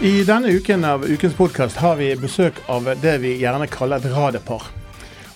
I 0.00 0.24
denne 0.24 0.48
uken 0.48 0.84
av 0.84 1.04
Ukens 1.10 1.34
podkast 1.34 1.76
har 1.82 1.96
vi 1.98 2.12
besøk 2.16 2.60
av 2.70 2.84
det 3.02 3.16
vi 3.18 3.32
gjerne 3.40 3.66
kaller 3.66 3.98
et 3.98 4.12
raderpar. 4.12 4.62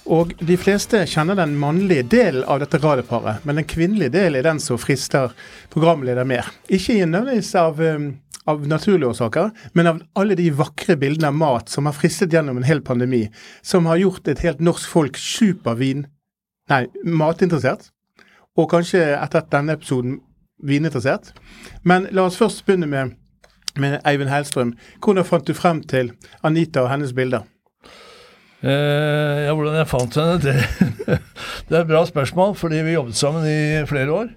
Og 0.07 0.31
de 0.39 0.55
fleste 0.55 1.01
kjenner 1.11 1.35
den 1.35 1.57
mannlige 1.59 2.05
delen 2.13 2.45
av 2.47 2.61
dette 2.63 2.79
raderparet, 2.79 3.43
men 3.43 3.59
den 3.59 3.67
kvinnelige 3.67 4.13
delen 4.15 4.39
er 4.39 4.45
den 4.47 4.61
som 4.63 4.79
frister 4.79 5.33
programleder 5.73 6.29
mer. 6.31 6.47
Ikke 6.71 6.95
nødvendigvis 6.95 7.51
av, 7.59 7.81
um, 7.83 8.05
av 8.47 8.63
naturlige 8.71 9.11
årsaker, 9.11 9.51
men 9.75 9.91
av 9.91 9.99
alle 10.15 10.37
de 10.39 10.47
vakre 10.55 10.95
bildene 11.01 11.33
av 11.33 11.41
mat 11.41 11.73
som 11.73 11.91
har 11.91 11.97
fristet 11.99 12.31
gjennom 12.31 12.61
en 12.61 12.69
hel 12.69 12.85
pandemi, 12.87 13.25
som 13.67 13.89
har 13.91 13.99
gjort 13.99 14.31
et 14.31 14.45
helt 14.47 14.63
norsk 14.63 14.87
folk 14.93 15.19
supervin... 15.19 16.05
Nei, 16.71 16.85
matinteressert. 17.03 17.91
Og 18.55 18.71
kanskje 18.71 19.03
etter 19.17 19.43
denne 19.51 19.75
episoden 19.75 20.21
vininteressert. 20.63 21.35
Men 21.83 22.07
la 22.15 22.29
oss 22.31 22.39
først 22.39 22.63
begynne 22.63 22.87
med 22.87 23.17
med 23.81 24.01
Eivind 24.09 24.31
Hellstrøm. 24.33 24.75
Hvordan 25.03 25.25
fant 25.25 25.49
du 25.49 25.55
frem 25.57 25.83
til 25.89 26.13
Anita 26.45 26.85
og 26.85 26.91
hennes 26.93 27.15
bilder? 27.17 27.47
Eh, 28.63 29.39
ja, 29.47 29.55
hvordan 29.55 29.75
jeg 29.81 29.91
fant 29.91 30.19
henne, 30.19 30.39
det, 30.43 30.55
det 31.69 31.77
er 31.77 31.81
et 31.81 31.89
bra 31.91 32.05
spørsmål, 32.07 32.55
fordi 32.59 32.85
vi 32.87 32.95
jobbet 32.95 33.19
sammen 33.19 33.47
i 33.49 33.87
flere 33.91 34.13
år. 34.13 34.31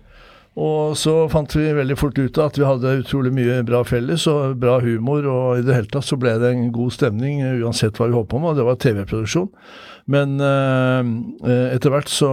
Og 0.55 0.93
så 0.95 1.13
fant 1.31 1.51
vi 1.51 1.65
veldig 1.75 1.97
fort 1.99 2.15
ut 2.15 2.37
av 2.39 2.47
at 2.47 2.57
vi 2.59 2.63
hadde 2.67 2.93
utrolig 3.01 3.33
mye 3.35 3.57
bra 3.67 3.81
felles 3.87 4.23
og 4.31 4.55
bra 4.61 4.77
humor, 4.83 5.27
og 5.27 5.59
i 5.59 5.65
det 5.67 5.75
hele 5.75 5.91
tatt 5.91 6.07
så 6.07 6.19
ble 6.19 6.37
det 6.39 6.53
en 6.53 6.69
god 6.75 6.95
stemning 6.95 7.41
uansett 7.59 7.99
hva 7.99 8.07
vi 8.07 8.15
holdt 8.15 8.31
på 8.31 8.39
med, 8.39 8.53
og 8.53 8.61
det 8.61 8.67
var 8.69 8.79
TV-produksjon. 8.79 9.51
Men 10.11 10.37
eh, 10.39 11.73
etter 11.73 11.91
hvert 11.91 12.11
så 12.13 12.29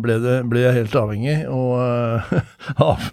ble, 0.00 0.16
det, 0.22 0.38
ble, 0.48 0.62
jeg 0.62 0.78
helt 0.78 0.96
avhengig 0.96 1.36
og, 1.50 2.32
av 2.90 3.10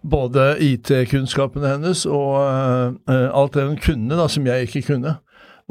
både 0.00 0.54
IT-kunnskapene 0.64 1.74
hennes 1.74 2.06
og 2.08 2.38
uh, 2.40 3.28
alt 3.36 3.56
det 3.56 3.66
hun 3.68 3.76
kunne 3.80 4.16
da, 4.16 4.26
som 4.32 4.48
jeg 4.48 4.68
ikke 4.68 4.86
kunne. 4.94 5.18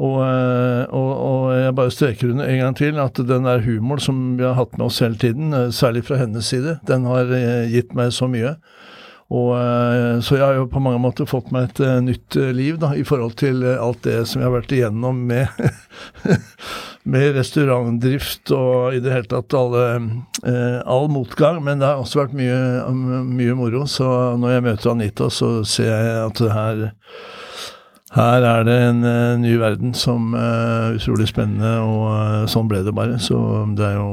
Og, 0.00 0.16
uh, 0.24 0.84
og, 0.96 1.10
og, 1.12 1.42
jeg 1.60 1.76
bare 1.76 1.92
streker 1.92 2.32
under 2.32 2.48
en 2.48 2.62
gang 2.64 2.76
til 2.78 3.00
at 3.02 3.20
den 3.28 3.48
der 3.48 3.64
humoren 3.66 4.00
som 4.00 4.22
vi 4.38 4.46
har 4.46 4.56
hatt 4.56 4.78
med 4.78 4.86
oss 4.86 5.02
hele 5.04 5.20
tiden, 5.20 5.52
uh, 5.52 5.68
særlig 5.68 6.06
fra 6.08 6.22
hennes 6.22 6.48
side, 6.48 6.78
den 6.88 7.04
har 7.10 7.28
gitt 7.68 7.92
meg 7.96 8.14
så 8.16 8.30
mye. 8.30 8.56
Og, 9.30 9.52
så 10.26 10.34
jeg 10.34 10.42
har 10.42 10.56
jo 10.56 10.64
på 10.66 10.80
mange 10.82 10.98
måter 10.98 11.28
fått 11.30 11.52
meg 11.54 11.68
et 11.68 12.02
nytt 12.02 12.34
liv 12.50 12.80
da, 12.82 12.88
i 12.98 13.04
forhold 13.06 13.36
til 13.38 13.62
alt 13.62 14.00
det 14.02 14.24
som 14.26 14.40
jeg 14.40 14.48
har 14.48 14.56
vært 14.56 14.74
igjennom 14.74 15.20
med 15.28 15.46
med 17.08 17.34
restaurantdrift 17.36 18.50
og 18.52 18.96
i 18.96 19.00
det 19.00 19.12
hele 19.14 19.28
tatt 19.30 19.56
alle, 19.56 19.84
eh, 20.44 20.78
all 20.84 21.08
motgang. 21.12 21.62
Men 21.64 21.80
det 21.80 21.88
har 21.88 22.00
også 22.02 22.24
vært 22.24 22.36
mye, 22.36 22.58
mye, 23.26 23.56
moro. 23.58 23.86
Så 23.88 24.06
når 24.40 24.56
jeg 24.56 24.66
møter 24.68 24.92
Anita, 24.92 25.30
så 25.32 25.52
ser 25.64 25.90
jeg 25.90 26.16
at 26.26 26.42
det 26.44 26.52
her, 26.54 26.82
her 28.16 28.44
er 28.46 28.64
det 28.66 28.76
en 28.88 29.04
uh, 29.06 29.38
ny 29.38 29.54
verden 29.60 29.94
som 29.94 30.34
er 30.34 30.90
uh, 30.90 30.98
utrolig 30.98 31.28
spennende, 31.30 31.72
og 31.84 32.06
uh, 32.10 32.46
sånn 32.50 32.68
ble 32.70 32.82
det 32.86 32.94
bare. 32.96 33.20
Så 33.22 33.38
det 33.78 33.86
er 33.86 33.98
jo 33.98 34.08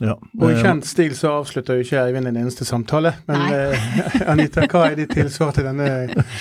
ja. 0.00 0.14
Og 0.40 0.46
i 0.48 0.56
kjent 0.56 0.86
stil 0.88 1.12
så 1.18 1.34
avslutter 1.42 1.76
jo 1.76 1.84
ikke 1.84 2.00
Eivind 2.06 2.30
en 2.30 2.38
eneste 2.40 2.64
samtale. 2.64 3.12
Men 3.28 3.74
Anita, 4.32 4.64
hva 4.64 4.86
er 4.88 5.00
ditt 5.02 5.12
tilsvar 5.12 5.52
til 5.56 5.66
denne, 5.68 5.90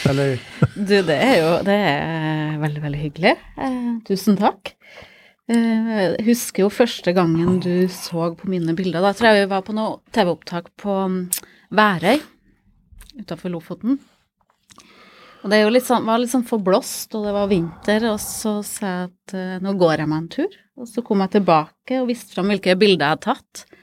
Eller? 0.07 0.37
Du, 0.77 0.95
det 1.09 1.17
er 1.17 1.37
jo 1.41 1.53
det 1.67 1.79
er 1.89 2.59
veldig, 2.61 2.83
veldig 2.85 3.01
hyggelig. 3.03 3.35
tusen 4.07 4.39
takk. 4.39 4.77
Jeg 5.49 6.09
eh, 6.13 6.25
husker 6.27 6.67
jo 6.67 6.69
første 6.69 7.13
gangen 7.17 7.57
du 7.63 7.87
så 7.89 8.29
på 8.37 8.49
mine 8.51 8.75
bilder. 8.77 9.01
Da 9.01 9.15
tror 9.17 9.31
jeg 9.31 9.47
vi 9.47 9.51
var 9.55 9.63
på 9.65 9.73
noe 9.73 9.97
TV-opptak 10.13 10.69
på 10.77 10.97
mm, 11.09 11.23
Værøy 11.73 12.21
utafor 13.19 13.49
Lofoten. 13.55 13.97
Og 15.39 15.51
det 15.53 15.59
litt 15.71 15.87
sånn, 15.87 16.07
var 16.07 16.19
litt 16.19 16.33
sånn 16.33 16.47
forblåst, 16.47 17.13
og 17.15 17.27
det 17.27 17.35
var 17.35 17.51
vinter, 17.51 18.09
og 18.11 18.17
så 18.19 18.57
sa 18.65 18.89
jeg 18.89 19.07
at 19.07 19.35
uh, 19.37 19.55
nå 19.63 19.75
går 19.79 20.03
jeg 20.03 20.11
meg 20.11 20.23
en 20.23 20.31
tur. 20.33 20.57
Og 20.79 20.89
så 20.89 21.03
kom 21.05 21.23
jeg 21.23 21.37
tilbake 21.37 22.01
og 22.01 22.09
viste 22.09 22.35
fram 22.35 22.51
hvilke 22.51 22.75
bilder 22.79 23.05
jeg 23.05 23.15
hadde 23.15 23.25
tatt. 23.27 23.79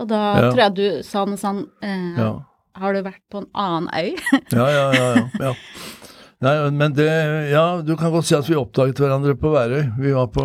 Og 0.00 0.10
da 0.10 0.20
ja. 0.20 0.50
tror 0.50 0.62
jeg 0.64 0.76
du 0.76 0.84
sa 1.06 1.24
noe 1.28 1.40
sånn 1.40 1.64
uh, 1.66 2.20
ja. 2.20 2.32
Har 2.80 2.94
du 2.94 3.00
vært 3.02 3.24
på 3.32 3.40
en 3.42 3.48
annen 3.58 3.88
øy? 3.90 4.12
ja, 4.58 4.66
ja, 4.70 4.84
ja. 4.94 5.08
ja, 5.10 5.48
ja. 5.50 5.54
Nei, 6.40 6.54
men 6.72 6.94
det 6.96 7.08
Ja, 7.50 7.82
du 7.84 7.92
kan 8.00 8.12
godt 8.14 8.28
si 8.30 8.36
at 8.36 8.46
vi 8.48 8.56
oppdaget 8.56 9.02
hverandre 9.02 9.34
på 9.36 9.50
Værøy. 9.52 9.90
Vi 10.00 10.14
var 10.16 10.30
på 10.32 10.44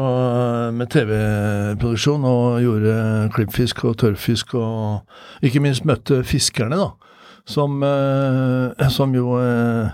med 0.76 0.90
TV-produksjon 0.92 2.26
og 2.28 2.58
gjorde 2.64 2.96
klippfisk 3.36 3.86
og 3.88 3.96
tørrfisk 4.02 4.58
og 4.60 5.46
ikke 5.46 5.64
minst 5.64 5.88
møtte 5.88 6.20
fiskerne, 6.28 6.76
da. 6.76 6.90
Som, 7.48 7.78
eh, 7.86 8.90
som 8.92 9.14
jo 9.16 9.38
eh, 9.40 9.94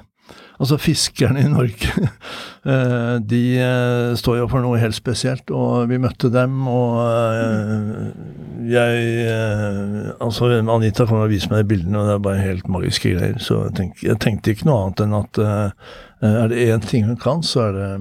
Altså, 0.62 0.78
fiskerne 0.78 1.42
i 1.42 1.50
Norge, 1.50 1.90
eh, 2.70 3.16
de 3.26 3.42
eh, 3.58 4.12
står 4.18 4.38
jo 4.44 4.48
for 4.52 4.62
noe 4.62 4.78
helt 4.78 4.94
spesielt, 4.94 5.50
og 5.50 5.90
vi 5.90 5.98
møtte 6.02 6.30
dem, 6.34 6.60
og 6.70 7.00
eh, 7.02 8.12
jeg 8.70 9.32
Altså, 10.22 10.52
Anita 10.62 11.08
kommer 11.08 11.26
og 11.26 11.34
viser 11.34 11.50
meg 11.50 11.64
de 11.64 11.70
bildene, 11.72 11.98
og 11.98 12.08
det 12.08 12.14
er 12.14 12.26
bare 12.28 12.44
helt 12.46 12.70
magiske 12.70 13.16
greier. 13.16 13.40
Så 13.42 13.64
jeg 13.66 13.74
tenkte, 13.80 14.06
jeg 14.06 14.20
tenkte 14.22 14.54
ikke 14.54 14.68
noe 14.70 14.84
annet 14.84 15.02
enn 15.06 15.16
at 15.18 15.40
er 16.22 16.52
det 16.52 16.66
én 16.70 16.84
ting 16.86 17.08
hun 17.10 17.18
kan, 17.18 17.42
så 17.42 17.70
er 17.70 17.78
det 17.80 17.92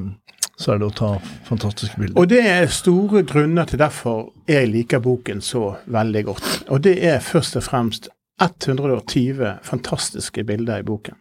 så 0.61 0.75
er 0.75 0.83
det 0.83 0.91
å 0.91 0.93
ta 0.93 1.11
fantastiske 1.47 1.97
bilder. 1.97 2.19
Og 2.21 2.29
det 2.29 2.43
er 2.45 2.67
store 2.69 3.23
grunner 3.25 3.65
til 3.69 3.81
derfor 3.81 4.27
jeg 4.51 4.69
liker 4.69 5.01
boken 5.01 5.41
så 5.41 5.79
veldig 5.89 6.25
godt. 6.27 6.51
Og 6.69 6.83
det 6.85 6.99
er 7.09 7.23
først 7.25 7.57
og 7.57 7.65
fremst 7.65 8.11
120 8.45 9.55
fantastiske 9.65 10.45
bilder 10.45 10.85
i 10.85 10.85
boken 10.85 11.17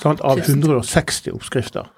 sant, 0.00 0.20
av 0.20 0.38
160 0.38 1.32
oppskrifter. 1.32 1.88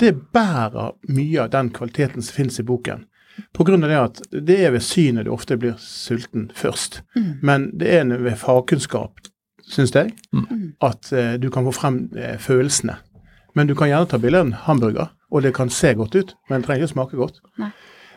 Det 0.00 0.12
bærer 0.34 0.94
mye 1.08 1.42
av 1.42 1.50
den 1.50 1.70
kvaliteten 1.74 2.22
som 2.22 2.36
finnes 2.36 2.60
i 2.60 2.66
boken. 2.66 3.06
Av 3.58 3.66
det 3.80 3.98
at 3.98 4.20
det 4.30 4.58
er 4.60 4.74
ved 4.74 4.84
synet 4.84 5.26
du 5.26 5.32
ofte 5.32 5.56
blir 5.56 5.76
sulten 5.80 6.50
først. 6.54 7.00
Mm. 7.16 7.30
Men 7.42 7.70
det 7.78 7.94
er 7.96 8.04
ved 8.12 8.36
fagkunnskap, 8.40 9.20
syns 9.64 9.94
jeg, 9.94 10.12
mm. 10.32 10.76
at 10.84 11.12
uh, 11.12 11.34
du 11.40 11.48
kan 11.50 11.64
få 11.64 11.72
frem 11.72 12.04
uh, 12.16 12.36
følelsene. 12.38 12.98
Men 13.54 13.68
du 13.68 13.74
kan 13.76 13.88
gjerne 13.88 14.08
ta 14.08 14.20
bilde 14.20 14.40
av 14.40 14.46
en 14.46 14.60
hamburger, 14.66 15.12
og 15.32 15.42
det 15.42 15.54
kan 15.56 15.70
se 15.70 15.94
godt 15.94 16.14
ut, 16.14 16.36
men 16.48 16.60
det 16.60 16.68
trenger 16.68 16.86
ikke 16.86 16.94
smake 16.94 17.20
godt. 17.20 17.40
Nei. 17.60 17.72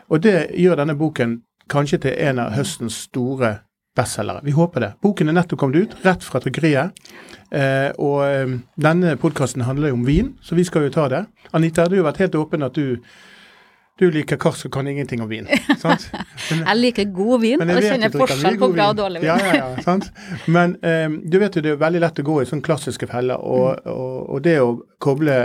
Og 0.08 0.22
det 0.22 0.36
gjør 0.54 0.78
denne 0.80 0.96
boken 0.96 1.40
kanskje 1.70 1.98
til 2.04 2.18
en 2.28 2.38
av 2.38 2.54
høstens 2.54 2.98
store 3.08 3.56
bestselgere. 3.96 4.44
Vi 4.44 4.54
håper 4.56 4.84
det. 4.84 4.90
Boken 5.04 5.30
er 5.32 5.38
nettopp 5.38 5.62
kommet 5.62 5.86
ut, 5.86 5.96
rett 6.04 6.24
fra 6.24 6.40
trykkeriet. 6.44 7.06
Eh, 7.50 7.90
og 8.02 8.20
eh, 8.26 8.58
denne 8.88 9.16
podkasten 9.20 9.64
handler 9.66 9.92
jo 9.92 10.00
om 10.00 10.04
vin, 10.06 10.34
så 10.42 10.58
vi 10.58 10.66
skal 10.66 10.88
jo 10.88 10.94
ta 10.98 11.08
det. 11.12 11.24
Anita, 11.56 11.88
du 11.88 11.98
har 12.00 12.10
vært 12.10 12.26
helt 12.26 12.38
åpen 12.38 12.66
at 12.66 12.76
du 12.76 13.00
du 13.96 14.10
liker 14.12 14.36
karsk 14.36 14.66
og 14.68 14.74
kan 14.74 14.88
ingenting 14.90 15.22
om 15.24 15.28
vin. 15.30 15.46
sant? 15.82 16.02
Men, 16.50 16.64
jeg 16.66 16.80
liker 16.82 17.06
god 17.16 17.40
vin 17.40 17.62
og 17.64 17.78
kjenner 17.80 18.12
forskjell 18.12 18.58
på 18.60 18.68
bra 18.74 18.90
og 18.92 18.98
dårlig 18.98 19.22
vin. 19.22 19.30
ja, 19.30 19.36
ja, 19.40 19.54
ja, 19.56 19.84
sant? 19.86 20.10
Men 20.52 20.76
um, 20.82 21.14
du 21.24 21.38
vet 21.40 21.56
jo 21.56 21.62
det 21.64 21.72
er 21.72 21.80
veldig 21.80 22.02
lett 22.04 22.20
å 22.20 22.26
gå 22.26 22.36
i 22.42 22.48
sånne 22.50 22.66
klassiske 22.66 23.08
feller. 23.08 23.40
Og, 23.40 23.70
mm. 23.72 23.88
og, 23.94 24.18
og, 24.26 24.42
det 24.44 24.58
å 24.60 24.74
koble 25.00 25.38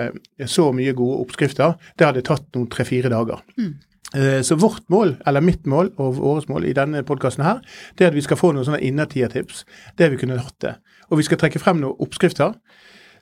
så 0.51 0.67
mye 0.75 0.91
gode 0.97 1.21
oppskrifter, 1.23 1.77
det 1.95 2.09
hadde 2.09 2.25
tatt 2.27 2.49
noen 2.57 2.67
tre-fire 2.71 3.13
dager. 3.13 3.39
Mm. 3.55 3.71
Eh, 4.15 4.41
så 4.41 4.55
vårt 4.55 4.89
mål, 4.89 5.15
eller 5.25 5.41
mitt 5.41 5.65
mål 5.65 5.93
og 5.95 6.19
årets 6.19 6.49
mål 6.51 6.65
i 6.67 6.75
denne 6.75 7.03
podkasten 7.07 7.45
her, 7.47 7.61
det 7.95 8.05
er 8.05 8.11
at 8.11 8.17
vi 8.17 8.23
skal 8.25 8.39
få 8.39 8.51
noen 8.51 8.67
sånne 8.67 8.81
innertiertips. 8.83 9.63
Det 9.97 10.09
vi 10.11 10.19
kunne 10.19 10.39
hatt 10.39 10.57
det. 10.63 10.75
Og 11.09 11.21
vi 11.21 11.27
skal 11.27 11.39
trekke 11.39 11.61
frem 11.63 11.79
noen 11.79 11.99
oppskrifter. 12.03 12.57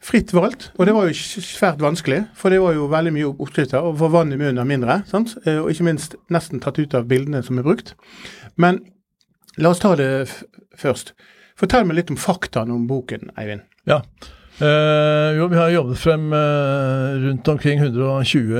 Fritt 0.01 0.31
valgt, 0.31 0.69
og 0.79 0.87
det 0.87 0.93
var 0.95 1.09
jo 1.09 1.15
svært 1.43 1.81
vanskelig, 1.83 2.21
for 2.33 2.53
det 2.53 2.61
var 2.63 2.71
jo 2.71 2.85
veldig 2.87 3.11
mye 3.17 3.31
oppskrifter, 3.33 3.83
og 3.83 3.97
for 3.99 4.13
vann 4.13 4.31
i 4.31 4.37
munnen 4.39 4.61
er 4.61 4.69
mindre. 4.69 5.01
sant? 5.11 5.35
Eh, 5.45 5.59
og 5.59 5.73
ikke 5.73 5.89
minst 5.91 6.15
nesten 6.31 6.63
tatt 6.63 6.79
ut 6.79 6.95
av 6.95 7.09
bildene 7.09 7.43
som 7.43 7.59
er 7.59 7.67
brukt. 7.67 7.93
Men 8.55 8.79
la 9.57 9.73
oss 9.73 9.83
ta 9.83 9.95
det 9.99 10.31
først. 10.79 11.13
Fortell 11.59 11.85
meg 11.85 11.99
litt 11.99 12.13
om 12.13 12.17
faktaene 12.17 12.73
om 12.73 12.87
boken, 12.87 13.29
Eivind. 13.37 13.67
Ja, 13.85 14.01
Eh, 14.59 15.37
jo, 15.37 15.45
vi 15.47 15.55
har 15.55 15.69
jobbet 15.71 15.99
frem 16.01 16.33
uh, 16.35 17.15
rundt 17.23 17.47
omkring 17.47 17.79
120 17.79 18.57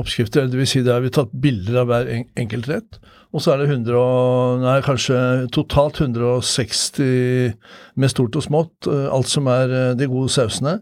oppskrifter. 0.00 0.46
Det 0.48 0.56
vil 0.56 0.68
si, 0.68 0.80
det 0.80 0.94
har 0.94 1.02
vi 1.04 1.12
tatt 1.12 1.34
bilder 1.36 1.82
av 1.82 1.90
hver 1.90 2.08
en 2.08 2.24
enkelt 2.40 2.70
rett. 2.70 2.96
Og 3.34 3.44
så 3.44 3.52
er 3.52 3.60
det 3.60 3.66
100 3.74 3.98
og, 3.98 4.62
nei, 4.62 4.78
kanskje 4.86 5.18
totalt 5.52 6.00
160 6.00 7.52
med 8.00 8.12
stort 8.12 8.38
og 8.40 8.46
smått. 8.46 8.88
Uh, 8.88 9.10
alt 9.12 9.28
som 9.28 9.50
er 9.52 9.92
de 9.98 10.08
gode 10.08 10.32
sausene. 10.32 10.78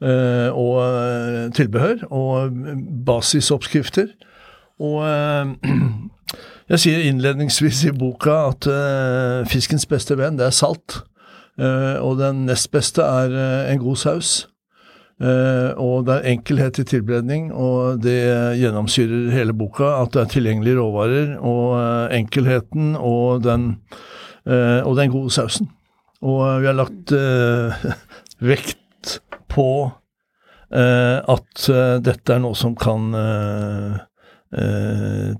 og 0.00 0.76
eh, 0.80 1.50
tilbehør. 1.52 2.06
Og 2.08 2.56
basisoppskrifter. 3.04 4.14
Og 4.80 5.04
jeg 6.72 6.80
sier 6.80 7.04
innledningsvis 7.04 7.84
i 7.84 7.92
boka 7.92 8.46
at 8.54 8.70
fiskens 9.52 9.84
beste 9.84 10.16
venn, 10.16 10.40
det 10.40 10.48
er 10.48 10.56
salt. 10.56 11.02
Eh, 11.60 11.98
og 12.00 12.16
den 12.20 12.46
nest 12.48 12.70
beste 12.72 13.04
er 13.04 13.34
eh, 13.36 13.72
en 13.72 13.82
god 13.82 13.98
saus. 14.00 14.30
Eh, 15.20 15.76
og 15.76 16.06
det 16.06 16.16
er 16.16 16.28
enkelhet 16.32 16.80
i 16.80 16.86
tilberedning, 16.88 17.50
og 17.52 18.00
det 18.04 18.20
gjennomsyrer 18.60 19.28
hele 19.34 19.56
boka 19.56 19.92
at 19.98 20.14
det 20.14 20.22
er 20.22 20.32
tilgjengelige 20.34 20.80
råvarer, 20.80 21.34
og 21.44 22.14
enkelheten 22.16 22.94
og 22.96 23.44
den, 23.44 23.74
og 24.46 24.94
den 24.96 25.12
gode 25.12 25.30
sausen. 25.34 25.68
Og 26.24 26.62
vi 26.62 26.68
har 26.68 26.76
lagt 26.76 27.12
vekt 28.52 29.18
på 29.52 29.68
at 30.70 31.64
dette 32.06 32.32
er 32.32 32.40
noe 32.40 32.56
som 32.56 32.76
kan 32.78 33.10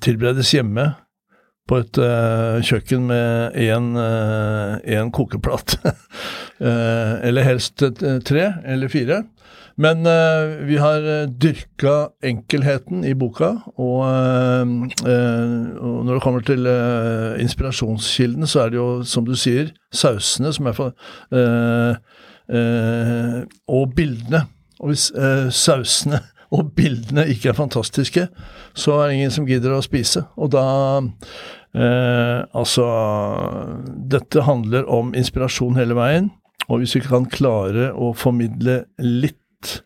tilberedes 0.04 0.52
hjemme 0.56 0.90
på 1.70 1.78
et 1.78 2.00
uh, 2.02 2.58
kjøkken 2.66 3.06
med 3.06 3.54
én 3.54 5.12
kokeplate. 5.14 5.78
uh, 6.60 7.14
eller 7.26 7.46
helst 7.46 7.82
eh, 7.86 8.18
tre 8.26 8.48
eller 8.66 8.90
fire. 8.90 9.22
Men 9.80 10.04
eh, 10.06 10.66
vi 10.68 10.76
har 10.76 11.04
uh, 11.06 11.28
dyrka 11.40 12.10
enkelheten 12.26 13.04
i 13.06 13.14
boka, 13.16 13.52
og, 13.80 14.02
eh, 14.04 14.72
eh, 15.08 15.54
og 15.78 16.02
når 16.04 16.14
det 16.18 16.22
kommer 16.24 16.44
til 16.44 16.66
uh, 16.68 17.38
inspirasjonskilden, 17.40 18.46
så 18.50 18.64
er 18.64 18.74
det 18.74 18.80
jo, 18.80 18.88
som 19.08 19.24
du 19.24 19.32
sier, 19.38 19.70
sausene 19.92 20.52
som 20.52 20.68
er 20.68 20.76
for 20.76 20.92
eh, 21.32 21.94
eh, 22.50 23.40
Og 23.68 23.94
bildene. 23.96 24.44
Og 24.80 24.92
hvis 24.92 25.10
eh, 25.16 25.48
sausene 25.52 26.20
og 26.50 26.72
bildene 26.74 27.28
ikke 27.30 27.52
er 27.52 27.58
fantastiske, 27.58 28.26
så 28.74 28.96
er 28.98 29.08
det 29.08 29.18
ingen 29.18 29.34
som 29.34 29.46
gidder 29.46 29.76
å 29.76 29.84
spise. 29.84 30.24
Og 30.40 30.50
da 30.54 30.64
eh, 31.74 32.40
Altså 32.56 32.86
Dette 34.10 34.44
handler 34.46 34.88
om 34.90 35.14
inspirasjon 35.14 35.78
hele 35.78 35.96
veien. 35.98 36.30
Og 36.70 36.82
hvis 36.82 36.94
vi 36.96 37.02
kan 37.02 37.26
klare 37.30 37.90
å 37.96 38.12
formidle 38.14 38.84
litt 39.02 39.82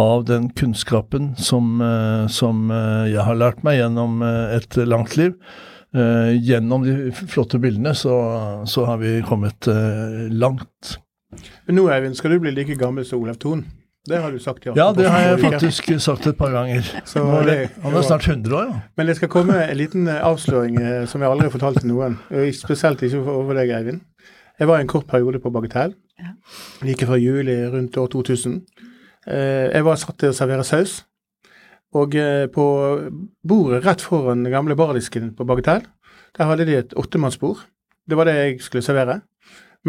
av 0.00 0.24
den 0.24 0.48
kunnskapen 0.50 1.34
som, 1.36 1.80
eh, 1.80 2.26
som 2.26 2.70
eh, 2.70 3.10
jeg 3.12 3.26
har 3.26 3.36
lært 3.36 3.64
meg 3.66 3.80
gjennom 3.80 4.22
eh, 4.24 4.56
et 4.56 4.80
langt 4.86 5.16
liv, 5.20 5.36
gjennom 5.90 6.84
de 6.86 7.10
flotte 7.10 7.58
bildene, 7.58 7.90
så, 7.98 8.12
så 8.62 8.84
har 8.86 9.00
vi 9.00 9.16
kommet 9.26 9.66
langt. 10.30 10.92
Men 11.66 11.80
nå, 11.80 11.88
Eivind, 11.90 12.14
skal 12.14 12.30
du 12.30 12.44
bli 12.44 12.52
like 12.54 12.76
gammel 12.78 13.02
som 13.08 13.24
Olav 13.24 13.40
Thon? 13.42 13.64
Det 14.10 14.18
har 14.24 14.34
du 14.34 14.38
sagt 14.42 14.66
ja. 14.66 14.72
Ja, 14.76 14.88
det 14.96 15.06
har 15.10 15.20
jeg 15.24 15.40
faktisk 15.44 15.90
sagt 16.02 16.26
et 16.26 16.36
par 16.38 16.50
ganger. 16.54 16.82
Så 17.08 17.22
det, 17.46 17.56
han 17.84 17.94
er 17.96 18.06
snart 18.06 18.26
100 18.28 18.56
år, 18.58 18.68
ja. 18.72 18.80
Men 18.98 19.06
det 19.10 19.16
skal 19.20 19.30
komme 19.32 19.56
en 19.64 19.76
liten 19.78 20.08
eh, 20.10 20.20
avsløring 20.26 20.76
eh, 20.82 21.04
som 21.10 21.22
jeg 21.22 21.30
aldri 21.30 21.46
har 21.48 21.54
fortalt 21.54 21.80
til 21.82 21.92
noen. 21.92 22.18
Spesielt 22.56 23.02
ikke 23.06 23.22
over 23.22 23.56
deg, 23.60 23.70
Eivind. 23.78 24.02
Jeg 24.60 24.68
var 24.68 24.80
i 24.80 24.84
en 24.84 24.90
kort 24.92 25.06
periode 25.08 25.40
på 25.40 25.52
Bagatell. 25.54 25.94
Ja. 26.20 26.34
Like 26.84 27.06
før 27.08 27.16
juli 27.22 27.54
rundt 27.72 27.96
år 27.96 28.10
2000. 28.12 28.58
Eh, 29.26 29.70
Jeg 29.72 29.84
var 29.86 29.96
satt 30.02 30.18
til 30.20 30.34
å 30.34 30.36
servere 30.36 30.66
saus. 30.68 30.98
Og 31.96 32.14
eh, 32.14 32.44
på 32.52 32.64
bordet 33.48 33.84
rett 33.86 34.02
foran 34.04 34.44
den 34.44 34.52
gamle 34.52 34.76
bardisken 34.78 35.32
på 35.38 35.46
Bagatell, 35.48 35.86
der 36.36 36.46
hadde 36.50 36.66
de 36.68 36.76
et 36.78 36.92
åttemannsbord. 36.94 37.64
Det 38.06 38.18
var 38.18 38.28
det 38.28 38.34
jeg 38.36 38.60
skulle 38.62 38.84
servere. 38.84 39.20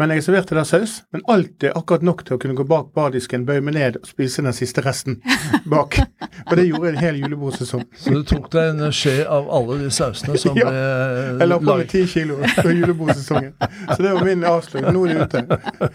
Men 0.00 0.08
jeg 0.14 0.22
serverte 0.24 0.54
der 0.56 0.64
saus, 0.64 1.02
men 1.12 1.20
alltid 1.28 1.74
akkurat 1.76 2.00
nok 2.06 2.22
til 2.24 2.38
å 2.38 2.40
kunne 2.40 2.54
gå 2.56 2.64
bak 2.64 2.86
bardisken, 2.96 3.42
bøye 3.44 3.60
meg 3.60 3.74
ned 3.76 3.98
og 4.00 4.06
spise 4.08 4.40
den 4.40 4.54
siste 4.56 4.80
resten 4.86 5.18
bak. 5.72 5.98
Og 6.46 6.54
det 6.56 6.64
gjorde 6.64 6.86
jeg 6.88 6.94
en 6.94 7.02
hel 7.02 7.18
julebordsesong. 7.20 7.82
Så 8.00 8.14
du 8.16 8.22
tok 8.24 8.48
deg 8.54 8.70
en 8.72 8.94
skje 8.96 9.18
av 9.28 9.50
alle 9.52 9.76
de 9.82 9.90
sausene 9.92 10.38
som 10.40 10.56
Ja, 10.62 10.70
ble 10.72 11.42
Jeg 11.42 11.50
la 11.52 11.58
på 11.60 11.76
meg 11.82 11.90
ti 11.92 12.06
kilo 12.08 12.38
på 12.56 12.72
julebordsesongen. 12.72 13.52
Så 13.92 13.98
det 14.00 14.14
var 14.16 14.24
min 14.30 14.46
avslutning. 14.48 14.96
Nå 14.96 15.04
er 15.04 15.12
det 15.12 15.26
ute. 15.28 15.90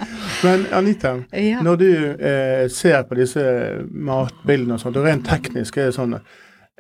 Men 0.46 0.68
Anita, 0.78 1.16
Ja. 1.34 1.64
når 1.66 1.82
du 1.82 1.90
eh, 2.22 2.68
ser 2.70 3.02
på 3.10 3.18
disse 3.18 3.42
matbildene 3.90 4.78
og 4.78 4.84
sånt, 4.86 5.02
og 5.02 5.10
rent 5.10 5.26
teknisk 5.26 5.82
er 5.82 5.90
det 5.90 5.98
sånn 5.98 6.20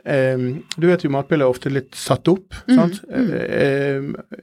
eh, 0.05 0.37
Du 0.77 0.87
vet 0.87 1.03
jo 1.03 1.09
matbilder 1.13 1.45
er 1.47 1.53
ofte 1.55 1.71
litt 1.73 1.95
satt 1.95 2.27
opp. 2.27 2.53
sant? 2.67 3.01
Eh, 3.09 4.01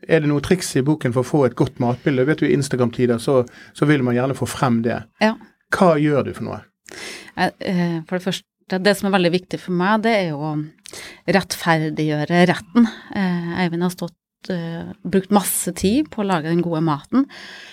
er 0.08 0.20
det 0.20 0.28
noe 0.30 0.40
triks 0.44 0.74
i 0.76 0.82
boken 0.86 1.12
for 1.12 1.22
å 1.22 1.30
få 1.30 1.44
et 1.46 1.56
godt 1.58 1.78
matbilde? 1.82 2.26
Vet 2.26 2.42
du, 2.42 2.46
I 2.48 2.54
Instagram-tider 2.58 3.18
så, 3.22 3.42
så 3.74 3.86
vil 3.86 4.02
man 4.02 4.14
gjerne 4.16 4.36
få 4.38 4.46
frem 4.50 4.82
det. 4.82 5.02
Ja. 5.22 5.34
Hva 5.74 5.94
gjør 5.98 6.24
du 6.28 6.34
for 6.34 6.48
noe? 6.50 6.60
Jeg, 7.36 7.54
eh, 7.60 8.00
For 8.08 8.18
det 8.18 8.24
første, 8.28 8.78
det 8.80 8.96
som 8.96 9.08
er 9.10 9.16
veldig 9.18 9.32
viktig 9.34 9.60
for 9.60 9.72
meg, 9.76 10.02
det 10.06 10.12
er 10.18 10.28
jo 10.32 10.42
å 10.52 10.52
rettferdiggjøre 11.34 12.44
retten. 12.50 12.86
Eh, 13.14 13.56
Eivind 13.64 13.84
har 13.84 13.92
stått 13.94 14.50
eh, 14.52 14.92
brukt 15.02 15.32
masse 15.34 15.72
tid 15.76 16.10
på 16.12 16.22
å 16.22 16.28
lage 16.28 16.50
den 16.50 16.62
gode 16.64 16.82
maten. 16.84 17.26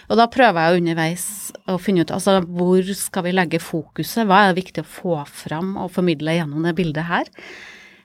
Og 0.10 0.20
da 0.20 0.28
prøver 0.32 0.66
jeg 0.72 0.82
underveis 0.82 1.26
å 1.70 1.78
finne 1.82 2.06
ut 2.06 2.14
altså 2.16 2.40
hvor 2.46 2.94
skal 2.98 3.28
vi 3.28 3.36
legge 3.36 3.62
fokuset, 3.64 4.26
hva 4.28 4.46
er 4.46 4.52
det 4.52 4.64
viktig 4.64 4.84
å 4.86 4.92
få 4.98 5.20
fram 5.28 5.76
og 5.82 5.92
formidle 5.96 6.38
gjennom 6.40 6.66
det 6.68 6.76
bildet 6.80 7.08
her. 7.12 7.30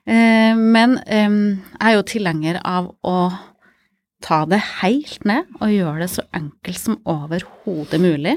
Eh, 0.07 0.55
men 0.57 0.97
jeg 1.03 1.59
er 1.83 1.97
jo 1.97 2.07
tilhenger 2.07 2.61
av 2.63 2.93
å 3.03 3.19
ta 4.25 4.45
det 4.49 4.63
helt 4.81 5.27
ned 5.29 5.51
og 5.61 5.73
gjøre 5.75 6.05
det 6.05 6.13
så 6.15 6.25
enkelt 6.35 6.81
som 6.81 7.01
overhodet 7.09 8.01
mulig, 8.03 8.37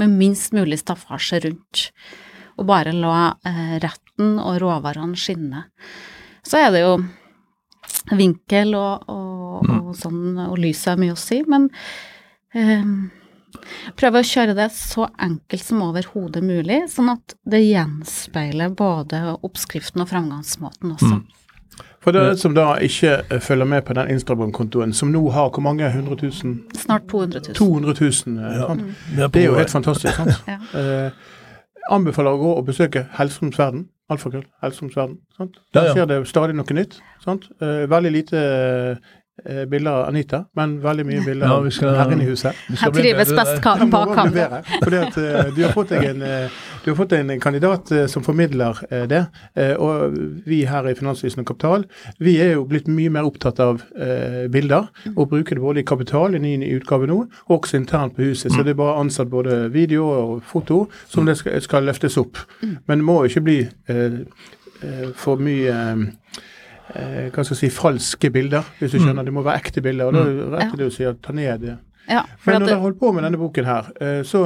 med 0.00 0.16
minst 0.16 0.54
mulig 0.56 0.80
staffasje 0.80 1.42
rundt 1.44 1.90
og 2.60 2.66
bare 2.68 2.92
la 2.92 3.32
eh, 3.48 3.78
retten 3.80 4.36
og 4.38 4.58
råvarene 4.60 5.16
skinne. 5.18 5.64
Så 6.44 6.60
er 6.60 6.74
det 6.74 6.82
jo 6.84 6.94
vinkel 8.16 8.74
og, 8.76 9.08
og, 9.08 9.64
og 9.64 9.94
sånn, 9.96 10.36
og 10.44 10.58
lyset 10.60 10.92
har 10.92 11.00
mye 11.00 11.16
å 11.16 11.20
si, 11.20 11.40
men 11.48 11.68
eh, 12.52 12.84
prøve 13.98 14.20
å 14.22 14.26
kjøre 14.26 14.54
det 14.58 14.68
så 14.74 15.08
enkelt 15.18 15.64
som 15.64 15.82
overhodet 15.86 16.42
mulig, 16.44 16.82
sånn 16.92 17.10
at 17.14 17.34
det 17.50 17.62
gjenspeiler 17.66 18.72
både 18.76 19.22
oppskriften 19.42 20.02
og 20.04 20.08
framgangsmåten 20.12 20.96
også. 20.96 21.20
For 22.00 22.16
dere 22.16 22.32
som 22.40 22.54
da 22.56 22.78
ikke 22.80 23.10
eh, 23.28 23.40
følger 23.44 23.68
med 23.68 23.84
på 23.84 23.92
den 23.96 24.08
Instagram-kontoen, 24.14 24.92
som 24.96 25.10
nå 25.12 25.20
har 25.34 25.50
hvor 25.52 25.60
mange? 25.64 25.84
100 25.84 26.16
000? 26.22 26.54
Snart 26.80 27.04
200 27.10 27.42
000. 27.50 27.54
200 27.58 27.94
000. 28.00 28.38
eh, 28.40 28.56
Ja. 28.56 28.68
mm. 28.72 29.30
Det 29.32 29.42
er 29.42 29.46
jo 29.50 29.58
helt 29.58 29.70
fantastisk. 29.74 30.14
sant? 30.16 30.40
Ja. 30.48 30.58
Eh, 30.80 31.10
anbefaler 31.92 32.36
å 32.36 32.40
gå 32.40 32.50
og 32.56 32.66
besøke 32.68 33.06
Hellstrøms 33.18 33.58
verden. 33.60 33.88
Alfakrøll, 34.10 34.44
Hellstrøms 34.62 34.96
verden. 34.96 35.18
Sant? 35.36 35.56
Ja, 35.74 35.80
Der 35.80 35.86
ja. 35.86 35.92
skjer 35.94 36.08
det 36.10 36.18
stadig 36.28 36.56
noe 36.58 36.76
nytt. 36.76 36.96
Sant? 37.24 37.44
Eh, 37.60 37.84
veldig 37.90 38.12
lite 38.16 38.40
eh, 38.40 38.96
bilder 39.70 39.90
av 39.90 40.08
Anita, 40.08 40.44
men 40.56 40.78
veldig 40.82 41.04
mye 41.06 41.24
bilder 41.24 41.46
Ja, 41.46 41.52
av 41.56 41.64
vi 41.64 41.70
skal- 41.70 41.94
herren 41.96 42.20
i 42.20 42.24
huset. 42.28 42.54
Bli 42.68 43.02
trives 43.02 43.32
best 43.32 43.54
der. 43.56 43.60
ka- 43.60 43.86
bak 43.90 44.16
man 44.16 44.32
fordi 44.82 44.96
at 44.96 45.16
eh, 45.18 45.50
du 45.56 45.62
har 45.64 45.72
fått 45.72 45.88
deg 45.94 46.04
en, 46.04 46.22
eh, 46.22 46.48
du 46.84 46.90
har 46.90 46.96
fått 46.96 47.12
en 47.12 47.40
kandidat 47.40 47.90
eh, 47.92 48.06
som 48.06 48.22
formidler 48.22 48.78
eh, 48.90 49.06
det. 49.06 49.26
Eh, 49.56 49.74
og 49.76 50.14
vi 50.46 50.64
her 50.64 50.88
i 50.88 50.94
Finansvisen 50.94 51.40
og 51.40 51.46
Kapital, 51.46 51.84
vi 52.18 52.36
er 52.40 52.52
jo 52.54 52.64
blitt 52.64 52.88
mye 52.88 53.10
mer 53.10 53.22
opptatt 53.28 53.60
av 53.60 53.82
eh, 53.98 54.46
bilder, 54.48 54.88
og 55.16 55.28
bruker 55.30 55.54
det 55.56 55.62
både 55.64 55.80
i 55.80 55.86
Kapital, 55.88 56.34
i 56.34 56.38
ny 56.38 56.56
utgave 56.76 57.06
nå, 57.06 57.20
og 57.48 57.60
også 57.62 57.76
internt 57.80 58.16
på 58.16 58.22
huset. 58.22 58.52
Så 58.52 58.62
det 58.64 58.70
er 58.74 58.80
bare 58.80 58.98
ansatt 59.00 59.30
både 59.30 59.70
video 59.72 60.06
og 60.10 60.42
foto 60.42 60.88
som 61.08 61.26
det 61.26 61.36
skal, 61.38 61.60
skal 61.60 61.84
løftes 61.84 62.16
opp. 62.20 62.38
Men 62.86 62.98
det 62.98 63.04
må 63.04 63.20
jo 63.24 63.28
ikke 63.30 63.44
bli 63.44 63.58
eh, 63.88 64.20
eh, 64.82 65.08
for 65.16 65.36
mye 65.36 65.76
eh, 66.94 67.28
hva 67.30 67.44
skal 67.44 67.54
jeg 67.54 67.60
si, 67.62 67.70
falske 67.74 68.30
bilder, 68.34 68.66
hvis 68.78 68.94
du 68.94 68.98
skjønner. 69.00 69.26
Det 69.26 69.34
må 69.34 69.44
være 69.46 69.62
ekte 69.62 69.82
bilder. 69.84 70.10
og 70.10 70.14
Da 70.14 70.24
er 70.24 70.34
det 70.34 70.50
rett 70.54 70.74
til 70.76 70.86
å 70.86 70.92
si 70.94 71.06
at 71.08 71.22
ta 71.24 71.34
ned 71.36 71.64
det. 71.64 71.78
Ja, 72.10 72.24
Men 72.46 72.62
når 72.62 72.66
du 72.66 72.72
har 72.74 72.84
holder 72.84 72.98
på 72.98 73.12
med 73.12 73.24
denne 73.24 73.38
boken 73.38 73.68
her, 73.68 73.90
eh, 74.00 74.22
så, 74.26 74.44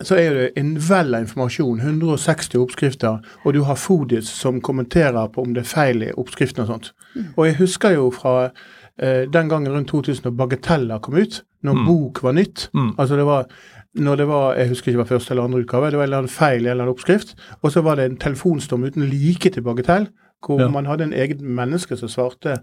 så 0.00 0.16
er 0.16 0.36
det 0.36 0.46
en 0.60 0.74
vell 0.88 1.14
av 1.14 1.26
informasjon. 1.26 1.80
160 1.80 2.60
oppskrifter, 2.62 3.20
og 3.44 3.54
du 3.54 3.62
har 3.68 3.76
Fodis 3.76 4.30
som 4.32 4.60
kommenterer 4.60 5.28
på 5.34 5.44
om 5.44 5.54
det 5.54 5.66
er 5.66 5.72
feil 5.72 6.06
i 6.06 6.12
oppskriften 6.16 6.64
og 6.64 6.72
sånt. 6.72 6.92
Og 7.36 7.46
jeg 7.46 7.58
husker 7.60 7.96
jo 7.98 8.08
fra 8.14 8.36
eh, 8.46 9.26
den 9.28 9.50
gangen 9.50 9.72
rundt 9.72 9.90
2000 9.92 10.24
da 10.24 10.30
Bagatella 10.30 11.00
kom 11.02 11.18
ut, 11.18 11.42
når 11.66 11.84
bok 11.84 12.22
var 12.24 12.32
nytt. 12.32 12.70
Mm. 12.72 12.94
Altså 12.96 13.16
det 13.16 13.26
var 13.28 13.50
når 13.98 14.16
det 14.16 14.26
var, 14.28 14.54
Jeg 14.54 14.68
husker 14.68 14.88
ikke 14.88 14.98
det 14.98 15.02
var 15.02 15.18
første 15.18 15.32
eller 15.32 15.42
andre 15.44 15.60
utgave, 15.64 15.90
det 15.90 15.98
var 15.98 16.04
en 16.04 16.08
eller 16.08 16.22
annen 16.22 16.30
feil 16.30 16.60
i 16.60 16.68
en 16.68 16.70
eller 16.70 16.84
annen 16.84 16.94
oppskrift. 16.94 17.34
Og 17.62 17.72
så 17.72 17.82
var 17.82 17.96
det 17.98 18.04
en 18.06 18.16
telefonstorm 18.16 18.84
uten 18.84 19.08
like 19.10 19.50
til 19.50 19.62
Bagatell, 19.62 20.06
hvor 20.46 20.60
Ja. 20.60 20.68
man 20.72 20.86
hadde 20.86 21.04
en 21.04 21.12
eget 21.12 21.40
menneske 21.40 21.96
som 21.96 22.08
svarte 22.08 22.58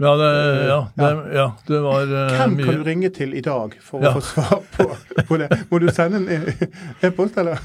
Ja, 0.00 0.12
det, 0.16 0.28
ja, 0.66 0.78
det, 0.96 1.08
ja, 1.36 1.46
det 1.68 1.80
var 1.84 2.02
uh, 2.08 2.32
Hvem 2.36 2.54
mye 2.56 2.64
kan 2.66 2.78
du 2.80 2.84
ringe 2.88 3.10
til 3.14 3.34
i 3.38 3.42
dag 3.44 3.74
for 3.84 4.00
å 4.02 4.12
få 4.16 4.22
svar 4.24 4.62
på, 4.76 4.86
på 5.28 5.38
det? 5.42 5.48
Må 5.70 5.78
du 5.82 5.88
sende 5.92 6.22
en 6.22 6.28
e- 6.48 6.68
e-post, 7.06 7.36
eller? 7.38 7.60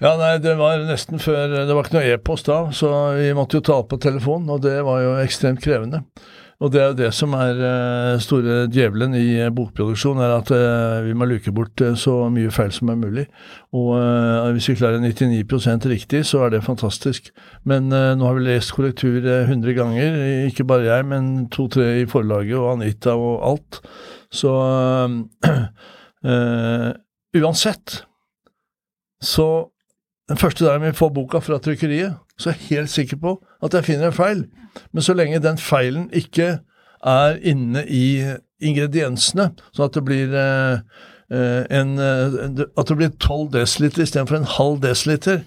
Ja, 0.00 0.14
nei, 0.16 0.38
det 0.38 0.54
var 0.58 0.78
nesten 0.88 1.18
før 1.18 1.52
Det 1.66 1.74
var 1.74 1.84
ikke 1.84 1.96
noe 1.98 2.08
e-post 2.14 2.46
da, 2.48 2.58
så 2.72 2.90
vi 3.18 3.28
måtte 3.36 3.58
jo 3.58 3.64
ta 3.66 3.78
opp 3.82 3.88
på 3.92 3.98
telefon, 4.00 4.48
og 4.50 4.62
det 4.64 4.76
var 4.86 5.00
jo 5.04 5.14
ekstremt 5.22 5.60
krevende. 5.64 6.04
Og 6.58 6.72
det 6.74 6.80
er 6.82 6.88
jo 6.90 6.96
det 6.98 7.08
som 7.14 7.34
er 7.38 7.60
eh, 7.62 8.16
store 8.22 8.64
djevelen 8.66 9.12
i 9.14 9.36
eh, 9.44 9.50
bokproduksjon, 9.54 10.18
er 10.18 10.32
at 10.40 10.50
eh, 10.50 11.04
vi 11.06 11.14
må 11.14 11.28
luke 11.30 11.52
bort 11.54 11.78
så 12.00 12.16
mye 12.34 12.50
feil 12.50 12.72
som 12.74 12.90
er 12.90 12.98
mulig. 12.98 13.26
Og 13.78 13.94
hvis 14.56 14.66
vi 14.72 14.78
klarer 14.80 14.98
99% 15.04 15.86
riktig, 15.92 16.24
så 16.26 16.42
er 16.46 16.56
det 16.56 16.64
fantastisk. 16.66 17.30
Men 17.62 17.92
nå 17.92 18.26
har 18.26 18.34
vi 18.34 18.46
lest 18.48 18.74
korrektur 18.74 19.22
eh, 19.22 19.46
100 19.46 19.78
ganger, 19.78 20.18
ikke 20.50 20.66
bare 20.66 20.88
jeg, 20.88 21.06
men 21.06 21.46
to-tre 21.54 22.00
i 22.02 22.08
forlaget 22.10 22.58
og 22.58 22.72
Anita 22.74 23.14
og 23.14 23.38
alt. 23.52 23.80
Så 24.34 24.50
eh, 26.26 26.90
uansett 27.38 28.00
så 29.22 29.48
den 30.28 30.38
første 30.38 30.66
dagen 30.66 30.84
vi 30.84 30.96
får 30.96 31.14
boka 31.14 31.38
fra 31.40 31.56
trykkeriet, 31.62 32.18
så 32.38 32.50
er 32.50 32.58
jeg 32.58 32.78
helt 32.78 32.94
sikker 32.94 33.20
på 33.22 33.36
at 33.62 33.74
jeg 33.74 33.84
finner 33.84 34.10
en 34.10 34.16
feil. 34.16 34.44
Men 34.92 35.04
så 35.04 35.14
lenge 35.16 35.42
den 35.42 35.58
feilen 35.58 36.08
ikke 36.14 36.58
er 37.06 37.38
inne 37.46 37.84
i 37.86 38.06
ingrediensene, 38.64 39.52
sånn 39.74 39.86
at 39.86 39.96
det 39.98 40.04
blir 40.06 40.34
eh, 40.34 40.80
eh, 41.30 41.62
en, 41.78 41.94
eh, 42.02 42.64
at 42.78 42.90
det 42.90 42.98
blir 42.98 43.12
12 43.14 43.52
dl 43.54 43.66
istedenfor 44.02 44.40
en 44.40 44.50
halv 44.56 44.80
desiliter, 44.82 45.44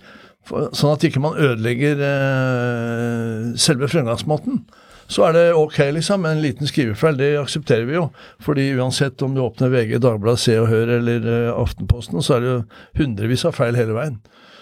sånn 0.48 0.94
at 0.96 1.04
ikke 1.06 1.22
man 1.24 1.38
ødelegger 1.40 2.00
eh, 2.08 3.52
selve 3.60 3.92
fremgangsmåten, 3.92 4.64
så 5.12 5.26
er 5.28 5.36
det 5.36 5.46
ok, 5.60 5.78
liksom. 5.98 6.24
En 6.24 6.40
liten 6.40 6.70
skrivefeil, 6.70 7.18
det 7.20 7.34
aksepterer 7.36 7.84
vi 7.84 7.98
jo. 7.98 8.06
Fordi 8.40 8.70
uansett 8.80 9.20
om 9.26 9.34
du 9.36 9.42
åpner 9.44 9.68
VG, 9.74 9.98
Dagbladet, 10.00 10.40
Se 10.40 10.56
og 10.56 10.70
Hør 10.72 10.94
eller 11.02 11.28
eh, 11.28 11.50
Aftenposten, 11.52 12.24
så 12.24 12.38
er 12.38 12.46
det 12.46 12.54
jo 12.54 12.62
hundrevis 13.02 13.44
av 13.50 13.58
feil 13.60 13.76
hele 13.76 13.98
veien. 13.98 14.22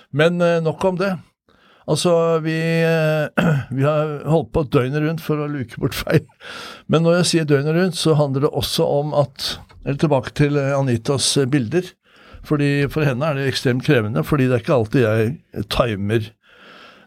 Men 0.09 0.41
nok 0.65 0.81
om 0.89 0.97
det. 0.97 1.11
Altså, 1.89 2.39
vi, 2.45 2.57
eh, 2.85 3.45
vi 3.75 3.85
har 3.85 4.19
holdt 4.29 4.51
på 4.53 4.65
døgnet 4.69 5.01
rundt 5.05 5.23
for 5.25 5.41
å 5.41 5.49
luke 5.49 5.79
bort 5.81 5.97
feil. 5.97 6.25
Men 6.87 7.05
når 7.05 7.21
jeg 7.21 7.29
sier 7.31 7.49
døgnet 7.49 7.77
rundt, 7.77 7.97
så 7.97 8.17
handler 8.19 8.45
det 8.45 8.53
også 8.53 8.85
om 9.01 9.15
at 9.17 9.55
Eller 9.85 9.95
tilbake 9.95 10.33
til 10.35 10.57
eh, 10.59 10.75
Anitas 10.75 11.31
eh, 11.39 11.47
bilder. 11.49 11.87
Fordi 12.45 12.87
For 12.91 13.07
henne 13.07 13.25
er 13.25 13.39
det 13.39 13.47
ekstremt 13.49 13.85
krevende, 13.85 14.23
fordi 14.23 14.47
det 14.47 14.57
er 14.57 14.61
ikke 14.63 14.75
alltid 14.75 15.01
jeg 15.03 15.65
timer 15.69 16.29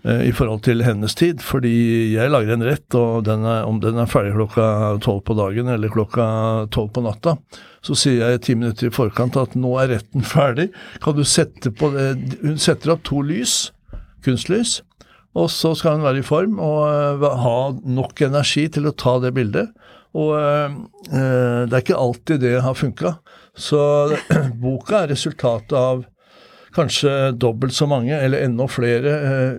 i 0.02 0.32
forhold 0.34 0.64
til 0.66 0.82
hennes 0.82 1.14
tid. 1.14 1.40
Fordi 1.40 1.70
jeg 2.12 2.30
lager 2.30 2.52
en 2.52 2.64
rett, 2.66 2.94
og 2.98 3.22
den 3.24 3.46
er, 3.46 3.62
om 3.64 3.78
den 3.80 4.00
er 4.02 4.10
ferdig 4.10 4.34
klokka 4.34 4.66
tolv 5.04 5.22
på 5.24 5.36
dagen 5.38 5.70
eller 5.70 5.92
klokka 5.94 6.26
tolv 6.74 6.90
på 6.92 7.04
natta, 7.06 7.36
så 7.86 7.96
sier 7.96 8.34
jeg 8.34 8.42
ti 8.42 8.56
minutter 8.58 8.90
i 8.90 8.92
forkant 8.92 9.38
at 9.40 9.54
nå 9.56 9.76
er 9.80 9.94
retten 9.94 10.26
ferdig. 10.26 10.68
Kan 11.04 11.16
du 11.16 11.22
sette 11.24 11.70
på 11.70 11.92
det 11.94 12.08
Hun 12.42 12.58
setter 12.60 12.96
opp 12.96 13.06
to 13.08 13.22
lys, 13.24 13.70
kunstlys, 14.24 14.80
og 15.38 15.48
så 15.52 15.72
skal 15.78 15.96
hun 15.96 16.04
være 16.04 16.20
i 16.20 16.26
form 16.26 16.58
og 16.60 16.80
eh, 16.90 17.26
ha 17.44 17.58
nok 17.72 18.20
energi 18.26 18.66
til 18.72 18.88
å 18.88 18.96
ta 18.96 19.16
det 19.22 19.32
bildet. 19.36 19.72
Og 20.12 20.34
eh, 20.36 20.74
eh, 21.08 21.60
det 21.68 21.76
er 21.76 21.84
ikke 21.84 22.00
alltid 22.00 22.42
det 22.44 22.56
har 22.64 22.76
funka. 22.76 23.14
Så 23.56 23.80
boka 24.64 25.02
er 25.02 25.14
resultatet 25.14 25.76
av 25.78 26.04
kanskje 26.72 27.32
dobbelt 27.36 27.74
så 27.76 27.84
mange, 27.88 28.16
eller 28.16 28.46
enda 28.46 28.64
flere, 28.64 29.10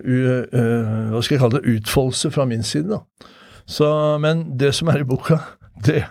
hva 0.02 1.20
skal 1.22 1.36
jeg 1.36 1.42
kalle 1.44 1.60
det, 1.60 1.76
utfoldelser 1.76 2.32
fra 2.34 2.46
min 2.50 2.66
side. 2.66 2.90
da. 2.90 3.28
Så, 3.70 3.86
men 4.18 4.48
det 4.58 4.72
som 4.74 4.90
er 4.90 5.04
i 5.04 5.06
boka, 5.06 5.38
det, 5.86 6.02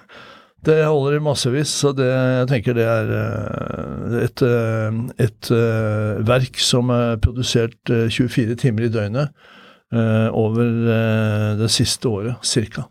det 0.64 0.78
holder 0.86 1.18
i 1.18 1.24
massevis, 1.24 1.72
så 1.82 1.92
det, 1.96 2.08
jeg 2.08 2.48
tenker 2.52 2.78
det 2.78 2.86
er 2.88 3.10
eh, 3.18 4.14
et, 4.24 4.44
eh, 4.48 5.00
et 5.26 5.52
eh, 5.52 6.22
verk 6.28 6.62
som 6.64 6.92
er 6.94 7.20
produsert 7.24 7.92
eh, 7.92 8.08
24 8.08 8.56
timer 8.64 8.88
i 8.88 8.94
døgnet 8.94 9.36
over 9.94 10.72
det 11.54 11.68
siste 11.70 12.10
året, 12.10 12.40
cirka. 12.42 12.88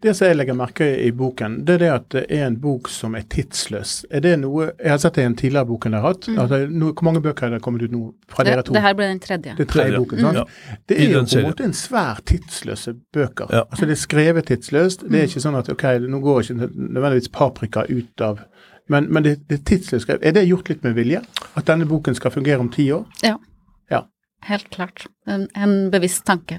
Det 0.00 0.14
som 0.16 0.30
jeg 0.30 0.36
legger 0.38 0.56
merke 0.56 0.86
i 1.04 1.10
boken, 1.12 1.58
det 1.68 1.74
er 1.74 1.80
det 1.82 1.88
at 1.92 2.04
det 2.14 2.22
er 2.32 2.46
en 2.46 2.54
bok 2.60 2.88
som 2.88 3.12
er 3.18 3.26
tidsløs. 3.28 4.06
Er 4.10 4.22
det 4.24 4.30
noe 4.40 4.70
Jeg 4.70 4.90
har 4.94 5.00
sett 5.02 5.18
det 5.18 5.26
i 5.26 5.28
en 5.28 5.34
tidligere 5.36 5.68
bok 5.68 5.84
enn 5.86 5.92
jeg 5.92 6.00
har 6.00 6.14
hatt. 6.14 6.28
Altså, 6.40 6.60
no, 6.72 6.92
hvor 6.96 7.04
mange 7.04 7.20
bøker 7.20 7.46
er 7.46 7.50
det 7.58 7.60
kommet 7.66 7.84
ut 7.84 7.92
nå 7.92 8.00
fra 8.32 8.46
Det, 8.46 8.54
dere 8.54 8.64
to? 8.64 8.72
det 8.72 8.82
her 8.86 8.94
ble 8.96 9.08
den 9.10 9.20
tredje. 9.20 9.52
Det 9.58 9.66
er 9.66 9.70
tredje 9.74 9.98
boken, 10.00 10.22
sant? 10.24 10.40
Ja. 10.40 10.78
Det 10.88 10.96
er 10.96 11.12
jo 11.12 11.20
på 11.26 11.38
en 11.42 11.46
måte 11.50 11.66
en 11.68 11.76
svær 11.76 12.22
tidsløse 12.32 12.94
bøker. 13.12 13.52
Ja. 13.52 13.62
Altså 13.68 13.86
Det 13.90 13.96
er 13.98 14.02
skrevet 14.06 14.48
tidsløst. 14.48 15.04
Det 15.04 15.20
er 15.20 15.28
ikke 15.28 15.44
sånn 15.44 15.60
at 15.60 15.68
ok, 15.68 15.84
nå 16.08 16.20
går 16.24 16.40
ikke 16.46 16.70
nødvendigvis 16.96 17.28
paprika 17.36 17.84
ut 17.90 18.20
av 18.24 18.40
Men, 18.90 19.06
men 19.12 19.22
det, 19.22 19.36
det 19.48 19.60
er 19.60 19.64
tidsløst 19.68 20.02
skrevet. 20.08 20.24
Er 20.26 20.32
det 20.34 20.48
gjort 20.48 20.68
litt 20.72 20.82
med 20.82 20.96
vilje? 20.96 21.20
At 21.54 21.68
denne 21.68 21.84
boken 21.86 22.16
skal 22.16 22.32
fungere 22.34 22.58
om 22.58 22.72
ti 22.72 22.88
år? 22.90 23.04
Ja. 23.22 23.36
Ja. 23.90 24.00
Helt 24.48 24.70
klart. 24.70 25.04
En, 25.28 25.44
en 25.54 25.90
bevisst 25.92 26.24
tanke 26.26 26.56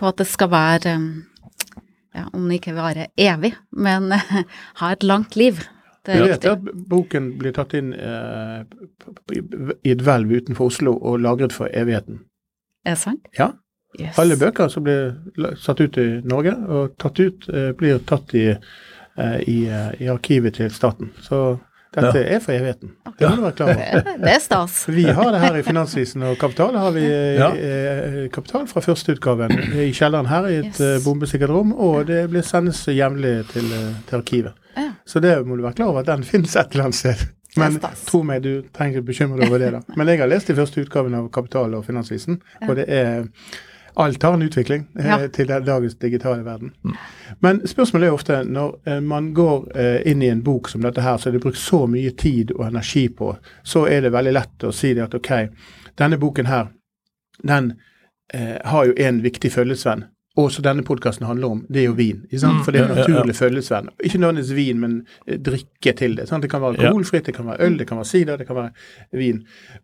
på 0.00 0.08
at 0.08 0.16
det 0.18 0.26
skal 0.26 0.50
være 0.50 0.96
um, 0.96 1.26
ja, 2.14 2.26
Om 2.32 2.48
det 2.48 2.60
ikke 2.60 2.74
varer 2.74 3.12
evig, 3.16 3.54
men 3.70 4.10
ha 4.80 4.92
et 4.92 5.06
langt 5.06 5.36
liv. 5.36 5.62
Det 6.06 6.16
er 6.16 6.22
viktig. 6.24 6.50
at 6.50 6.84
boken 6.88 7.32
blir 7.38 7.52
tatt 7.52 7.74
inn 7.76 7.92
eh, 7.92 8.62
i 9.36 9.92
et 9.92 10.02
hvelv 10.02 10.32
utenfor 10.32 10.70
Oslo 10.72 10.94
og 10.96 11.20
lagret 11.20 11.52
for 11.52 11.68
evigheten. 11.76 12.22
Er 12.84 12.96
det 12.96 13.02
sant? 13.02 13.28
Ja. 13.38 13.52
Yes. 13.98 14.18
Alle 14.22 14.36
bøker 14.38 14.70
som 14.70 14.84
blir 14.86 15.56
satt 15.58 15.80
ut 15.82 15.98
i 15.98 16.06
Norge 16.24 16.54
og 16.70 16.94
tatt 17.00 17.18
ut, 17.20 17.48
eh, 17.50 17.72
blir 17.76 17.98
tatt 18.06 18.34
i, 18.38 18.46
eh, 18.50 19.38
i, 19.50 19.66
eh, 19.66 20.02
i 20.02 20.08
arkivet 20.08 20.54
til 20.54 20.70
staten. 20.70 21.10
Så 21.20 21.58
dette 21.94 22.20
er 22.22 22.38
for 22.44 22.52
evigheten. 22.54 22.92
Det 23.18 23.28
må 23.28 23.36
du 23.36 23.42
være 23.42 23.56
klar 23.58 23.70
over. 23.72 24.02
Det, 24.04 24.14
det 24.24 24.30
er 24.34 24.42
stas. 24.44 24.76
Vi 24.88 25.04
har 25.10 25.32
det 25.34 25.40
her 25.42 25.56
i 25.58 25.62
Finansvisen 25.66 26.22
og 26.28 26.36
Kapital. 26.38 26.76
har 26.78 26.92
vi 26.94 27.02
eh, 27.04 27.40
Ja. 27.40 27.48
eh, 27.56 28.28
Kapital 28.32 28.68
fra 28.70 28.80
førsteutgaven 28.84 29.56
i 29.74 29.88
kjelleren 29.96 30.28
her 30.30 30.46
i 30.52 30.54
et 30.60 30.70
Yes. 30.70 30.80
eh, 30.80 31.00
bombesikkert 31.04 31.50
rom, 31.50 31.72
og 31.74 32.06
det 32.06 32.28
blir 32.30 32.42
sendes 32.46 32.84
jevnlig 32.86 33.34
til, 33.50 33.66
eh, 33.74 33.90
til 34.06 34.18
arkivet. 34.20 34.54
Ja. 34.76 34.90
Så 35.06 35.20
det 35.24 35.34
må 35.46 35.56
du 35.58 35.62
være 35.66 35.74
klar 35.80 35.90
over 35.90 36.00
at 36.00 36.06
den 36.12 36.22
finnes 36.32 36.54
et 36.56 36.70
eller 36.72 36.84
annet 36.90 37.00
sted. 37.00 37.26
Men 37.58 37.80
tro 38.06 38.20
meg, 38.22 38.44
du 38.44 38.62
trenger 38.72 39.00
ikke 39.00 39.06
bekymre 39.10 39.40
deg 39.40 39.48
over 39.50 39.58
det. 39.58 39.72
da. 39.74 39.80
Men 39.98 40.06
jeg 40.12 40.20
har 40.22 40.28
lest 40.30 40.46
de 40.46 40.54
første 40.54 40.84
utgavene 40.84 41.18
av 41.18 41.30
Kapital 41.34 41.74
og 41.74 41.82
Finansvisen, 41.88 42.38
og 42.68 42.76
det 42.78 42.84
er 42.86 43.24
Alt 43.96 44.22
har 44.22 44.34
en 44.34 44.42
utvikling 44.42 44.86
eh, 44.98 45.06
Ja. 45.06 45.28
til 45.28 45.46
dagens 45.48 45.94
digitale 45.94 46.44
verden. 46.44 46.72
Men 47.40 47.60
spørsmålet 47.66 48.06
er 48.08 48.12
ofte 48.12 48.44
når 48.44 48.76
eh, 48.86 49.00
man 49.00 49.32
går 49.34 49.68
eh, 49.76 50.10
inn 50.10 50.22
i 50.22 50.28
en 50.30 50.42
bok 50.42 50.68
som 50.68 50.80
dette 50.82 51.00
her, 51.02 51.16
så 51.16 51.28
er 51.28 51.32
det 51.32 51.42
brukt 51.42 51.58
så 51.58 51.86
mye 51.90 52.10
tid 52.10 52.52
og 52.56 52.66
energi 52.68 53.08
på, 53.08 53.36
så 53.64 53.86
er 53.88 54.00
det 54.06 54.12
veldig 54.12 54.32
lett 54.32 54.64
å 54.64 54.72
si 54.72 54.94
det 54.94 55.02
at 55.08 55.14
ok, 55.14 55.32
denne 55.98 56.18
boken 56.18 56.46
her, 56.46 56.70
den 57.42 57.72
eh, 58.34 58.56
har 58.64 58.86
jo 58.86 58.94
en 58.96 59.22
viktig 59.22 59.52
følgesvenn. 59.52 60.04
Og 60.38 60.52
som 60.54 60.62
denne 60.62 60.84
podkasten 60.86 61.26
handler 61.26 61.50
om, 61.50 61.64
det 61.68 61.80
er 61.82 61.86
jo 61.88 61.94
vin. 61.98 62.20
Ikke 62.30 62.38
sant? 62.38 62.60
Mm, 62.60 62.64
For 62.64 62.72
det 62.72 62.80
er 62.80 62.84
en 62.84 62.96
ja, 62.96 63.02
ja. 63.02 63.08
naturlig 63.08 63.34
følgesvenn. 63.36 63.88
Ikke 64.06 64.18
nødvendigvis 64.22 64.52
vin, 64.56 64.78
men 64.80 64.92
drikke 65.26 65.92
til 65.98 66.14
det. 66.16 66.28
Sant? 66.28 66.42
Det 66.46 66.50
kan 66.52 66.62
være 66.62 66.78
alkoholfritt, 66.78 67.26
det 67.26 67.34
kan 67.34 67.48
være 67.50 67.66
øl, 67.66 67.78
det 67.80 67.86
kan 67.88 67.98
være 67.98 68.06
sider, 68.12 68.36
det 68.38 68.46
kan 68.46 68.56
være 68.56 69.18
vin. 69.18 69.40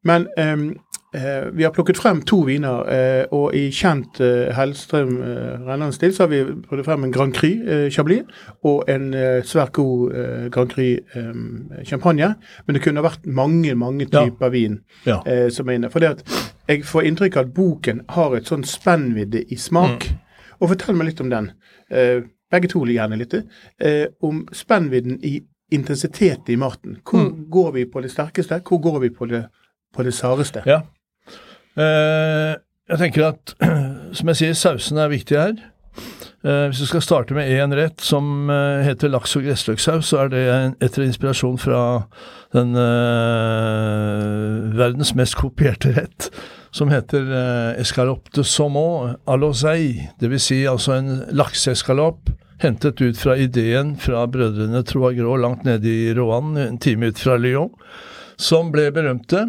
Men 0.06 0.28
ehm, 0.38 0.68
eh, 1.14 1.48
vi 1.52 1.62
har 1.64 1.70
plukket 1.72 1.96
frem 1.96 2.22
to 2.22 2.40
viner, 2.46 2.82
eh, 2.88 3.24
og 3.32 3.54
i 3.54 3.70
kjent 3.70 4.20
eh, 4.20 4.52
Hellstrøm 4.56 5.16
eh, 5.22 5.64
Rennende-stil 5.66 6.12
så 6.14 6.22
har 6.24 6.28
vi 6.32 6.40
plukket 6.44 6.84
frem 6.84 7.04
en 7.04 7.12
Grand 7.14 7.34
Cru 7.34 7.48
eh, 7.48 7.90
Chablis 7.90 8.24
og 8.64 8.84
en 8.88 9.14
eh, 9.14 9.42
svært 9.46 9.72
god 9.72 10.12
eh, 10.14 10.48
Grand 10.50 10.70
Cru 10.70 10.82
eh, 10.82 11.82
champagne. 11.84 12.34
Men 12.66 12.74
det 12.78 12.82
kunne 12.84 13.02
vært 13.06 13.26
mange, 13.26 13.74
mange 13.74 14.06
Ja. 14.12 14.24
typer 14.26 14.50
vin 14.50 14.80
Ja. 15.06 15.20
eh, 15.26 15.48
som 15.50 15.68
er 15.68 15.72
inne. 15.78 15.90
For 15.90 16.04
at 16.04 16.22
jeg 16.68 16.84
får 16.84 17.02
inntrykk 17.06 17.36
av 17.36 17.44
at 17.46 17.54
boken 17.54 18.00
har 18.08 18.36
et 18.36 18.44
sånn 18.48 18.64
spennvidde 18.64 19.44
i 19.52 19.56
smak. 19.56 20.08
Og 20.60 20.68
fortell 20.70 20.96
meg 20.96 21.06
litt 21.10 21.20
om 21.20 21.28
den. 21.30 21.50
Eh, 21.90 22.22
begge 22.50 22.68
to 22.68 22.80
gjerne 22.86 23.18
litt. 23.18 23.34
Eh, 23.80 24.06
om 24.22 24.46
spennvidden 24.52 25.18
i 25.24 25.40
intensitet 25.72 26.48
i 26.48 26.56
maten. 26.56 26.98
Hvor 27.04 27.30
går 27.50 27.72
vi 27.72 27.84
på 27.90 28.00
det 28.02 28.10
sterkeste? 28.12 28.60
Hvor 28.62 28.78
går 28.80 29.00
vi 29.00 29.08
på 29.10 29.26
det, 29.26 29.44
på 29.94 30.02
det 30.06 30.14
sareste? 30.14 30.62
Ja. 30.66 30.80
Eh, 31.76 32.52
jeg 32.88 33.00
tenker 33.02 33.30
at, 33.32 33.56
som 34.16 34.32
jeg 34.32 34.40
sier, 34.40 34.56
sausen 34.56 35.00
er 35.00 35.12
viktig 35.12 35.38
her. 35.38 35.56
Eh, 36.46 36.66
hvis 36.70 36.80
du 36.82 36.86
skal 36.88 37.04
starte 37.04 37.36
med 37.36 37.50
én 37.50 37.74
rett 37.76 38.00
som 38.04 38.50
eh, 38.52 38.84
heter 38.86 39.12
laks- 39.12 39.36
og 39.38 39.46
gressløksaus, 39.46 40.12
så 40.12 40.24
er 40.24 40.32
det 40.32 40.44
etter 40.84 41.06
inspirasjon 41.06 41.58
fra 41.60 41.82
den 42.54 42.72
verdens 44.78 45.10
mest 45.18 45.34
kopierte 45.36 45.90
rett, 45.96 46.30
som 46.72 46.88
heter 46.88 47.26
escalope 47.82 48.30
de 48.32 48.44
saumon 48.46 49.16
à 49.26 49.36
l'oseille. 49.36 50.06
Vil 50.22 50.40
si 50.40 50.62
altså 50.70 50.94
en 50.96 51.10
lakseeskalopp 51.36 52.30
hentet 52.62 53.02
ut 53.02 53.18
fra 53.18 53.36
ideen 53.36 53.96
fra 54.00 54.24
brødrene 54.30 54.80
Troagro 54.88 55.36
langt 55.36 55.66
nede 55.68 55.90
i 55.90 56.14
Rouen, 56.16 56.56
en 56.56 56.78
time 56.80 57.10
ut 57.10 57.20
fra 57.20 57.36
Lyon, 57.36 57.74
som 58.40 58.72
ble 58.72 58.88
berømte. 58.94 59.48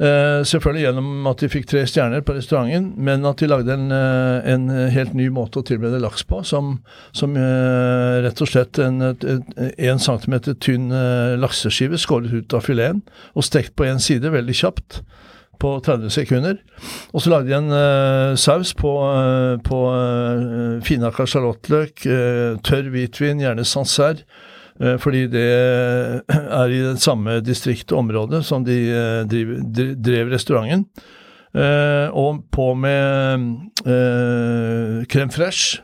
Eh, 0.00 0.40
selvfølgelig 0.48 0.86
gjennom 0.86 1.26
at 1.28 1.42
de 1.42 1.48
fikk 1.52 1.66
tre 1.68 1.82
stjerner 1.86 2.22
på 2.24 2.34
restauranten, 2.36 2.92
men 2.96 3.26
at 3.28 3.42
de 3.42 3.48
lagde 3.50 3.74
en, 3.74 3.90
eh, 3.92 4.52
en 4.54 4.68
helt 4.94 5.12
ny 5.14 5.28
måte 5.28 5.60
å 5.60 5.66
tilberede 5.68 6.00
laks 6.00 6.24
på, 6.24 6.40
som, 6.48 6.78
som 7.12 7.36
uh, 7.36 8.22
rett 8.24 8.40
og 8.40 8.48
slett 8.48 8.80
en, 8.82 9.02
en 9.12 10.02
centimeter 10.02 10.56
tynn 10.56 10.88
uh, 10.94 11.36
lakseskive 11.40 12.00
skåret 12.00 12.32
ut 12.32 12.56
av 12.56 12.64
fileten 12.64 13.02
og 13.36 13.44
stekt 13.46 13.76
på 13.76 13.86
én 13.86 14.00
side 14.02 14.32
veldig 14.32 14.56
kjapt 14.56 15.02
på 15.62 15.74
30 15.84 16.10
sekunder. 16.10 16.56
Og 17.12 17.22
så 17.22 17.30
lagde 17.30 17.52
de 17.52 17.58
en 17.58 17.70
uh, 17.70 18.38
saus 18.40 18.72
på, 18.78 18.92
uh, 19.06 19.60
på 19.62 19.82
uh, 19.92 20.80
finhakka 20.86 21.28
sjalottløk, 21.28 22.06
uh, 22.08 22.58
tørr 22.66 22.90
hvitvin, 22.94 23.42
gjerne 23.44 23.66
sancerre, 23.68 24.26
fordi 25.02 25.26
det 25.30 25.48
er 26.62 26.72
i 26.72 26.80
det 26.82 27.00
samme 27.02 27.40
distrikt 27.44 27.92
og 27.92 28.06
området 28.06 28.40
som 28.46 28.64
de 28.64 28.78
driv, 29.28 29.58
drev 30.00 30.32
restauranten. 30.32 30.86
og 32.16 32.44
på 32.50 32.74
med 32.74 33.48
crème 35.12 35.30
fraîche 35.30 35.82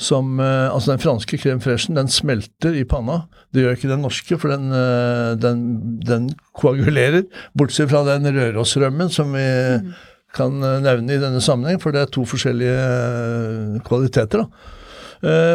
som 0.00 0.40
eh, 0.40 0.68
Altså, 0.72 0.94
den 0.94 1.02
franske 1.02 1.38
crème 1.40 1.60
freshen, 1.60 1.98
den 1.98 2.08
smelter 2.08 2.76
i 2.76 2.86
panna. 2.88 3.24
Det 3.52 3.64
gjør 3.64 3.76
ikke 3.76 3.90
den 3.90 4.04
norske, 4.04 4.38
for 4.40 4.52
den, 4.52 4.70
eh, 4.72 5.34
den, 5.40 5.64
den 6.06 6.30
koagulerer. 6.56 7.26
Bortsett 7.56 7.90
fra 7.92 8.02
den 8.08 8.28
rørosrømmen 8.32 9.12
som 9.12 9.34
vi 9.36 9.44
mm. 9.44 9.90
kan 10.36 10.56
eh, 10.64 10.78
nevne 10.86 11.16
i 11.16 11.20
denne 11.20 11.42
sammenheng, 11.44 11.82
for 11.82 11.92
det 11.94 12.04
er 12.04 12.14
to 12.14 12.24
forskjellige 12.28 13.84
kvaliteter. 13.86 14.46
da. 14.46 14.68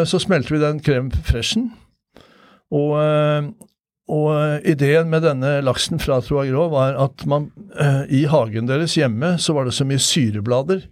Så 0.06 0.20
smelter 0.22 0.54
vi 0.54 0.62
den 0.62 0.78
crème 0.86 1.10
freshen. 1.26 1.72
Og, 2.74 2.96
og 4.10 4.66
ideen 4.66 5.12
med 5.12 5.22
denne 5.26 5.60
laksen 5.62 6.02
fra 6.02 6.18
Troagro 6.26 6.66
var 6.74 6.98
at 7.04 7.26
man 7.30 7.52
i 8.10 8.24
hagen 8.32 8.66
deres 8.70 8.98
hjemme 8.98 9.36
så 9.42 9.54
var 9.54 9.68
det 9.68 9.76
så 9.78 9.86
mye 9.86 10.02
syreblader 10.02 10.88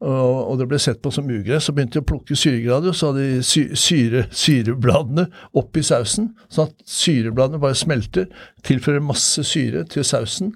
og, 0.00 0.54
det 0.56 0.66
ble 0.70 0.78
sett 0.80 1.02
på 1.04 1.12
som 1.12 1.28
ugress. 1.28 1.66
Så 1.68 1.74
begynte 1.76 1.98
de 1.98 2.04
å 2.04 2.08
plukke 2.08 2.36
syregrader, 2.38 2.92
og 2.92 2.96
så 2.96 3.10
hadde 3.10 3.26
de 3.26 3.42
sy 3.44 3.66
syre, 3.76 4.24
syrebladene 4.32 5.26
oppi 5.60 5.82
sausen, 5.84 6.30
sånn 6.48 6.70
at 6.70 6.86
syrebladene 6.88 7.60
bare 7.60 7.76
smelter, 7.76 8.30
tilfører 8.66 9.04
masse 9.04 9.44
syre 9.44 9.84
til 9.92 10.06
sausen. 10.06 10.54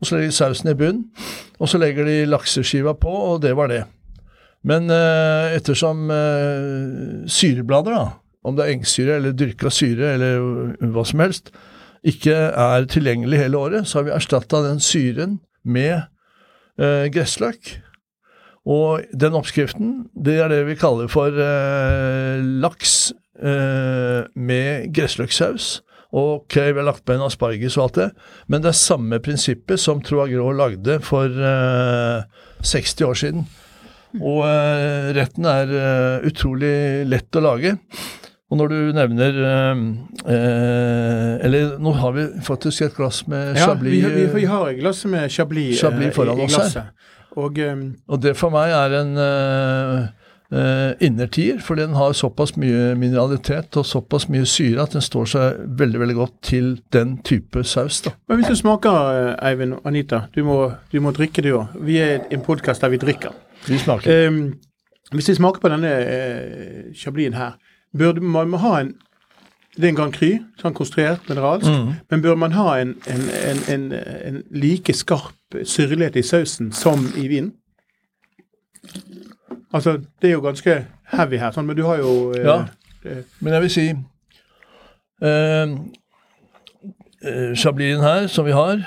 Og 0.00 0.08
så 0.08 0.16
legger 0.16 0.32
de 0.32 0.38
sausen 0.40 0.72
i 0.72 0.76
bunnen, 0.80 1.28
og 1.60 1.70
så 1.70 1.78
legger 1.78 2.08
de 2.08 2.24
lakseskiva 2.26 2.96
på, 2.98 3.12
og 3.12 3.44
det 3.44 3.54
var 3.58 3.70
det. 3.70 3.84
Men 4.66 4.90
eh, 4.92 5.54
ettersom 5.56 6.10
eh, 6.12 7.28
syreblader, 7.30 7.94
da, 7.94 8.08
om 8.46 8.56
det 8.56 8.64
er 8.64 8.74
engsyre 8.74 9.18
eller 9.18 9.36
dyrka 9.36 9.72
syre 9.72 10.14
eller 10.14 10.88
hva 10.94 11.04
som 11.08 11.22
helst, 11.24 11.52
ikke 12.06 12.32
er 12.32 12.88
tilgjengelig 12.88 13.42
hele 13.42 13.60
året, 13.60 13.88
så 13.88 14.00
har 14.00 14.08
vi 14.08 14.16
erstatta 14.16 14.62
den 14.64 14.80
syren 14.80 15.38
med 15.64 15.98
eh, 16.80 17.06
gressløk. 17.12 17.74
Og 18.70 19.04
den 19.16 19.36
oppskriften, 19.36 19.92
det 20.16 20.38
er 20.40 20.48
det 20.52 20.64
vi 20.68 20.78
kaller 20.80 21.10
for 21.12 21.36
eh, 21.36 22.40
laks 22.64 23.12
eh, 23.40 24.24
med 24.36 24.90
gressløksaus. 24.96 25.78
Ok, 26.10 26.56
vi 26.56 26.78
har 26.80 26.86
lagt 26.88 27.04
på 27.06 27.14
en 27.14 27.22
asparges 27.22 27.76
og 27.78 27.84
alt 27.84 27.98
det, 28.00 28.08
men 28.50 28.64
det 28.64 28.72
er 28.72 28.80
samme 28.80 29.20
prinsippet 29.22 29.78
som 29.78 30.00
Troagro 30.02 30.50
lagde 30.56 30.98
for 31.06 31.28
eh, 31.30 32.24
60 32.66 33.06
år 33.06 33.20
siden. 33.20 33.44
Og 34.18 34.42
eh, 34.42 35.12
retten 35.14 35.46
er 35.46 35.70
eh, 35.70 36.26
utrolig 36.26 36.74
lett 37.06 37.38
å 37.38 37.44
lage. 37.44 37.76
Og 38.50 38.58
når 38.58 38.72
du 38.72 38.78
nevner 38.96 39.36
eh, 39.46 39.82
eh, 40.26 41.34
Eller 41.46 41.76
nå 41.78 41.92
har 42.00 42.14
vi 42.16 42.26
faktisk 42.42 42.88
et 42.88 42.96
glass 42.96 43.22
med 43.30 43.54
chablis. 43.56 44.02
Ja, 44.02 44.08
vi, 44.08 44.24
vi, 44.24 44.30
vi 44.40 44.46
har 44.50 44.70
et 44.72 44.80
glass 44.80 45.04
med 45.06 45.30
chablis, 45.30 45.78
chablis 45.78 46.14
foran 46.16 46.38
i, 46.38 46.48
i 46.48 46.48
oss 46.48 46.74
her. 46.74 46.90
Og, 47.38 47.58
um, 47.62 47.84
og, 48.10 48.18
det 48.24 48.34
for 48.34 48.50
meg 48.50 48.72
er 48.74 48.94
en 48.98 49.12
uh, 49.14 50.08
uh, 50.50 50.90
innertier, 50.98 51.60
for 51.62 51.78
den 51.78 51.94
har 51.94 52.10
såpass 52.18 52.56
mye 52.58 52.96
mineralitet 52.98 53.78
og 53.78 53.86
såpass 53.86 54.26
mye 54.34 54.48
syre 54.50 54.82
at 54.82 54.96
den 54.96 55.04
står 55.06 55.30
seg 55.30 55.60
veldig 55.78 56.00
veldig 56.02 56.16
godt 56.18 56.34
til 56.50 56.72
den 56.90 57.20
type 57.22 57.62
saus. 57.62 58.00
da. 58.02 58.16
Men 58.26 58.42
Hvis 58.42 58.50
du 58.50 58.58
smaker, 58.64 59.36
Eivind 59.46 59.78
og 59.78 59.86
Anita, 59.86 60.24
du 60.34 60.42
må, 60.48 60.58
du 60.90 60.98
må 61.00 61.14
drikke 61.14 61.46
du 61.46 61.52
òg. 61.60 61.78
Vi 61.86 62.02
er 62.02 62.26
en 62.34 62.42
podkast 62.42 62.82
der 62.82 62.90
vi 62.90 62.98
drikker. 62.98 63.30
Vi 63.68 63.78
smaker. 63.78 64.26
Um, 64.26 64.42
hvis 65.14 65.30
vi 65.30 65.38
smaker 65.38 65.62
på 65.62 65.70
denne 65.70 65.94
uh, 66.02 66.90
chablisen 66.98 67.38
her, 67.38 67.54
burde 67.96 68.20
man 68.20 68.54
ha 68.62 68.80
en 68.80 68.94
det 69.76 69.84
er 69.84 69.88
en 69.88 69.96
Grand 69.96 70.12
Cry, 70.12 70.32
sånn 70.58 70.74
konstruert 70.74 71.28
mineralsk. 71.30 71.68
Mm. 71.70 71.92
Men 72.10 72.22
bør 72.24 72.34
man 72.42 72.52
ha 72.56 72.72
en, 72.80 72.96
en, 73.08 73.20
en, 73.70 73.84
en 73.94 74.40
like 74.50 74.92
skarp 74.98 75.56
syrlighet 75.64 76.18
i 76.18 76.24
sausen 76.26 76.72
som 76.74 77.06
i 77.16 77.28
vinen? 77.30 77.52
Altså, 79.72 80.00
det 80.22 80.28
er 80.28 80.34
jo 80.34 80.42
ganske 80.42 80.74
heavy 81.14 81.38
her, 81.38 81.54
sånn, 81.54 81.68
men 81.68 81.78
du 81.78 81.84
har 81.86 82.00
jo 82.02 82.32
eh, 82.34 82.42
Ja, 82.42 82.56
eh, 83.06 83.22
men 83.38 83.54
jeg 83.54 83.64
vil 83.64 83.72
si 83.76 83.86
eh, 85.22 85.76
eh, 87.22 87.54
Chablisen 87.54 88.02
her, 88.02 88.26
som 88.32 88.48
vi 88.48 88.56
har, 88.56 88.82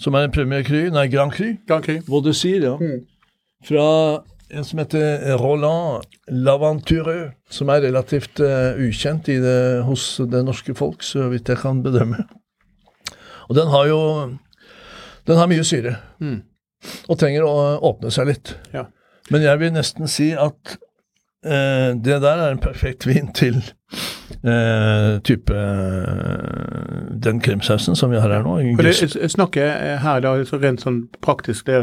som 0.00 0.16
er 0.16 0.26
en 0.26 0.32
Premier 0.32 0.64
Cry, 0.64 0.86
nei, 0.94 1.06
Grand 1.12 1.34
Cry, 1.34 1.58
Grand 1.68 1.84
Cru. 1.84 1.98
Vaudessir, 2.08 2.64
ja. 2.64 2.76
Mm. 2.80 3.04
Fra 3.68 3.86
en 4.50 4.64
som 4.64 4.78
heter 4.78 5.36
Roland 5.36 6.04
Laventureux, 6.30 7.32
som 7.50 7.68
er 7.68 7.84
relativt 7.84 8.40
uh, 8.40 8.78
ukjent 8.80 9.28
det, 9.28 9.82
hos 9.84 10.16
det 10.30 10.42
norske 10.46 10.74
folk, 10.76 11.04
så 11.04 11.28
vidt 11.32 11.48
jeg 11.48 11.60
kan 11.60 11.82
bedømme. 11.84 12.24
Og 13.48 13.56
den 13.56 13.72
har 13.72 13.88
jo 13.88 14.00
Den 15.28 15.36
har 15.36 15.48
mye 15.50 15.64
syre, 15.64 15.90
mm. 16.24 16.36
og 17.12 17.18
trenger 17.20 17.44
å 17.44 17.56
åpne 17.84 18.08
seg 18.08 18.30
litt. 18.30 18.54
Ja. 18.72 18.86
Men 19.28 19.42
jeg 19.44 19.60
vil 19.60 19.74
nesten 19.74 20.08
si 20.08 20.30
at 20.32 20.78
uh, 21.44 21.92
det 21.92 22.16
der 22.24 22.40
er 22.46 22.54
en 22.54 22.62
perfekt 22.64 23.04
vin 23.04 23.28
til 23.36 23.58
uh, 23.60 25.20
type 25.20 25.52
den 27.28 27.42
krimsausen 27.44 27.98
som 27.98 28.08
vi 28.08 28.22
har 28.24 28.32
her 28.32 28.46
nå. 28.46 28.56
For 28.80 28.88
det 28.88 29.28
snakker 29.34 30.00
her 30.00 30.24
da, 30.24 30.32
rent 30.64 30.86
sånn 30.86 31.02
praktisk, 31.20 31.68
det 31.68 31.82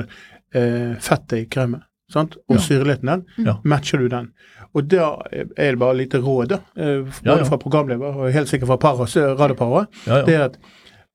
er 0.57 0.97
fettet 1.03 1.43
i 1.43 1.45
kremet 1.51 1.85
sant? 2.11 2.37
og 2.49 2.57
ja. 2.57 2.63
syrligheten 2.67 3.11
den, 3.11 3.25
ja. 3.47 3.57
matcher 3.63 4.01
du 4.01 4.09
den. 4.11 4.31
Og 4.75 4.89
da 4.91 5.11
er 5.31 5.75
det 5.75 5.79
bare 5.81 5.97
lite 5.97 6.19
råd, 6.23 6.49
da, 6.51 6.59
eh, 6.75 7.05
både 7.05 7.37
ja, 7.43 7.47
fra 7.47 7.59
programleder 7.61 8.19
og 8.25 8.33
helt 8.35 8.51
sikkert 8.51 8.73
fra 8.73 8.81
paras, 8.81 9.15
radioparet, 9.15 10.03
det 10.27 10.35
er 10.35 10.49
at 10.49 10.59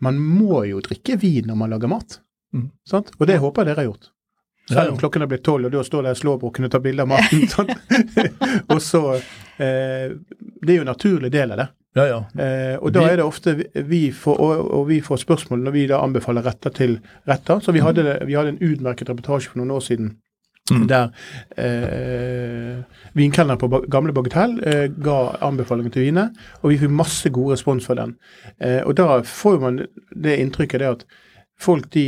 man 0.00 0.16
må 0.16 0.64
jo 0.68 0.80
drikke 0.84 1.18
vin 1.20 1.50
når 1.50 1.60
man 1.60 1.74
lager 1.74 1.92
mat. 1.92 2.20
Mm. 2.56 2.70
Sant? 2.88 3.12
Og 3.18 3.28
det 3.28 3.38
håper 3.42 3.62
jeg 3.62 3.70
dere 3.70 3.82
har 3.84 3.90
gjort. 3.92 4.10
Selv 4.70 4.92
om 4.92 4.98
klokken 5.00 5.24
er 5.24 5.30
blitt 5.30 5.42
tolv, 5.42 5.66
og 5.66 5.72
du 5.74 5.82
står 5.82 6.06
der 6.06 6.18
slåbroken 6.18 6.68
og 6.68 6.72
tar 6.72 6.82
bilde 6.84 7.02
av 7.02 7.10
maten. 7.10 7.72
og 8.72 8.78
så 8.82 9.02
eh, 9.16 10.12
Det 10.14 10.72
er 10.72 10.78
jo 10.78 10.84
en 10.84 10.92
naturlig 10.92 11.32
del 11.34 11.54
av 11.56 11.62
det. 11.62 11.68
Ja, 11.98 12.04
ja. 12.06 12.18
Eh, 12.38 12.76
og 12.78 12.92
da 12.94 13.02
er 13.10 13.18
det 13.18 13.26
ofte 13.26 13.56
vi 13.74 14.02
får, 14.14 14.36
og, 14.38 14.60
og, 14.78 14.84
vi 14.86 15.00
får 15.02 15.24
spørsmål 15.24 15.64
når 15.66 15.74
vi 15.74 15.86
da 15.90 15.98
anbefaler 16.04 16.46
retter 16.46 16.74
til 16.74 16.98
retter. 17.26 17.62
Så 17.64 17.74
vi 17.74 17.82
hadde, 17.82 18.04
vi 18.28 18.36
hadde 18.38 18.54
en 18.54 18.62
utmerket 18.62 19.10
reportasje 19.10 19.50
for 19.50 19.62
noen 19.62 19.74
år 19.74 19.82
siden 19.88 20.12
Mm. 20.70 20.86
Der 20.90 21.10
eh, 21.56 22.82
vinkelneren 23.18 23.58
på 23.58 23.82
Gamle 23.90 24.14
Bagatell 24.16 24.56
eh, 24.66 24.86
ga 25.02 25.18
anbefalinger 25.46 25.94
til 25.94 26.08
viner, 26.08 26.30
og 26.62 26.70
vi 26.70 26.78
fikk 26.80 26.94
masse 26.94 27.30
god 27.34 27.54
respons 27.54 27.86
for 27.86 27.98
den. 28.00 28.16
Eh, 28.58 28.80
og 28.84 28.96
da 29.00 29.20
får 29.26 29.60
man 29.60 29.82
det 30.14 30.38
inntrykket 30.38 30.80
det 30.80 30.92
at 30.94 31.06
folk 31.60 31.90
de, 31.94 32.06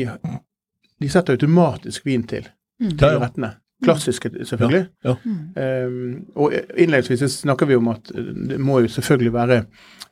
de 1.02 1.10
setter 1.10 1.36
automatisk 1.36 2.06
vin 2.06 2.26
til, 2.28 2.48
mm. 2.80 2.96
til 2.96 3.18
rettene. 3.22 3.56
Klassiske, 3.82 4.30
selvfølgelig. 4.46 4.86
Ja, 5.04 5.14
ja. 5.26 5.86
Um, 5.86 6.24
og 6.36 6.52
innledningsvis 6.78 7.40
snakker 7.40 7.66
vi 7.66 7.74
om 7.74 7.88
at 7.88 8.12
det 8.48 8.60
må 8.60 8.78
jo 8.80 8.88
selvfølgelig 8.88 9.32
være 9.32 9.56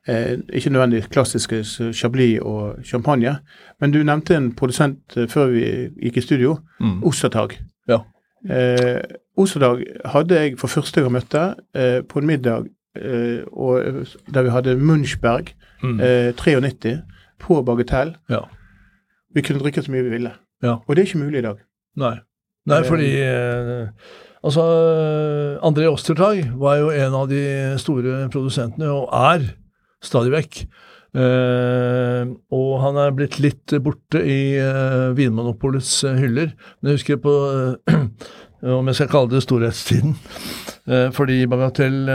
eh, 0.08 0.38
ikke 0.52 0.70
nødvendig 0.70 1.04
klassiske 1.10 1.64
chablis 1.92 2.38
og 2.42 2.84
champagne, 2.84 3.36
men 3.80 3.90
du 3.90 4.02
nevnte 4.02 4.36
en 4.36 4.52
produsent 4.56 5.16
eh, 5.16 5.28
før 5.28 5.52
vi 5.54 5.64
gikk 6.02 6.16
i 6.16 6.24
studio, 6.24 6.56
mm. 6.80 7.02
Ostertag. 7.06 7.60
Ja. 7.88 8.02
Eh, 8.48 9.00
Osterdag 9.36 9.82
hadde 10.04 10.38
jeg 10.38 10.58
for 10.60 10.72
første 10.72 11.02
gang 11.02 11.12
møtte 11.12 11.42
eh, 11.76 12.00
på 12.08 12.20
en 12.20 12.28
middag 12.28 12.70
eh, 12.96 13.42
og, 13.52 14.06
der 14.32 14.46
vi 14.46 14.54
hadde 14.54 14.76
Munchberg 14.80 15.52
mm. 15.82 16.00
93 16.38 16.86
eh, 16.88 17.02
på 17.40 17.60
Bagatell. 17.62 18.14
Ja. 18.30 18.46
Vi 19.34 19.44
kunne 19.44 19.60
drikke 19.60 19.82
så 19.82 19.92
mye 19.92 20.06
vi 20.08 20.16
ville. 20.16 20.32
Ja. 20.62 20.80
Og 20.86 20.96
det 20.96 21.02
er 21.02 21.10
ikke 21.10 21.24
mulig 21.24 21.38
i 21.38 21.46
dag. 21.46 21.62
Nei. 22.00 22.16
Nei, 22.68 22.82
fordi 22.84 23.12
eh, 23.24 23.88
Altså, 24.40 24.62
André 25.60 25.84
Ostertag 25.90 26.46
var 26.56 26.78
jo 26.80 26.86
en 26.96 27.14
av 27.14 27.26
de 27.28 27.42
store 27.76 28.22
produsentene, 28.32 28.88
og 28.88 29.10
er 29.12 29.50
stadig 30.00 30.32
vekk. 30.32 30.62
Uh, 31.10 32.36
og 32.54 32.68
han 32.84 32.98
er 33.02 33.14
blitt 33.16 33.40
litt 33.42 33.74
borte 33.82 34.20
i 34.22 34.54
uh, 34.62 35.10
Vinmonopolets 35.16 36.04
uh, 36.06 36.14
hyller. 36.14 36.52
Men 36.78 36.92
jeg 36.92 37.00
husker 37.00 37.22
på 37.24 37.32
om 38.78 38.90
jeg 38.90 38.98
skal 38.98 39.10
kalle 39.10 39.32
det 39.32 39.42
storhetstiden. 39.42 40.14
fordi 41.16 41.46
Bagatell 41.48 42.10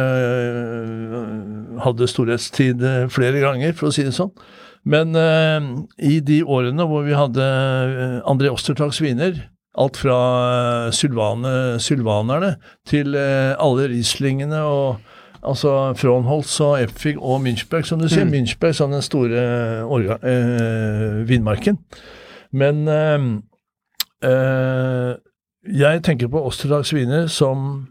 hadde 1.81 2.07
storhetstid 2.09 2.83
flere 3.09 3.41
ganger, 3.41 3.73
for 3.73 3.89
å 3.89 3.95
si 3.95 4.03
det 4.05 4.13
sånn. 4.13 4.29
Men 4.85 5.17
i 5.97 6.19
de 6.21 6.43
årene 6.43 6.85
hvor 6.85 7.01
vi 7.07 7.17
hadde 7.17 7.47
André 8.29 8.51
Ostertags 8.53 9.01
viner, 9.01 9.39
alt 9.73 9.97
fra 9.97 10.19
sylvane, 10.93 11.79
sylvanerne 11.81 12.59
til 12.85 13.17
alle 13.17 13.89
Rieslingene 13.89 14.61
og 14.69 15.14
altså 15.47 15.93
Fronholz 15.97 16.59
og 16.65 16.77
Epfig 16.83 17.15
og 17.17 17.41
Münchberg, 17.45 17.87
som 17.87 18.01
du 18.01 18.07
sier. 18.09 18.25
Mm. 18.25 18.33
Münchberg 18.33 18.73
som 18.77 18.91
den 18.91 19.03
store 19.05 19.41
orga, 19.85 20.19
eh, 20.25 21.21
vinmarken. 21.29 21.79
Men 22.51 22.87
eh, 22.87 23.27
eh, 24.29 25.15
jeg 25.75 26.03
tenker 26.03 26.27
på 26.31 26.45
Osterdags 26.45 26.93
viner 26.93 27.27
som 27.27 27.87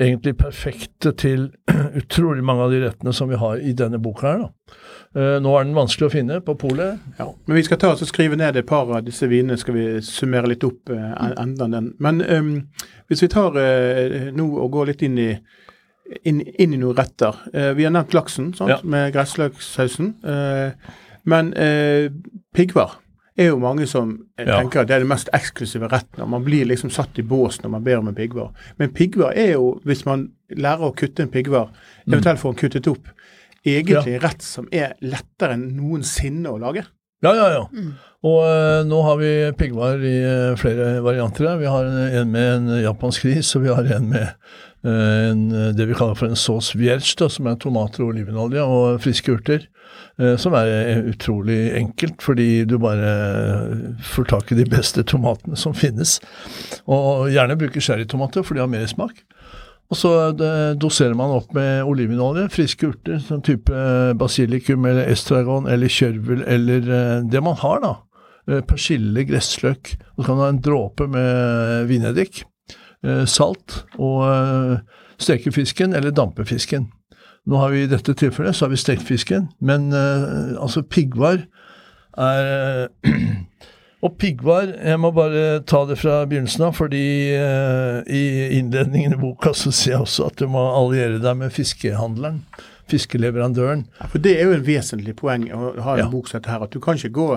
egentlig 0.00 0.36
perfekte 0.36 1.12
til 1.16 1.48
utrolig 2.00 2.44
mange 2.44 2.66
av 2.66 2.74
de 2.74 2.82
rettene 2.84 3.14
som 3.16 3.30
vi 3.30 3.38
har 3.40 3.62
i 3.62 3.72
denne 3.76 4.00
boka 4.02 4.28
her. 4.28 4.44
da. 4.44 4.80
Uh, 5.16 5.38
nå 5.40 5.52
er 5.56 5.64
den 5.64 5.76
vanskelig 5.76 6.10
å 6.10 6.12
finne 6.12 6.40
på 6.44 6.56
polet. 6.60 7.00
Ja. 7.16 7.30
Men 7.46 7.56
vi 7.56 7.62
skal 7.64 7.78
ta 7.80 7.94
oss 7.94 8.02
og 8.04 8.10
skrive 8.10 8.36
ned 8.36 8.58
et 8.58 8.68
par 8.68 8.90
av 8.90 9.06
disse 9.06 9.24
vinene, 9.30 9.56
skal 9.56 9.76
vi 9.78 9.86
summere 10.04 10.50
litt 10.50 10.66
opp 10.66 10.92
uh, 10.92 11.14
enda 11.40 11.70
den. 11.72 11.94
Men 12.02 12.20
um, 12.20 12.50
hvis 13.08 13.24
vi 13.24 13.30
tar 13.32 13.56
uh, 13.56 14.28
nå 14.36 14.50
og 14.50 14.74
går 14.74 14.92
litt 14.92 15.06
inn 15.06 15.16
i, 15.22 15.30
inn, 16.24 16.40
inn 16.58 16.74
i 16.74 16.78
noen 16.80 16.96
retter. 16.98 17.34
Eh, 17.52 17.72
vi 17.76 17.84
har 17.86 17.90
nevnt 17.94 18.14
laksen 18.14 18.52
sant? 18.54 18.70
Ja. 18.70 18.78
med 18.84 19.12
gressløksausen. 19.14 20.14
Eh, 20.24 20.94
men 21.24 21.52
eh, 21.54 22.10
piggvar 22.54 22.98
er 23.36 23.50
jo 23.50 23.58
mange 23.60 23.86
som 23.86 24.14
eh, 24.38 24.46
Ja. 24.46 24.60
tenker 24.60 24.80
at 24.80 24.88
det 24.88 24.94
er 24.96 25.04
den 25.04 25.08
mest 25.12 25.28
eksklusive 25.36 25.88
retten. 25.92 26.22
og 26.22 26.30
Man 26.30 26.44
blir 26.44 26.64
liksom 26.64 26.90
satt 26.90 27.18
i 27.18 27.22
bås 27.26 27.58
når 27.62 27.70
man 27.70 27.84
ber 27.84 27.98
om 27.98 28.08
en 28.08 28.14
piggvar. 28.14 28.52
Men 28.78 28.92
piggvar 28.96 29.32
er 29.36 29.52
jo, 29.52 29.80
hvis 29.84 30.06
man 30.06 30.30
lærer 30.50 30.86
å 30.90 30.94
kutte 30.96 31.22
en 31.26 31.28
piggvar, 31.34 31.68
eventuelt 32.08 32.38
får 32.40 32.52
den 32.54 32.60
kuttet 32.62 32.88
opp, 32.88 33.08
egentlig 33.66 34.14
en 34.14 34.20
rett 34.22 34.42
som 34.42 34.68
er 34.72 34.94
lettere 35.02 35.56
enn 35.58 35.72
noensinne 35.76 36.48
å 36.48 36.58
lage. 36.62 36.84
Ja, 37.24 37.32
ja, 37.34 37.46
ja. 37.50 37.64
Og 38.26 38.42
eh, 38.42 38.82
nå 38.88 39.00
har 39.06 39.18
vi 39.20 39.32
piggvar 39.58 40.02
i 40.02 40.16
eh, 40.24 40.54
flere 40.58 40.96
varianter. 41.04 41.52
Vi 41.60 41.70
har 41.70 41.86
en, 41.86 42.32
med 42.32 42.46
en 42.56 42.70
japansk 42.82 43.28
ris, 43.28 43.52
og 43.54 43.66
vi 43.66 43.74
har 43.74 43.86
en 43.98 44.08
med 44.10 44.24
eh, 44.26 45.30
en, 45.30 45.44
det 45.76 45.86
vi 45.86 45.96
kaller 45.98 46.18
for 46.18 46.30
en 46.30 46.38
sauce 46.38 46.78
vierge, 46.78 47.14
som 47.30 47.46
er 47.46 47.58
tomater 47.62 48.02
og 48.02 48.14
olivenolje 48.14 48.64
og 48.64 49.00
friske 49.04 49.38
urter. 49.38 49.70
som 50.40 50.54
er 50.56 51.04
utrolig 51.10 51.74
enkelt, 51.76 52.22
fordi 52.24 52.64
du 52.64 52.78
bare 52.80 53.10
får 54.00 54.24
tak 54.30 54.52
i 54.52 54.56
de 54.56 54.64
beste 54.64 55.02
tomatene 55.04 55.56
som 55.56 55.74
finnes. 55.76 56.16
Og 56.88 57.28
gjerne 57.28 57.58
bruker 57.60 57.84
sherrytomater, 57.84 58.42
for 58.42 58.56
de 58.56 58.62
har 58.64 58.70
mer 58.70 58.86
smak. 58.88 59.20
Og 59.92 59.96
så 60.00 60.32
doserer 60.80 61.14
man 61.14 61.34
opp 61.36 61.52
med 61.54 61.84
olivenolje, 61.84 62.48
friske 62.48 62.88
urter, 62.88 63.20
sånn 63.28 63.44
type 63.44 63.84
basilikum 64.16 64.88
eller 64.88 65.12
estragon 65.12 65.68
eller 65.68 65.92
kjørvel 65.92 66.42
eller 66.48 66.88
det 67.28 67.44
man 67.44 67.60
har, 67.60 67.84
da. 67.84 67.94
Eh, 68.48 68.60
Persille, 68.62 69.24
gressløk. 69.26 69.96
Og 70.16 70.22
så 70.22 70.26
kan 70.28 70.36
du 70.38 70.42
ha 70.44 70.48
en 70.52 70.60
dråpe 70.62 71.08
med 71.10 71.86
vineddik, 71.90 72.44
eh, 73.04 73.24
salt 73.26 73.80
og 73.98 74.22
eh, 74.28 74.76
steke 75.18 75.50
fisken 75.52 75.94
eller 75.96 76.14
dampe 76.14 76.44
fisken. 76.46 76.88
Nå 77.46 77.58
har 77.62 77.70
vi 77.70 77.84
i 77.84 77.90
dette 77.90 78.14
tilfellet 78.18 78.54
så 78.58 78.66
har 78.66 78.72
vi 78.74 78.78
stekt 78.80 79.04
fisken, 79.06 79.44
men 79.62 79.92
altså 79.94 80.82
piggvar 80.82 81.44
er 82.18 82.88
Og 84.04 84.12
piggvar, 84.20 84.68
jeg 84.84 84.98
må 85.00 85.08
bare 85.16 85.62
ta 85.66 85.80
det 85.88 85.96
fra 85.98 86.18
begynnelsen 86.28 86.66
av, 86.66 86.74
fordi 86.76 87.32
eh, 87.32 88.02
i 88.12 88.58
innledningen 88.58 89.14
i 89.16 89.18
boka 89.18 89.54
så 89.56 89.72
sier 89.74 89.94
jeg 89.96 90.02
også 90.04 90.26
at 90.28 90.36
du 90.38 90.44
må 90.52 90.60
alliere 90.76 91.16
deg 91.22 91.38
med 91.40 91.54
fiskehandleren, 91.54 92.42
fiskeleverandøren. 92.92 93.86
Ja, 93.98 94.06
For 94.12 94.22
det 94.22 94.34
er 94.36 94.50
jo 94.50 94.54
en 94.58 94.66
vesentlig 94.66 95.16
poeng 95.18 95.48
å 95.48 95.72
ha 95.82 95.96
en 95.96 96.04
Ja. 96.04 96.08
bok 96.12 96.28
som 96.28 96.38
dette 96.40 96.52
her, 96.52 96.62
at 96.62 96.70
du 96.76 96.78
kan 96.84 97.00
ikke 97.00 97.14
gå 97.16 97.28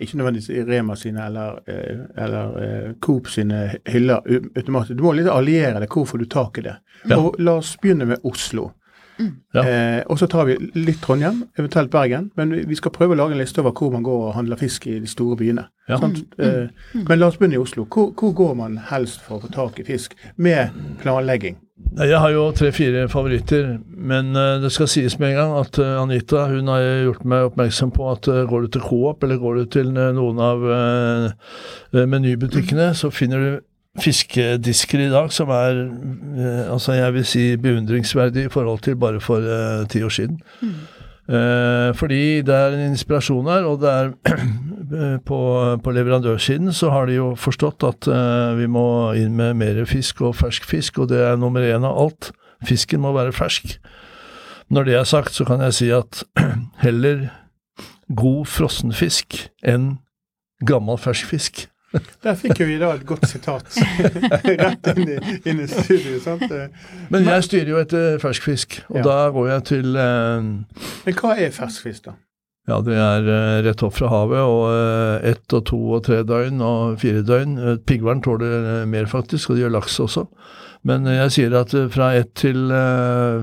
ikke 0.00 0.16
nødvendigvis 0.18 0.48
i 0.50 0.62
Rema 0.68 0.94
sine 0.96 1.26
eller, 1.26 1.58
eh, 1.66 1.98
eller 2.24 2.56
eh, 2.62 2.92
Coop 3.00 3.28
sine 3.28 3.76
hyller 3.88 4.20
automatisk. 4.56 4.96
Du 4.98 5.02
må 5.06 5.12
litt 5.14 5.28
alliere 5.30 5.80
deg. 5.80 5.88
Hvor 5.92 6.06
får 6.06 6.18
du 6.18 6.24
tak 6.26 6.58
i 6.58 6.62
det? 6.68 6.76
Ja. 7.08 7.18
Og 7.20 7.36
La 7.38 7.58
oss 7.60 7.76
begynne 7.82 8.06
med 8.06 8.18
Oslo. 8.24 8.70
Ja. 9.54 9.62
Eh, 9.62 10.02
og 10.10 10.18
så 10.18 10.26
tar 10.26 10.44
vi 10.48 10.56
litt 10.74 10.98
Trondheim, 11.04 11.44
eventuelt 11.58 11.90
Bergen. 11.90 12.30
Men 12.36 12.50
vi- 12.66 12.74
skal 12.74 12.90
prøve 12.90 13.14
å 13.14 13.16
lage 13.16 13.32
en 13.32 13.38
liste 13.38 13.60
over 13.60 13.70
hvor 13.70 13.92
man 13.92 14.02
går 14.02 14.28
og 14.28 14.34
handler 14.34 14.56
fisk 14.56 14.86
i 14.86 14.98
de 14.98 15.06
store 15.06 15.36
byene. 15.36 15.68
Ja. 15.88 15.98
Sant? 15.98 16.18
Eh, 16.38 16.66
men 16.94 17.18
la 17.18 17.26
oss 17.28 17.36
begynne 17.36 17.54
i 17.54 17.62
Oslo. 17.62 17.84
Hvor, 17.84 18.10
hvor 18.12 18.32
går 18.34 18.54
man 18.56 18.76
helst 18.90 19.20
for 19.22 19.38
å 19.38 19.42
få 19.46 19.52
tak 19.52 19.78
i 19.78 19.84
fisk 19.84 20.14
med 20.36 20.70
planlegging? 21.00 21.56
Jeg 21.74 22.18
har 22.22 22.30
jo 22.30 22.52
tre-fire 22.54 23.08
favoritter, 23.10 23.80
men 23.86 24.36
eh, 24.38 24.60
det 24.62 24.70
skal 24.70 24.86
sies 24.90 25.16
med 25.18 25.32
en 25.32 25.38
gang 25.40 25.54
at 25.58 25.78
eh, 25.82 25.96
Anita 25.98 26.44
hun 26.46 26.70
har 26.70 26.82
gjort 27.02 27.24
meg 27.26 27.46
oppmerksom 27.48 27.90
på 27.94 28.06
at 28.12 28.28
eh, 28.30 28.44
går 28.50 28.66
du 28.66 28.68
til 28.76 28.84
Coop 28.84 29.26
eller 29.26 29.40
går 29.42 29.58
du 29.58 29.64
til 29.74 29.90
noen 29.94 30.38
av 30.38 30.62
menybutikkene, 31.94 32.92
så 32.94 33.10
finner 33.14 33.42
du 33.42 34.02
fiskedisker 34.02 35.04
i 35.04 35.10
dag 35.10 35.30
som 35.34 35.50
er 35.54 35.84
altså 36.74 36.96
jeg 36.98 37.14
vil 37.14 37.26
si 37.30 37.44
beundringsverdig 37.62 38.48
i 38.48 38.50
forhold 38.50 38.82
til 38.86 38.98
bare 38.98 39.22
for 39.22 39.46
ti 39.90 40.02
år 40.02 40.14
siden. 40.14 40.40
Eh, 41.28 41.94
fordi 41.96 42.42
det 42.44 42.54
er 42.54 42.74
en 42.74 42.90
inspirasjon 42.90 43.46
her, 43.48 43.64
og 43.64 43.80
det 43.80 43.90
er 43.90 44.10
på, 45.24 45.38
på 45.84 45.92
leverandørsiden 45.96 46.72
så 46.76 46.90
har 46.94 47.06
de 47.10 47.16
jo 47.18 47.30
forstått 47.38 47.84
at 47.88 48.08
uh, 48.10 48.54
vi 48.58 48.66
må 48.70 48.84
inn 49.18 49.34
med 49.38 49.56
mer 49.60 49.82
fisk 49.88 50.20
og 50.26 50.36
fersk 50.38 50.64
fisk, 50.68 50.98
og 51.02 51.08
det 51.12 51.20
er 51.24 51.36
nummer 51.40 51.64
én 51.64 51.84
av 51.86 51.98
alt. 52.04 52.32
Fisken 52.64 53.00
må 53.04 53.12
være 53.16 53.32
fersk. 53.36 53.76
Når 54.72 54.84
det 54.88 54.94
er 54.98 55.04
sagt, 55.04 55.32
så 55.36 55.44
kan 55.44 55.60
jeg 55.60 55.74
si 55.76 55.90
at 55.94 56.22
heller 56.84 57.26
god 58.14 58.44
frossenfisk 58.48 59.46
enn 59.64 59.94
gammel 60.66 60.96
fersk 61.00 61.28
fisk. 61.34 61.64
Der 62.24 62.34
fikk 62.34 62.58
jo 62.58 62.66
vi 62.66 62.78
da 62.80 62.88
et 62.96 63.04
godt 63.06 63.28
sitat 63.30 63.68
rett 64.64 64.88
inn 64.96 65.12
i, 65.14 65.18
inn 65.46 65.60
i 65.62 65.66
studio. 65.70 66.16
sant? 66.24 66.42
Eh, 66.50 66.72
Men 67.12 67.28
jeg 67.28 67.44
styrer 67.46 67.70
jo 67.70 67.78
etter 67.78 68.16
fersk 68.22 68.42
fisk, 68.48 68.80
og 68.90 68.96
Ja. 68.98 69.04
da 69.06 69.18
går 69.36 69.48
jeg 69.52 69.64
til 69.70 69.94
eh, 69.94 70.48
Men 71.06 71.18
hva 71.20 71.36
er 71.38 71.52
ferskfisk, 71.54 72.08
da? 72.08 72.16
Ja, 72.64 72.78
det 72.80 72.94
er 72.96 73.26
eh, 73.28 73.62
rett 73.66 73.82
opp 73.84 73.96
fra 73.98 74.08
havet, 74.08 74.40
og 74.40 74.62
eh, 74.72 75.32
ett 75.34 75.52
og 75.52 75.66
to 75.68 75.78
og 75.98 76.04
tre 76.06 76.22
døgn 76.24 76.62
og 76.64 76.94
fire 77.02 77.20
døgn. 77.26 77.58
Piggvern 77.84 78.22
tåler 78.24 78.54
eh, 78.56 78.86
mer, 78.88 79.08
faktisk, 79.10 79.50
og 79.50 79.58
det 79.58 79.66
gjør 79.66 79.74
laks 79.74 79.98
også. 80.00 80.24
Men 80.84 81.04
jeg 81.08 81.32
sier 81.32 81.56
at 81.56 81.72
fra 81.92 82.10
ett 82.12 82.34
til 82.36 82.68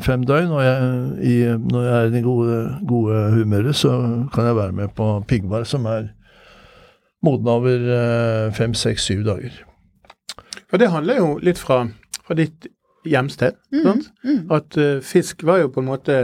fem 0.05 0.25
døgn, 0.29 0.51
og 0.53 0.61
jeg, 0.61 0.89
i, 1.25 1.37
når 1.57 1.85
jeg 1.87 1.93
er 1.97 2.09
i 2.09 2.11
det 2.13 2.21
gode, 2.25 2.57
gode 2.89 3.21
humøret, 3.33 3.77
så 3.79 3.95
kan 4.33 4.45
jeg 4.45 4.57
være 4.59 4.75
med 4.77 4.93
på 4.93 5.07
piggvar, 5.29 5.65
som 5.65 5.87
er 5.89 6.11
moden 7.25 7.49
over 7.49 8.51
fem, 8.53 8.77
seks, 8.77 9.09
syv 9.09 9.25
dager. 9.25 9.57
For 10.69 10.77
det 10.77 10.91
handler 10.93 11.17
jo 11.17 11.31
litt 11.41 11.57
fra, 11.57 11.81
fra 12.21 12.37
ditt 12.37 12.69
hjemsted. 13.09 13.57
sant? 13.83 14.11
At 14.53 14.77
uh, 14.77 15.01
fisk 15.01 15.41
var 15.47 15.63
jo 15.63 15.71
på 15.73 15.81
en 15.81 15.89
måte 15.89 16.17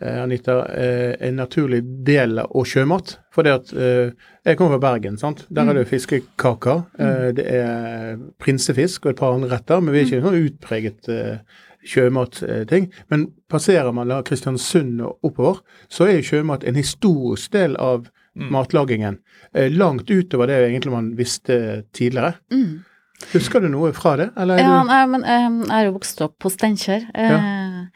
Anita, 0.00 0.60
eh, 0.78 1.16
en 1.28 1.36
naturlig 1.36 1.80
del 2.06 2.38
av 2.38 2.64
sjømat. 2.64 3.16
For 3.34 3.42
det 3.42 3.52
at 3.52 3.72
eh, 3.74 4.10
Jeg 4.46 4.56
kommer 4.56 4.78
fra 4.78 4.92
Bergen. 4.92 5.16
sant? 5.18 5.46
Der 5.50 5.62
er 5.68 5.74
det 5.74 5.86
jo 5.86 5.90
fiskekaker. 5.96 6.84
eh, 6.98 7.32
det 7.32 7.46
er 7.46 8.16
prinsefisk 8.38 9.06
og 9.06 9.10
et 9.10 9.16
par 9.18 9.34
andre 9.34 9.48
retter, 9.56 9.80
men 9.80 9.92
vi 9.92 10.00
er 10.00 10.04
ikke 10.06 10.20
noen 10.22 10.28
sånn 10.30 10.46
utpreget 10.48 11.08
eh, 11.08 11.38
sjømatting. 11.84 12.90
Men 13.10 13.26
passerer 13.50 13.92
man 13.92 14.08
da 14.08 14.22
Kristiansund 14.22 15.00
og 15.04 15.18
oppover, 15.22 15.60
så 15.90 16.06
er 16.08 16.22
sjømat 16.22 16.64
en 16.68 16.78
historisk 16.78 17.52
del 17.52 17.76
av 17.76 18.08
matlagingen. 18.38 19.18
eh, 19.54 19.68
langt 19.70 20.10
utover 20.10 20.46
det 20.46 20.70
egentlig 20.70 20.92
man 20.92 21.16
visste 21.16 21.84
tidligere. 21.92 22.34
Mm. 22.52 22.84
Husker 23.32 23.60
du 23.60 23.68
noe 23.68 23.92
fra 23.92 24.16
det? 24.16 24.28
Eller 24.36 24.58
Ja, 24.58 24.82
du 24.82 24.86
nei, 24.86 25.06
men 25.06 25.24
eh, 25.24 25.48
jeg 25.66 25.80
er 25.80 25.84
jo 25.88 25.94
vokst 25.96 26.20
opp 26.22 26.36
på 26.38 26.50
Steinkjer. 26.50 27.08
Eh, 27.14 27.30
nå 27.30 27.36
er 27.38 27.90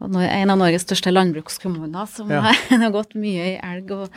En 0.00 0.50
av 0.52 0.58
Norges 0.60 0.84
største 0.86 1.10
landbrukskommuner 1.10 2.06
som 2.06 2.30
Ja. 2.30 2.40
har, 2.70 2.90
gått 2.94 3.16
mye 3.18 3.48
i 3.48 3.56
elg 3.58 3.90
og, 3.96 4.12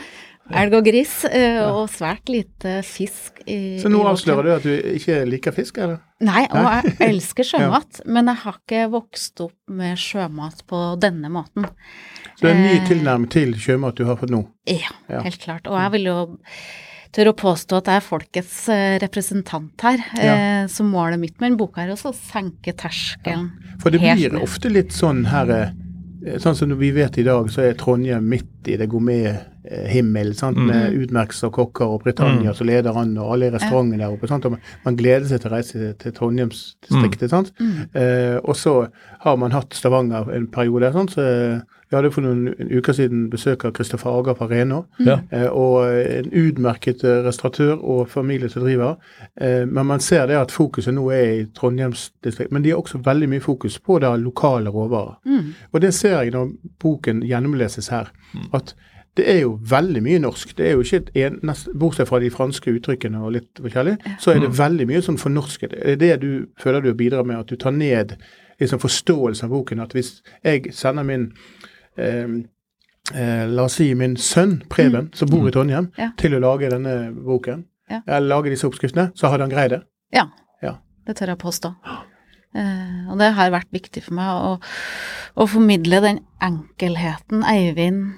elg 0.54 0.76
og 0.78 0.86
gris, 0.86 1.24
eh, 1.26 1.58
og 1.66 1.88
svært 1.90 2.30
lite 2.30 2.84
fisk 2.86 3.42
i 3.50 3.80
Så 3.82 3.90
nå 3.90 4.04
avslører 4.06 4.44
du 4.46 4.52
at 4.54 4.68
du 4.68 4.76
ikke 5.00 5.24
liker 5.26 5.56
fisk, 5.56 5.80
eller? 5.82 5.98
Nei, 6.22 6.44
og 6.54 6.68
jeg 6.70 6.96
elsker 7.08 7.48
sjømat, 7.54 8.04
men 8.06 8.30
jeg 8.30 8.44
har 8.44 8.60
ikke 8.62 8.84
vokst 8.94 9.42
opp 9.42 9.58
med 9.74 9.98
sjømat 9.98 10.62
på 10.70 10.84
denne 11.02 11.34
måten. 11.34 11.66
Så 12.38 12.46
det 12.46 12.52
er 12.52 12.56
en 12.60 12.64
ny 12.68 12.76
Eh. 12.78 12.88
tilnærming 12.88 13.30
til 13.34 13.58
sjømat 13.58 13.98
du 13.98 14.06
har 14.06 14.22
fått 14.22 14.30
nå. 14.34 14.46
Ja, 14.70 14.94
Ja. 15.10 15.24
helt 15.26 15.42
klart. 15.42 15.66
Og 15.66 15.80
jeg 15.82 15.92
vil 15.98 16.12
jo 16.12 16.18
tørre 17.12 17.34
å 17.34 17.38
påstå 17.38 17.78
at 17.82 17.90
jeg 17.92 18.00
er 18.02 18.06
folkets 18.06 18.58
eh, 18.72 18.96
representant 19.04 19.84
her. 19.86 20.00
Eh, 20.18 20.64
så 20.72 20.84
målet 20.88 21.20
mitt 21.20 21.40
med 21.42 21.52
en 21.52 21.58
boka 21.60 21.84
er 21.84 21.92
også 21.94 22.12
å 22.14 22.18
senke 22.18 22.74
terskelen. 22.74 23.50
For 23.84 23.92
det 23.92 24.00
Helt 24.04 24.30
blir 24.32 24.42
ofte 24.44 24.72
litt 24.72 24.92
sånn 24.96 25.26
her 25.32 25.50
eh, 25.58 25.72
Sånn 26.38 26.54
som 26.54 26.70
vi 26.78 26.92
vet 26.94 27.16
i 27.18 27.24
dag, 27.26 27.48
så 27.50 27.64
er 27.66 27.72
Trondheim 27.74 28.28
midt 28.30 28.68
i 28.70 28.76
det 28.78 28.86
gourmet-himmel, 28.92 30.36
med 30.54 30.94
utmerkelser 30.94 31.50
og 31.50 31.56
kokker 31.56 31.96
og 31.96 32.04
Britannia 32.04 32.54
som 32.54 32.68
leder 32.70 32.94
an, 32.94 33.16
og 33.18 33.32
alle 33.34 33.50
restaurantene 33.56 34.04
der 34.04 34.14
oppe. 34.14 34.30
sant, 34.30 34.46
og 34.46 34.54
man, 34.86 35.00
gleder 35.00 35.26
seg 35.26 35.42
til 35.42 35.50
å 35.50 35.56
reise 35.56 35.90
til 35.98 36.14
Trondheimsdistriktet. 36.14 37.30
sant, 37.34 37.50
Mm. 37.58 37.90
eh, 37.96 38.38
Og 38.44 38.54
så 38.56 38.88
har 39.26 39.36
man 39.38 39.50
hatt 39.52 39.74
Stavanger 39.74 40.30
en 40.36 40.46
periode, 40.46 40.94
sant, 40.94 41.10
så 41.18 41.26
Vi 41.92 41.98
hadde 41.98 42.12
for 42.16 42.24
noen 42.24 42.70
uker 42.72 42.96
siden 42.96 43.26
besøk 43.32 43.66
av 43.68 43.74
Kristoffer 43.76 44.14
Aga 44.16 44.32
fra 44.40 44.48
Reno. 44.48 44.86
Ja. 45.04 45.18
Eh, 45.28 45.50
og 45.52 45.90
en 45.92 46.30
utmerket 46.32 47.04
eh, 47.04 47.18
restauratør 47.26 47.74
og 47.84 48.06
familie 48.10 48.48
som 48.50 48.64
driver. 48.64 48.96
Eh, 49.36 49.66
men 49.68 49.90
man 49.90 50.00
ser 50.00 50.30
det 50.32 50.38
at 50.40 50.56
fokuset 50.56 50.96
nå 50.96 51.10
er 51.12 51.34
i 51.34 51.42
Trondheimsdistriktet. 51.58 52.54
Men 52.56 52.64
de 52.64 52.72
har 52.72 52.80
også 52.80 53.02
veldig 53.04 53.28
mye 53.34 53.44
fokus 53.44 53.76
på 53.84 54.00
det 54.00 54.14
lokale 54.24 54.72
råvarer. 54.72 55.20
Mm. 55.26 55.52
Og 55.72 55.84
det 55.84 55.92
ser 55.94 56.22
jeg 56.22 56.32
når 56.32 56.56
boken 56.80 57.26
gjennomleses 57.28 57.92
her. 57.92 58.14
At 58.56 58.72
det 59.18 59.28
er 59.28 59.42
jo 59.42 59.58
veldig 59.70 60.02
mye 60.04 60.20
norsk. 60.24 60.54
Det 60.58 60.68
er 60.68 60.78
jo 60.78 60.86
ikke 60.86 61.02
et 61.02 61.10
en, 61.26 61.40
nest, 61.44 61.68
Bortsett 61.76 62.08
fra 62.08 62.20
de 62.24 62.30
franske 62.32 62.72
uttrykkene 62.72 63.20
og 63.20 63.34
litt 63.36 63.60
forskjellig, 63.60 63.98
så 64.24 64.32
er 64.32 64.40
det 64.46 64.54
veldig 64.56 64.88
mye 64.88 65.02
sånn 65.04 65.20
fornorsket. 65.20 65.76
Er 65.76 66.00
det 66.00 66.00
det 66.06 66.22
du 66.24 66.32
føler 66.62 66.86
du 66.86 66.94
bidrar 66.96 67.28
med, 67.28 67.42
at 67.44 67.52
du 67.52 67.60
tar 67.60 67.76
ned 67.76 68.16
liksom 68.62 68.80
forståelsen 68.80 69.50
av 69.50 69.58
boken? 69.58 69.84
At 69.84 69.96
hvis 69.98 70.22
jeg 70.46 70.72
sender 70.78 71.04
min 71.04 71.28
eh, 71.28 71.36
eh, 71.36 71.61
La 71.98 73.64
oss 73.66 73.74
si 73.80 73.90
min 73.98 74.14
sønn 74.16 74.62
Preben, 74.72 75.10
som 75.18 75.28
bor 75.32 75.48
i 75.48 75.52
Trondheim, 75.52 75.90
Ja. 75.98 76.12
til 76.18 76.36
å 76.38 76.40
lage 76.40 76.70
denne 76.70 77.12
boken, 77.14 77.66
eller 77.90 78.28
lage 78.28 78.50
disse 78.54 78.68
oppskriftene, 78.70 79.12
så 79.16 79.28
hadde 79.32 79.42
han 79.48 79.50
greid 79.52 79.70
det. 79.72 79.82
Ja, 80.14 80.28
Ja. 80.62 80.78
det 81.06 81.16
tør 81.18 81.28
jeg 81.34 81.38
påstå. 81.40 81.76
Eh, 82.54 83.10
og 83.10 83.18
det 83.18 83.34
har 83.34 83.50
vært 83.52 83.72
viktig 83.72 84.04
for 84.04 84.14
meg 84.14 84.28
å, 84.28 84.60
å 85.38 85.48
formidle 85.48 86.02
den 86.02 86.20
enkelheten 86.42 87.44
Eivind 87.48 88.14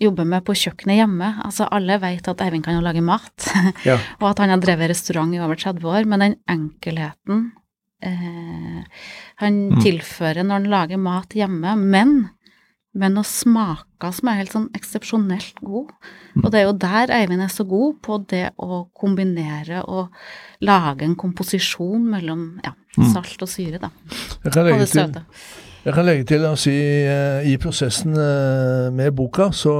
jobber 0.00 0.24
med 0.24 0.44
på 0.44 0.52
kjøkkenet 0.56 0.96
hjemme. 1.00 1.42
Altså, 1.44 1.66
alle 1.70 1.98
vet 2.00 2.26
at 2.28 2.40
Eivind 2.40 2.64
kan 2.64 2.74
jo 2.74 2.80
lage 2.84 3.02
mat, 3.02 3.48
Ja. 3.84 3.98
og 4.20 4.30
at 4.30 4.38
han 4.38 4.50
har 4.50 4.58
drevet 4.60 4.88
restaurant 4.90 5.32
i 5.34 5.38
over 5.40 5.54
30 5.56 5.84
år, 5.84 6.04
men 6.06 6.20
den 6.20 6.36
enkelheten 6.48 7.52
eh, 8.02 8.82
han 9.36 9.60
tilfører 9.80 10.42
når 10.44 10.52
han 10.60 10.70
lager 10.72 10.98
mat 10.98 11.28
hjemme, 11.36 11.76
men 11.76 12.30
med 12.96 13.12
noen 13.12 13.28
smaker 13.28 14.12
som 14.16 14.28
er 14.30 14.38
helt 14.40 14.54
sånn 14.54 14.70
eksepsjonelt 14.76 15.56
gode. 15.60 15.92
Og 16.42 16.48
det 16.52 16.58
er 16.60 16.66
jo 16.66 16.80
der 16.80 17.12
Eivind 17.12 17.42
er 17.44 17.52
så 17.52 17.64
god 17.68 17.92
på 18.04 18.12
det 18.32 18.46
å 18.56 18.86
kombinere 18.96 19.78
og 19.84 20.04
lage 20.64 21.04
en 21.06 21.16
komposisjon 21.20 22.02
mellom 22.16 22.40
ja, 22.64 22.72
salt 23.12 23.42
og 23.44 23.50
syre, 23.52 23.78
da. 23.82 23.88
Jeg 24.44 24.52
kan 24.52 24.62
Og 24.64 24.68
legge 24.70 24.82
det 24.82 24.90
til, 24.90 25.00
søte. 25.02 25.22
jeg 25.84 25.92
kan 25.96 26.04
legge 26.08 26.24
til 26.32 26.42
å 26.48 26.54
si 26.60 26.76
eh, 26.76 27.40
i 27.52 27.54
prosessen 27.60 28.12
eh, 28.16 28.86
med 28.96 29.10
boka 29.16 29.44
så 29.52 29.74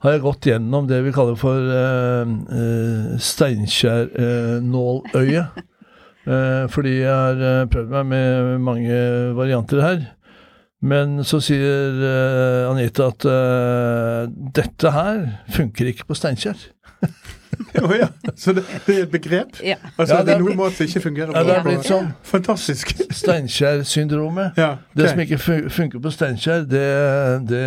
har 0.00 0.10
jeg 0.14 0.24
gått 0.24 0.46
gjennom 0.48 0.84
det 0.88 1.00
vi 1.04 1.12
kaller 1.12 1.36
for 1.36 1.60
uh, 1.60 2.24
Steinkjer-nåløye. 3.20 5.44
Uh, 6.24 6.64
fordi 6.72 7.02
jeg 7.02 7.12
har 7.12 7.36
eh, 7.44 7.68
prøvd 7.68 7.92
meg 7.98 8.04
med 8.14 8.64
mange 8.64 8.96
varianter 9.36 9.76
her. 9.84 10.00
Men 10.80 11.18
så 11.28 11.42
sier 11.44 11.98
uh, 12.00 12.70
Anita 12.70 13.10
at 13.12 13.26
uh, 13.28 14.30
dette 14.56 14.92
her 14.94 15.26
funker 15.52 15.90
ikke 15.92 16.06
på 16.08 16.16
Steinkjer. 16.16 16.56
Å 17.80 17.88
ja. 17.92 18.06
Så 18.38 18.52
det, 18.56 18.62
det 18.86 18.94
er 18.94 19.02
et 19.04 19.10
begrep? 19.12 19.58
Ja. 19.64 19.74
Altså 19.98 20.14
Ja, 20.14 20.20
det 20.22 20.26
det 20.30 20.34
er 20.36 20.42
noen 20.44 20.56
måter 20.56 20.76
som 20.78 20.86
ikke 20.88 21.02
fungerer 21.04 21.34
Ja, 21.36 21.42
det 21.44 21.54
er 21.58 21.64
blitt 21.66 21.88
sånn. 21.88 22.08
Fantastisk. 22.30 22.92
Steinkjer-syndromet. 23.20 24.56
Ja, 24.60 24.68
Det 24.96 25.10
som 25.10 25.20
ikke 25.24 25.38
fun- 25.42 25.66
funker 25.74 26.00
på 26.04 26.12
Steinkjer, 26.14 26.64
det, 26.70 26.84
det 27.50 27.60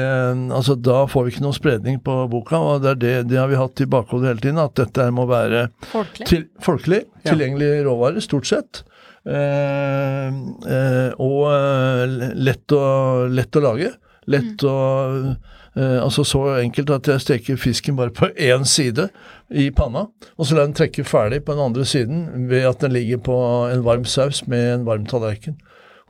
Altså, 0.56 0.76
da 0.80 1.04
får 1.12 1.28
vi 1.28 1.36
ikke 1.36 1.46
noe 1.46 1.58
spredning 1.58 2.00
på 2.06 2.16
boka, 2.32 2.58
og 2.58 2.82
det 2.86 2.94
er 2.96 3.02
det, 3.04 3.14
det 3.34 3.40
har 3.42 3.52
vi 3.52 3.60
hatt 3.60 3.84
i 3.86 3.90
bakhodet 3.94 4.32
hele 4.32 4.44
tiden, 4.48 4.62
at 4.64 4.74
dette 4.80 5.06
her 5.06 5.14
må 5.14 5.28
være 5.30 5.68
Folkelig. 5.92 6.28
til, 6.32 6.48
folkelig, 6.64 7.04
Ja. 7.24 7.32
tilgjengelig 7.34 7.72
råvare, 7.86 8.24
stort 8.24 8.50
sett. 8.50 8.82
Eh, 9.24 10.28
eh, 10.28 11.12
og 11.24 11.44
eh, 11.48 12.16
lett, 12.36 12.76
å, 12.76 13.28
lett 13.32 13.56
å 13.56 13.64
lage. 13.64 13.92
Lett 14.28 14.64
å 14.68 14.78
eh, 15.24 16.00
Altså 16.04 16.26
så 16.28 16.42
enkelt 16.60 16.92
at 16.94 17.08
jeg 17.10 17.24
steker 17.24 17.60
fisken 17.60 17.96
bare 17.98 18.14
på 18.16 18.30
én 18.52 18.68
side 18.68 19.08
i 19.50 19.70
panna, 19.74 20.06
og 20.38 20.48
så 20.48 20.58
lar 20.58 20.68
den 20.68 20.76
trekke 20.78 21.06
ferdig 21.08 21.44
på 21.46 21.56
den 21.56 21.64
andre 21.64 21.86
siden 21.88 22.48
ved 22.50 22.68
at 22.70 22.84
den 22.84 22.94
ligger 22.94 23.22
på 23.26 23.38
en 23.72 23.84
varm 23.86 24.06
saus 24.06 24.44
med 24.48 24.68
en 24.74 24.86
varm 24.88 25.08
tallerken. 25.10 25.58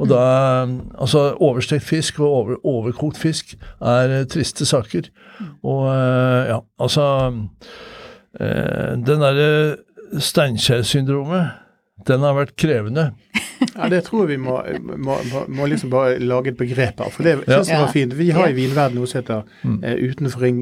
Og 0.02 0.10
da 0.10 0.23
Altså, 0.97 1.36
overstekt 1.38 1.86
fisk 1.86 2.19
og 2.19 2.28
over, 2.28 2.60
overkokt 2.65 3.19
fisk 3.21 3.54
er 3.80 4.23
triste 4.26 4.65
saker. 4.65 5.08
Og 5.62 5.86
eh, 5.93 6.49
ja, 6.49 6.60
altså 6.82 7.06
Den 8.34 9.21
derre 9.21 9.78
Steinkjer-syndromet, 10.17 11.62
den 12.08 12.20
har 12.26 12.34
vært 12.40 12.56
krevende. 12.60 13.12
Ja, 13.78 13.86
Det 13.88 14.02
tror 14.04 14.26
jeg 14.28 14.34
vi 14.36 14.44
må, 14.44 14.58
må, 15.00 15.14
må, 15.48 15.66
liksom 15.72 15.88
bare 15.94 16.18
lage 16.20 16.52
et 16.52 16.58
begrep 16.60 17.00
av. 17.00 17.14
For 17.16 17.24
det 17.24 17.38
Ja. 17.48 17.62
synes 17.62 17.70
jeg 17.70 17.80
var 17.80 17.92
fint. 17.94 18.14
Vi 18.18 18.26
har 18.36 18.50
i 18.50 18.56
vinverden 18.58 18.98
noe 19.00 19.08
som 19.08 19.22
heter 19.22 19.46
eh, 19.88 20.02
utenfor 20.10 20.42
ring, 20.44 20.58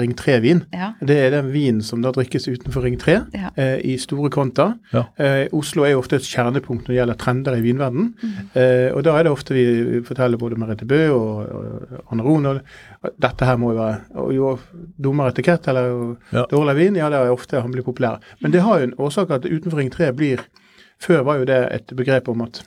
ring 0.00 0.14
3-vin. 0.18 0.64
Ja. 0.74 0.88
Det 1.06 1.18
er 1.22 1.30
den 1.36 1.52
vinen 1.52 1.82
som 1.86 2.02
da 2.02 2.10
drikkes 2.10 2.48
utenfor 2.50 2.82
ring 2.82 2.96
3 2.98 3.14
Ja. 3.36 3.52
uh, 3.56 3.78
i 3.86 3.94
store 4.00 4.28
konta. 4.34 4.72
Ja. 4.92 5.04
Eh, 5.22 5.46
Oslo 5.54 5.84
er 5.86 5.92
jo 5.94 6.00
ofte 6.02 6.16
et 6.18 6.26
kjernepunkt 6.26 6.88
når 6.88 6.96
det 6.96 6.98
gjelder 6.98 7.20
trender 7.20 7.58
i 7.60 7.62
vinverden. 7.62 8.10
Eh, 8.58 8.90
og 8.96 9.04
da 9.06 9.14
er 9.20 9.28
det 9.28 9.32
ofte 9.36 9.54
vi 9.54 10.00
forteller 10.08 10.40
både 10.40 10.58
Merete 10.58 10.88
Bø 10.88 11.00
og, 11.14 11.46
og 11.46 12.02
Anne 12.10 12.26
Rohn 12.26 12.46
og 12.50 12.60
dette 13.22 13.46
her 13.46 13.56
må 13.60 13.70
jo 13.76 13.78
være 13.78 14.00
og 14.18 14.32
Jo 14.34 14.50
dummere 14.98 15.30
etikett 15.30 15.68
eller 15.70 15.88
jo 15.92 16.16
Ja. 16.32 16.44
dårligere 16.50 16.76
vin, 16.80 16.96
ja 16.98 17.08
det 17.12 17.18
er 17.22 17.30
ofte 17.30 17.60
han 17.62 17.70
blir 17.70 17.86
populær. 17.86 18.18
Men 18.42 18.50
det 18.50 18.62
har 18.66 18.80
jo 18.80 18.90
en 18.90 18.98
årsak 18.98 19.30
at 19.30 19.46
utenfor 19.46 19.78
ring 19.78 19.90
3 19.94 20.10
blir 20.16 20.42
Før 21.02 21.24
var 21.26 21.40
jo 21.42 21.44
det 21.48 21.60
et 21.74 21.96
begrep 21.98 22.28
om 22.32 22.44
at 22.46 22.62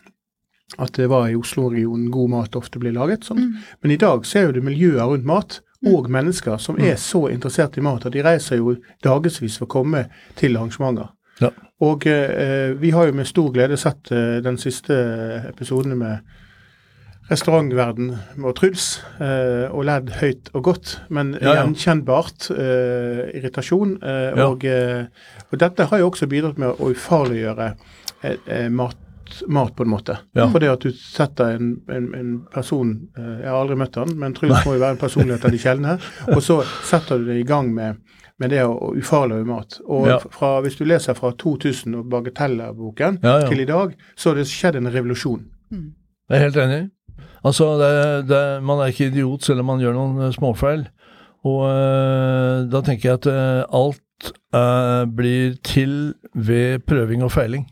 at 0.81 0.95
det 0.97 1.05
var 1.11 1.27
i 1.29 1.35
Oslo-regionen 1.37 2.07
god 2.11 2.29
mat 2.33 2.55
ofte 2.57 2.79
blir 2.81 2.91
laget. 2.91 3.23
Sånn. 3.23 3.53
Men 3.83 3.91
i 3.93 3.97
dag 4.01 4.25
ser 4.25 4.47
jo 4.47 4.55
du 4.55 4.61
miljøer 4.65 5.05
rundt 5.07 5.23
mat, 5.29 5.59
og 5.85 6.07
mennesker 6.09 6.57
som 6.59 6.79
er 6.81 6.95
så 6.97 7.27
interessert 7.29 7.77
i 7.77 7.83
mat 7.85 8.07
at 8.09 8.15
de 8.15 8.23
reiser 8.25 8.57
jo 8.57 8.73
dagevis 9.05 9.59
for 9.59 9.67
å 9.67 9.73
komme 9.75 10.01
til 10.35 10.57
arrangementer. 10.57 11.11
Ja. 11.39 11.51
Og 11.85 12.07
eh, 12.09 12.73
vi 12.81 12.89
har 12.95 13.05
jo 13.07 13.13
med 13.13 13.27
stor 13.29 13.51
glede 13.53 13.77
sett 13.77 14.09
eh, 14.11 14.39
den 14.43 14.57
siste 14.57 14.97
episoden 15.51 15.93
med 15.99 16.25
restaurantverden 17.29 18.11
og 18.43 18.55
Truls, 18.57 19.01
eh, 19.21 19.65
og 19.73 19.85
ledd 19.87 20.11
høyt 20.19 20.49
og 20.53 20.63
godt, 20.67 20.95
men 21.09 21.33
Ja, 21.41 21.53
ja. 21.53 21.63
gjenkjennbart 21.63 22.49
eh, 22.53 23.37
irritasjon. 23.39 23.97
Eh, 24.01 24.31
Ja. 24.37 24.47
og, 24.49 24.65
eh, 24.65 25.05
og 25.51 25.59
dette 25.59 25.85
har 25.89 25.99
jo 25.99 26.09
også 26.11 26.27
bidratt 26.29 26.57
med 26.57 26.69
å 26.79 26.91
ufarliggjøre 26.93 27.69
eh, 27.69 27.75
eh, 27.75 28.04
mat, 28.71 28.97
mat, 29.47 29.75
på 29.75 29.83
en 29.83 29.89
måte. 29.89 30.17
Ja. 30.37 30.47
For 30.51 30.63
det 30.63 30.69
at 30.71 30.85
du 30.85 30.91
setter 30.95 31.55
en, 31.57 31.71
en, 31.91 32.09
en 32.15 32.33
person 32.53 32.93
eh, 33.17 33.41
Jeg 33.43 33.49
har 33.49 33.59
aldri 33.61 33.77
møtt 33.79 33.97
han, 33.99 34.13
men 34.21 34.35
Truls 34.37 34.65
må 34.65 34.75
jo 34.75 34.83
være 34.83 34.97
en 34.97 35.01
personlighet 35.01 35.45
av 35.47 35.55
de 35.55 35.61
sjeldne. 35.61 35.97
Og 36.35 36.41
så 36.45 36.59
setter 36.85 37.21
du 37.21 37.29
det 37.31 37.39
i 37.41 37.47
gang 37.47 37.71
med, 37.75 38.01
med 38.41 38.53
det 38.53 38.63
å, 38.65 38.75
å 38.93 39.43
mat. 39.47 39.79
Og 39.85 40.07
Ja. 40.09 40.19
fra, 40.19 40.59
hvis 40.65 40.77
du 40.79 40.85
leser 40.85 41.17
fra 41.17 41.31
2000 41.31 41.95
og 42.01 42.09
Bagateller-boken 42.13 43.21
Ja, 43.23 43.39
ja. 43.43 43.47
til 43.49 43.63
i 43.65 43.69
dag, 43.69 43.95
så 44.15 44.31
har 44.31 44.41
det 44.41 44.47
skjedd 44.51 44.75
en 44.81 44.91
revolusjon. 44.93 45.45
Jeg 45.71 46.37
er 46.37 46.45
helt 46.47 46.57
enig. 46.57 46.83
Altså, 47.45 47.77
det, 47.77 48.27
det, 48.29 48.43
man 48.65 48.81
er 48.81 48.89
ikke 48.89 49.11
idiot 49.11 49.43
selv 49.45 49.61
om 49.61 49.73
man 49.73 49.81
gjør 49.83 49.93
noen 49.93 50.25
eh, 50.25 50.33
småfeil. 50.33 50.87
Og 51.45 51.61
øh, 51.69 52.65
da 52.71 52.81
tenker 52.81 53.09
jeg 53.09 53.19
at 53.19 53.27
øh, 53.29 53.63
alt 53.69 54.31
øh, 54.57 55.03
blir 55.13 55.53
til 55.63 56.15
ved 56.33 56.81
prøving 56.89 57.21
og 57.23 57.31
feiling. 57.35 57.67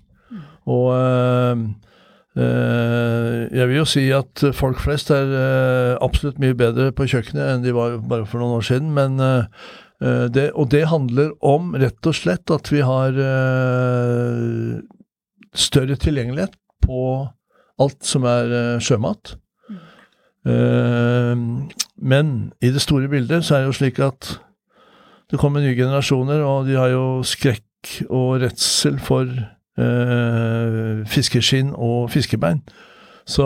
Og 0.70 0.94
eh, 0.96 1.64
eh, 2.40 3.40
jeg 3.52 3.70
vil 3.70 3.80
jo 3.82 3.88
si 3.90 4.06
at 4.16 4.46
folk 4.56 4.82
flest 4.84 5.12
er 5.14 5.34
eh, 5.40 5.94
absolutt 6.04 6.40
mye 6.44 6.58
bedre 6.58 6.92
på 6.96 7.08
kjøkkenet 7.12 7.44
enn 7.50 7.66
de 7.66 7.76
var 7.76 8.00
bare 8.00 8.28
for 8.30 8.44
noen 8.44 8.60
år 8.60 8.68
siden, 8.70 8.94
men 8.96 9.20
det, 10.04 10.50
og 10.60 10.68
det 10.74 10.90
handler 10.92 11.30
om 11.48 11.78
rett 11.80 12.08
og 12.10 12.16
slett 12.18 12.52
at 12.52 12.68
vi 12.74 12.82
har 12.84 13.16
større 15.56 15.96
tilgjengelighet 15.96 16.58
på 16.84 17.04
alt 17.80 18.04
som 18.04 18.26
er 18.28 18.82
sjømat. 18.84 19.38
Men 22.04 22.34
i 22.60 22.74
det 22.76 22.84
store 22.84 23.08
bildet 23.14 23.48
så 23.48 23.56
er 23.56 23.64
det 23.64 23.70
jo 23.70 23.78
slik 23.80 24.04
at 24.04 24.34
det 25.32 25.40
kommer 25.40 25.64
nye 25.64 25.78
generasjoner, 25.78 26.44
og 26.44 26.68
de 26.68 26.76
har 26.76 26.92
jo 26.92 27.06
skrekk 27.24 28.04
og 28.10 28.44
redsel 28.44 29.00
for 29.00 29.32
eh, 29.78 31.04
fiskeskinn 31.10 31.74
og 31.76 32.10
fiskebein. 32.14 32.64
Så 33.26 33.46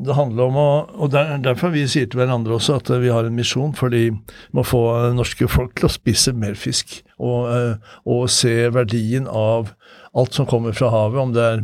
det 0.00 0.16
handler 0.16 0.46
om 0.48 0.56
å 0.56 0.70
Og 0.96 1.10
det 1.12 1.20
er 1.20 1.42
derfor 1.44 1.74
vi 1.74 1.84
sier 1.88 2.08
til 2.08 2.22
hverandre 2.22 2.56
også 2.56 2.78
at 2.80 2.88
vi 3.02 3.12
har 3.12 3.26
en 3.28 3.36
misjon, 3.36 3.74
fordi 3.76 4.06
vi 4.08 4.16
må 4.56 4.64
få 4.64 5.12
norske 5.12 5.48
folk 5.48 5.74
til 5.76 5.90
å 5.90 5.92
spise 5.92 6.32
mer 6.32 6.56
fisk. 6.56 7.02
Og, 7.18 7.50
eh, 7.52 7.74
og 8.06 8.28
se 8.32 8.70
verdien 8.72 9.28
av 9.28 9.74
alt 10.16 10.34
som 10.34 10.46
kommer 10.48 10.72
fra 10.72 10.88
havet, 10.90 11.20
om 11.20 11.34
det 11.36 11.44
er 11.52 11.60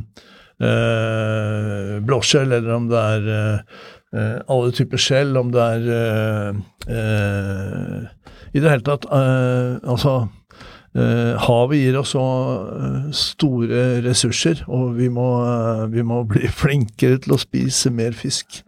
eh, 0.61 1.97
blåskjell, 2.05 2.53
eller 2.53 2.75
om 2.77 2.89
det 2.93 3.05
er 3.17 3.31
eh, 3.33 4.39
alle 4.47 4.73
typer 4.77 5.01
skjell, 5.01 5.37
om 5.41 5.53
det 5.55 5.65
er 5.65 5.89
eh, 5.97 6.61
eh, 6.93 8.03
I 8.57 8.61
det 8.63 8.71
hele 8.71 8.87
tatt 8.87 9.05
Altså 9.11 10.29
Havet 10.97 11.79
gir 11.83 11.99
oss 12.01 12.15
så 12.17 12.25
eh, 12.77 13.11
store 13.13 13.85
ressurser, 14.07 14.63
og 14.69 14.95
vi 14.97 15.11
må, 15.13 15.29
eh, 15.45 15.87
vi 15.93 16.03
må 16.07 16.23
bli 16.29 16.49
flinkere 16.63 17.19
til 17.25 17.37
å 17.37 17.41
spise 17.43 17.91
mer 17.93 18.17
fisk. 18.17 18.63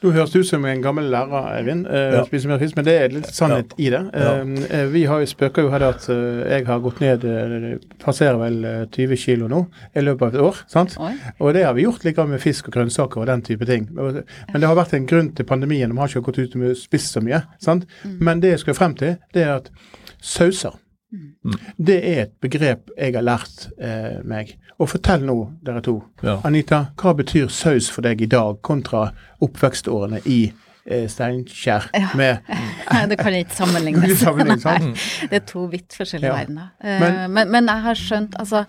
Nå 0.00 0.14
høres 0.14 0.32
ut 0.32 0.46
som 0.48 0.62
en 0.64 0.80
gammel 0.80 1.10
lærer, 1.12 1.42
Eivind, 1.58 1.82
eh, 1.86 2.14
Ja. 2.14 2.22
spiser 2.24 2.48
mer 2.48 2.58
fisk, 2.62 2.72
men 2.78 2.86
det 2.86 2.94
er 3.02 3.10
litt 3.12 3.26
sannhet 3.36 3.74
i 3.76 3.90
det. 3.92 4.00
Ja. 4.16 4.30
Eh, 4.72 4.86
vi 4.88 5.02
har 5.04 5.20
jo 5.20 5.26
spøker 5.28 5.66
jo 5.66 5.72
her 5.74 5.84
at 5.90 6.06
eh, 6.08 6.40
jeg 6.54 6.64
har 6.70 6.80
gått 6.80 7.02
ned 7.04 7.26
eh, 7.28 7.74
passerer 8.00 8.38
vel 8.40 8.64
eh, 8.64 8.86
20 8.96 9.20
kilo 9.20 9.50
nå 9.52 9.60
i 9.92 10.00
løpet 10.00 10.22
av 10.24 10.34
et 10.38 10.40
år. 10.46 10.62
sant? 10.72 10.96
Oi. 11.04 11.12
Og 11.44 11.52
det 11.52 11.66
har 11.68 11.76
vi 11.76 11.84
gjort 11.84 12.06
likevel 12.08 12.32
med 12.32 12.40
fisk 12.40 12.70
og 12.72 12.78
grønnsaker 12.78 13.20
og 13.20 13.28
den 13.28 13.44
type 13.44 13.68
ting. 13.68 13.90
Men 13.92 14.24
det 14.56 14.64
har 14.72 14.78
vært 14.80 14.96
en 14.96 15.04
grunn 15.06 15.34
til 15.36 15.44
pandemien. 15.44 15.92
Vi 15.92 16.00
har 16.00 16.08
ikke 16.08 16.24
gått 16.32 16.40
ut 16.46 16.56
og 16.56 16.76
spist 16.80 17.12
så 17.12 17.20
mye. 17.20 17.42
sant? 17.60 17.84
Men 18.24 18.40
det 18.40 18.54
jeg 18.56 18.64
skal 18.64 18.80
frem 18.80 18.96
til, 18.96 19.18
det 19.36 19.44
er 19.44 19.58
at 19.60 19.68
sauser 20.24 20.80
det 21.78 21.96
er 22.06 22.22
et 22.22 22.32
begrep 22.40 22.90
jeg 22.96 23.14
har 23.16 23.22
lært 23.26 23.68
eh, 23.80 24.20
meg. 24.24 24.56
Og 24.80 24.88
fortell 24.92 25.24
nå, 25.26 25.36
dere 25.66 25.82
to. 25.84 25.98
Ja. 26.24 26.38
Anita, 26.48 26.86
hva 27.00 27.12
betyr 27.18 27.48
saus 27.52 27.90
for 27.92 28.02
deg 28.06 28.22
i 28.22 28.28
dag 28.30 28.60
kontra 28.64 29.10
oppvekstårene 29.44 30.20
i 30.30 30.38
eh, 30.86 31.06
Steinkjer 31.10 31.90
med 32.16 32.40
Nei, 32.92 33.02
det 33.10 33.18
kan 33.20 33.34
jeg. 33.36 33.44
Ikke 33.46 33.58
sammenligne. 33.58 34.00
Nei, 34.06 34.94
det 35.30 35.40
er 35.42 35.44
to 35.50 35.66
vidt 35.72 35.96
forskjellige 35.98 36.30
Ja. 36.30 36.38
verdener. 36.38 36.70
Eh, 36.82 37.00
Men- 37.00 37.32
Men, 37.36 37.50
men, 37.56 37.68
jeg 37.68 37.84
har 37.88 37.94
skjønt, 38.00 38.38
altså, 38.40 38.64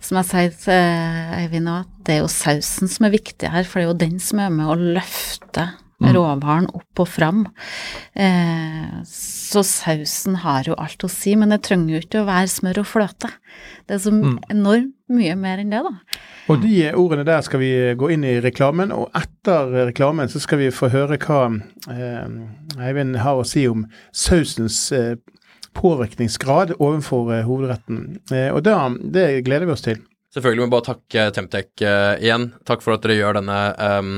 som 0.00 0.16
jeg 0.20 0.30
sier 0.32 0.52
til 0.66 1.40
Eivind 1.40 1.68
òg, 1.72 1.80
at 1.86 2.04
det 2.06 2.14
er 2.18 2.20
jo 2.24 2.28
sausen 2.28 2.88
som 2.92 3.06
er 3.08 3.14
viktig 3.16 3.50
her, 3.50 3.64
for 3.64 3.80
det 3.80 3.86
er 3.86 3.92
jo 3.92 3.98
den 4.04 4.18
som 4.20 4.38
er 4.44 4.50
med 4.52 4.66
å 4.66 4.76
løfte 4.98 5.70
råvaren 6.12 6.68
opp 6.74 7.02
og 7.04 7.08
fram. 7.08 7.44
Eh, 8.14 9.00
så 9.08 9.64
sausen 9.66 10.40
har 10.44 10.68
jo 10.68 10.76
alt 10.80 11.04
å 11.06 11.10
si, 11.10 11.34
men 11.38 11.54
det 11.54 11.62
trenger 11.66 11.96
jo 11.96 12.02
ikke 12.04 12.22
å 12.22 12.28
være 12.28 12.52
smør 12.52 12.82
og 12.82 12.90
fløte. 12.90 13.30
Det 13.88 13.96
er 13.96 14.04
så 14.04 14.12
enormt 14.52 14.94
mye 15.14 15.34
mer 15.38 15.60
enn 15.62 15.72
det, 15.72 15.82
da. 15.84 16.22
Og 16.52 16.60
de 16.60 16.78
ordene 16.92 17.24
der 17.24 17.44
skal 17.44 17.62
vi 17.62 17.72
gå 17.96 18.10
inn 18.12 18.24
i 18.26 18.38
reklamen, 18.44 18.92
og 18.92 19.12
etter 19.16 19.70
reklamen 19.90 20.28
så 20.32 20.42
skal 20.42 20.60
vi 20.60 20.72
få 20.74 20.90
høre 20.92 21.20
hva 21.22 21.46
eh, 21.92 22.26
Eivind 22.84 23.20
har 23.22 23.40
å 23.40 23.46
si 23.48 23.64
om 23.70 23.86
sausens 24.12 24.80
eh, 24.92 25.14
påvirkningsgrad 25.74 26.76
overfor 26.78 27.32
eh, 27.34 27.46
hovedretten. 27.48 28.02
Eh, 28.32 28.50
og 28.54 28.64
da, 28.66 28.88
det 28.92 29.44
gleder 29.46 29.68
vi 29.68 29.76
oss 29.76 29.86
til. 29.86 30.02
Selvfølgelig 30.34 30.64
må 30.64 30.66
jeg 30.66 30.74
bare 30.74 30.88
takke 30.88 31.24
Temtec 31.34 31.84
uh, 31.86 32.16
igjen. 32.18 32.48
Takk 32.66 32.80
for 32.82 32.96
at 32.96 33.04
dere 33.04 33.20
gjør 33.20 33.36
denne 33.38 33.58
um, 33.78 34.08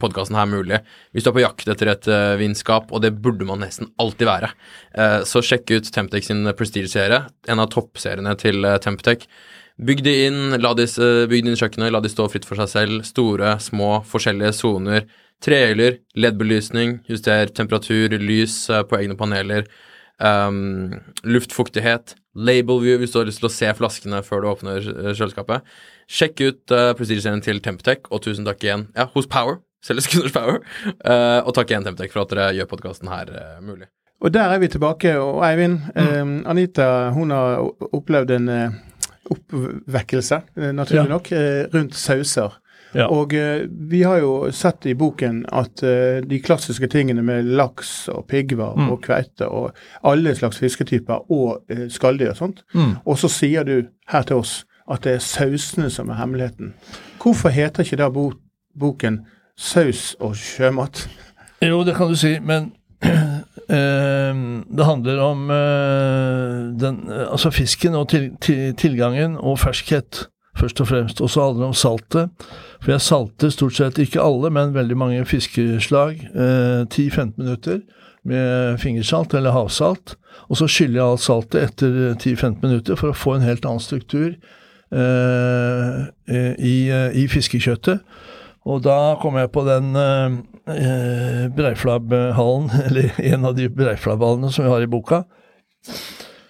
podkasten 0.00 0.38
her 0.38 0.48
mulig. 0.48 0.78
Hvis 1.12 1.26
du 1.26 1.28
er 1.28 1.34
på 1.36 1.42
jakt 1.42 1.68
etter 1.68 1.90
et 1.92 2.08
uh, 2.08 2.36
vinskap, 2.40 2.88
og 2.96 3.02
det 3.04 3.12
burde 3.20 3.44
man 3.48 3.60
nesten 3.60 3.90
alltid 4.00 4.30
være, 4.30 4.48
uh, 4.96 5.20
så 5.28 5.42
sjekk 5.44 5.74
ut 5.74 5.90
Temtec 5.92 6.30
sin 6.30 6.48
Prestige-serie, 6.56 7.26
en 7.52 7.60
av 7.60 7.68
toppseriene 7.74 8.32
til 8.40 8.64
uh, 8.64 8.78
Temptec. 8.80 9.28
Bygg 9.76 10.00
de 10.06 10.14
inn, 10.30 10.56
la 10.64 10.72
de, 10.78 10.88
bygg 11.28 11.44
de 11.44 11.52
inn 11.52 11.60
kjøkkenet, 11.60 11.92
la 11.92 12.00
de 12.00 12.08
stå 12.08 12.30
fritt 12.32 12.48
for 12.48 12.56
seg 12.62 12.72
selv. 12.72 13.04
Store, 13.04 13.58
små, 13.60 13.98
forskjellige 14.08 14.54
soner. 14.56 15.04
Trehjuler, 15.44 15.98
LED-belysning, 16.16 17.02
juster 17.12 17.52
temperatur, 17.52 18.16
lys 18.16 18.62
på 18.88 18.96
egne 18.96 19.18
paneler. 19.20 19.68
Um, 20.16 20.94
luftfuktighet, 21.28 22.14
label 22.32 22.78
view 22.80 22.96
hvis 23.02 23.12
du 23.12 23.18
har 23.20 23.26
lyst 23.28 23.42
til 23.42 23.50
å 23.50 23.52
se 23.52 23.68
flaskene 23.76 24.22
før 24.24 24.40
du 24.40 24.48
åpner 24.48 24.78
eh, 24.80 25.10
kjøleskapet. 25.12 25.66
Sjekk 26.08 26.40
ut 26.40 26.72
uh, 26.72 26.94
Prestige-serien 26.96 27.42
til 27.44 27.60
Temptec, 27.60 28.08
og 28.08 28.22
tusen 28.24 28.46
takk 28.48 28.64
igjen 28.64 28.86
ja, 28.96 29.10
hos 29.12 29.28
Power. 29.28 29.58
Selges 29.84 30.08
Power. 30.32 30.62
Uh, 31.04 31.44
og 31.44 31.52
takk 31.58 31.74
igjen, 31.74 31.84
Temptec, 31.84 32.14
for 32.14 32.24
at 32.24 32.32
dere 32.32 32.48
gjør 32.56 32.70
podkasten 32.72 33.12
her 33.12 33.28
uh, 33.34 33.60
mulig. 33.60 33.90
Og 34.24 34.32
der 34.32 34.48
er 34.54 34.58
vi 34.62 34.68
tilbake. 34.72 35.12
Og 35.20 35.42
Eivind, 35.44 35.90
eh, 35.92 36.22
Anita 36.48 37.10
hun 37.12 37.30
har 37.36 37.58
opplevd 37.92 38.30
en 38.38 38.48
eh, 38.48 38.78
oppvekkelse, 39.28 40.38
eh, 40.56 40.70
naturlig 40.72 41.02
Ja. 41.02 41.10
nok, 41.10 41.32
eh, 41.32 41.66
rundt 41.74 41.94
sauser. 41.94 42.56
Ja. 42.94 43.06
Og 43.12 43.34
eh, 43.34 43.66
vi 43.90 44.02
har 44.02 44.20
jo 44.22 44.50
sett 44.54 44.86
i 44.86 44.94
boken 44.94 45.44
at 45.52 45.82
eh, 45.82 46.22
de 46.24 46.38
klassiske 46.40 46.86
tingene 46.92 47.22
med 47.22 47.44
laks 47.44 48.08
og 48.08 48.26
piggvar 48.30 48.76
Mm. 48.76 48.90
og 48.92 49.02
kveite 49.02 49.48
og 49.48 49.72
alle 50.04 50.34
slags 50.34 50.58
fisketyper 50.58 51.30
og 51.32 51.62
eh, 51.68 51.88
skalldyr 51.88 52.30
og 52.30 52.36
sånt. 52.36 52.64
Mm. 52.74 52.96
Og 53.04 53.18
så 53.18 53.28
sier 53.28 53.64
du 53.64 53.82
her 54.08 54.22
til 54.22 54.36
oss 54.36 54.64
at 54.90 55.02
det 55.04 55.14
er 55.16 55.18
sausene 55.24 55.90
som 55.90 56.08
er 56.10 56.20
hemmeligheten. 56.20 56.74
Hvorfor 57.22 57.48
heter 57.48 57.82
ikke 57.82 57.96
da 57.96 58.08
bo 58.08 58.32
boken 58.78 59.20
'Saus 59.58 60.16
og 60.20 60.34
sjømat'? 60.36 61.08
Jo, 61.62 61.84
det 61.84 61.94
kan 61.96 62.08
du 62.08 62.16
si, 62.16 62.38
men 62.38 62.72
eh, 63.02 64.34
det 64.76 64.84
handler 64.84 65.18
om 65.20 65.50
eh, 65.50 66.80
den, 66.80 67.10
eh, 67.10 67.32
altså 67.32 67.50
fisken 67.50 67.94
og 67.94 68.08
til, 68.08 68.30
til, 68.40 68.74
tilgangen 68.74 69.36
og 69.36 69.58
ferskhet, 69.58 70.28
først 70.56 70.80
og 70.80 70.88
fremst. 70.90 71.20
Og 71.20 71.30
så 71.30 71.44
handler 71.44 71.66
det 71.66 71.68
om 71.68 71.78
saltet. 71.80 72.48
For 72.80 72.92
jeg 72.94 73.04
salter 73.04 73.52
stort 73.54 73.78
sett 73.78 74.00
ikke 74.02 74.24
alle, 74.24 74.50
men 74.50 74.74
veldig 74.74 74.98
mange 74.98 75.24
fiskeslag. 75.28 76.20
Eh, 76.34 76.82
10-15 76.86 77.36
minutter 77.36 77.80
med 78.26 78.78
fingersalt 78.82 79.34
eller 79.34 79.54
havsalt. 79.54 80.16
Og 80.48 80.60
så 80.60 80.68
skyller 80.70 81.00
jeg 81.00 81.10
alt 81.10 81.24
saltet 81.24 81.62
etter 81.62 82.14
10-15 82.14 82.62
minutter 82.62 82.98
for 82.98 83.12
å 83.12 83.16
få 83.16 83.36
en 83.36 83.46
helt 83.46 83.66
annen 83.66 83.82
struktur 83.82 84.34
eh, 84.92 86.00
i, 86.58 86.76
i 87.22 87.28
fiskekjøttet. 87.30 88.02
Og 88.66 88.82
da 88.82 89.14
kom 89.22 89.38
jeg 89.38 89.52
på 89.54 89.62
den 89.66 89.94
eh, 89.94 90.38
eh, 90.74 91.42
Breiflabbhallen, 91.54 92.70
eller 92.88 93.20
en 93.30 93.46
av 93.46 93.56
de 93.58 93.68
Breiflabbhallene 93.70 94.50
som 94.52 94.66
vi 94.66 94.72
har 94.74 94.82
i 94.82 94.90
boka. 94.90 95.22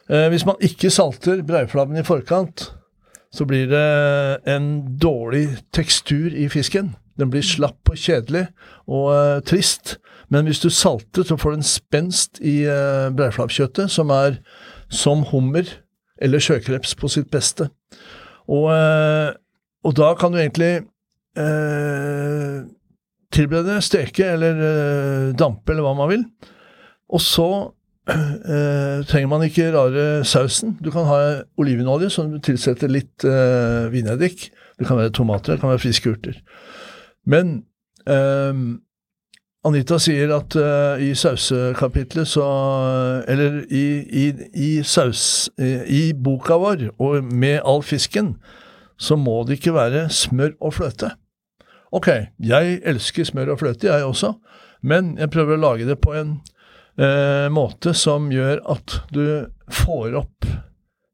Eh, 0.09 0.29
hvis 0.33 0.47
man 0.49 0.61
ikke 0.65 0.93
salter 0.95 1.43
breiflabben 1.47 1.99
i 1.99 2.07
forkant, 2.07 2.71
så 3.35 3.47
blir 3.49 3.67
det 3.71 3.87
en 4.49 4.99
dårlig 5.01 5.49
tekstur 5.75 6.35
i 6.35 6.49
fisken. 6.53 6.95
Den 7.19 7.31
blir 7.33 7.45
slapp 7.45 7.91
og 7.91 7.99
kjedelig 7.99 8.47
og 8.87 9.09
uh, 9.13 9.41
trist. 9.47 9.97
Men 10.29 10.49
hvis 10.49 10.61
du 10.61 10.69
salter, 10.71 11.25
så 11.25 11.37
får 11.39 11.53
du 11.55 11.57
en 11.57 11.67
spenst 11.67 12.41
i 12.45 12.59
uh, 12.69 13.09
breiflabbkjøttet 13.17 13.93
som 13.93 14.13
er 14.15 14.41
som 14.93 15.25
hummer 15.31 15.69
eller 16.23 16.41
sjøkreps 16.43 16.95
på 16.97 17.11
sitt 17.13 17.31
beste. 17.33 17.69
Og, 18.47 18.71
uh, 18.71 19.33
og 19.85 19.97
da 19.99 20.13
kan 20.19 20.33
du 20.33 20.41
egentlig 20.41 20.87
uh, 21.41 22.65
tilberede, 23.37 23.81
steke 23.85 24.25
eller 24.37 24.61
eh, 24.63 25.33
dampe 25.39 25.73
eller 25.73 25.85
hva 25.85 25.95
man 25.99 26.13
vil. 26.13 26.23
Og 27.13 27.23
så 27.23 27.49
eh, 28.09 29.03
trenger 29.09 29.31
man 29.31 29.45
ikke 29.47 29.73
rare 29.75 30.25
sausen. 30.25 30.77
Du 30.83 30.91
kan 30.95 31.07
ha 31.09 31.21
olivenolje 31.59 32.11
som 32.15 32.31
du 32.33 32.39
tilsetter 32.43 32.91
litt 32.93 33.27
eh, 33.27 33.87
vineddik. 33.93 34.51
Det 34.79 34.89
kan 34.89 34.99
være 35.01 35.15
tomater, 35.17 35.55
det 35.55 35.63
kan 35.63 35.73
være 35.73 35.83
friske 35.83 36.13
urter. 36.13 36.41
Men 37.27 37.63
eh, 38.07 38.65
Anita 39.67 39.99
sier 39.99 40.31
at 40.37 40.55
eh, 40.61 41.07
i 41.09 41.15
sausekapitlet 41.19 42.29
så 42.31 42.47
Eller 43.27 43.65
i, 43.67 43.87
i, 44.07 44.27
i 44.55 44.71
saus... 44.83 45.51
I 45.59 46.13
boka 46.13 46.59
vår, 46.63 46.91
og 47.03 47.25
med 47.25 47.61
all 47.65 47.83
fisken, 47.83 48.37
så 48.99 49.17
må 49.17 49.43
det 49.45 49.59
ikke 49.59 49.75
være 49.75 50.09
smør 50.11 50.55
og 50.61 50.77
fløte. 50.79 51.11
Ok, 51.93 52.09
jeg 52.43 52.81
elsker 52.85 53.25
smør 53.25 53.55
og 53.55 53.61
fløte, 53.61 53.89
jeg 53.89 54.05
også, 54.05 54.35
men 54.83 55.17
jeg 55.19 55.31
prøver 55.33 55.57
å 55.57 55.63
lage 55.63 55.89
det 55.89 55.99
på 56.03 56.15
en 56.17 56.39
eh, 56.99 57.49
måte 57.53 57.95
som 57.97 58.31
gjør 58.33 58.63
at 58.77 59.01
du 59.15 59.27
får 59.73 60.17
opp 60.23 60.49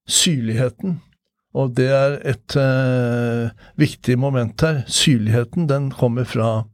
syrligheten. 0.09 1.01
Og 1.53 1.75
det 1.77 1.89
er 1.93 2.17
et 2.33 2.57
eh, 2.57 3.53
viktig 3.81 4.17
moment 4.21 4.65
her. 4.65 4.83
Syrligheten, 4.89 5.69
den 5.69 5.91
kommer 5.93 6.25
fra 6.29 6.65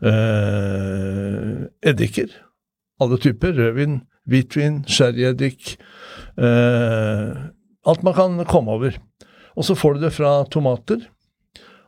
eh, 0.00 1.66
eddiker. 1.84 2.32
Alle 3.04 3.18
typer. 3.20 3.52
Rødvin, 3.58 4.00
hvitvin, 4.30 4.82
sherryeddik. 4.88 5.74
Eh, 6.40 7.34
alt 7.84 8.06
man 8.06 8.16
kan 8.16 8.40
komme 8.48 8.78
over. 8.78 8.96
Og 9.54 9.68
så 9.68 9.76
får 9.76 9.98
du 9.98 10.06
det 10.06 10.14
fra 10.16 10.38
tomater. 10.50 11.04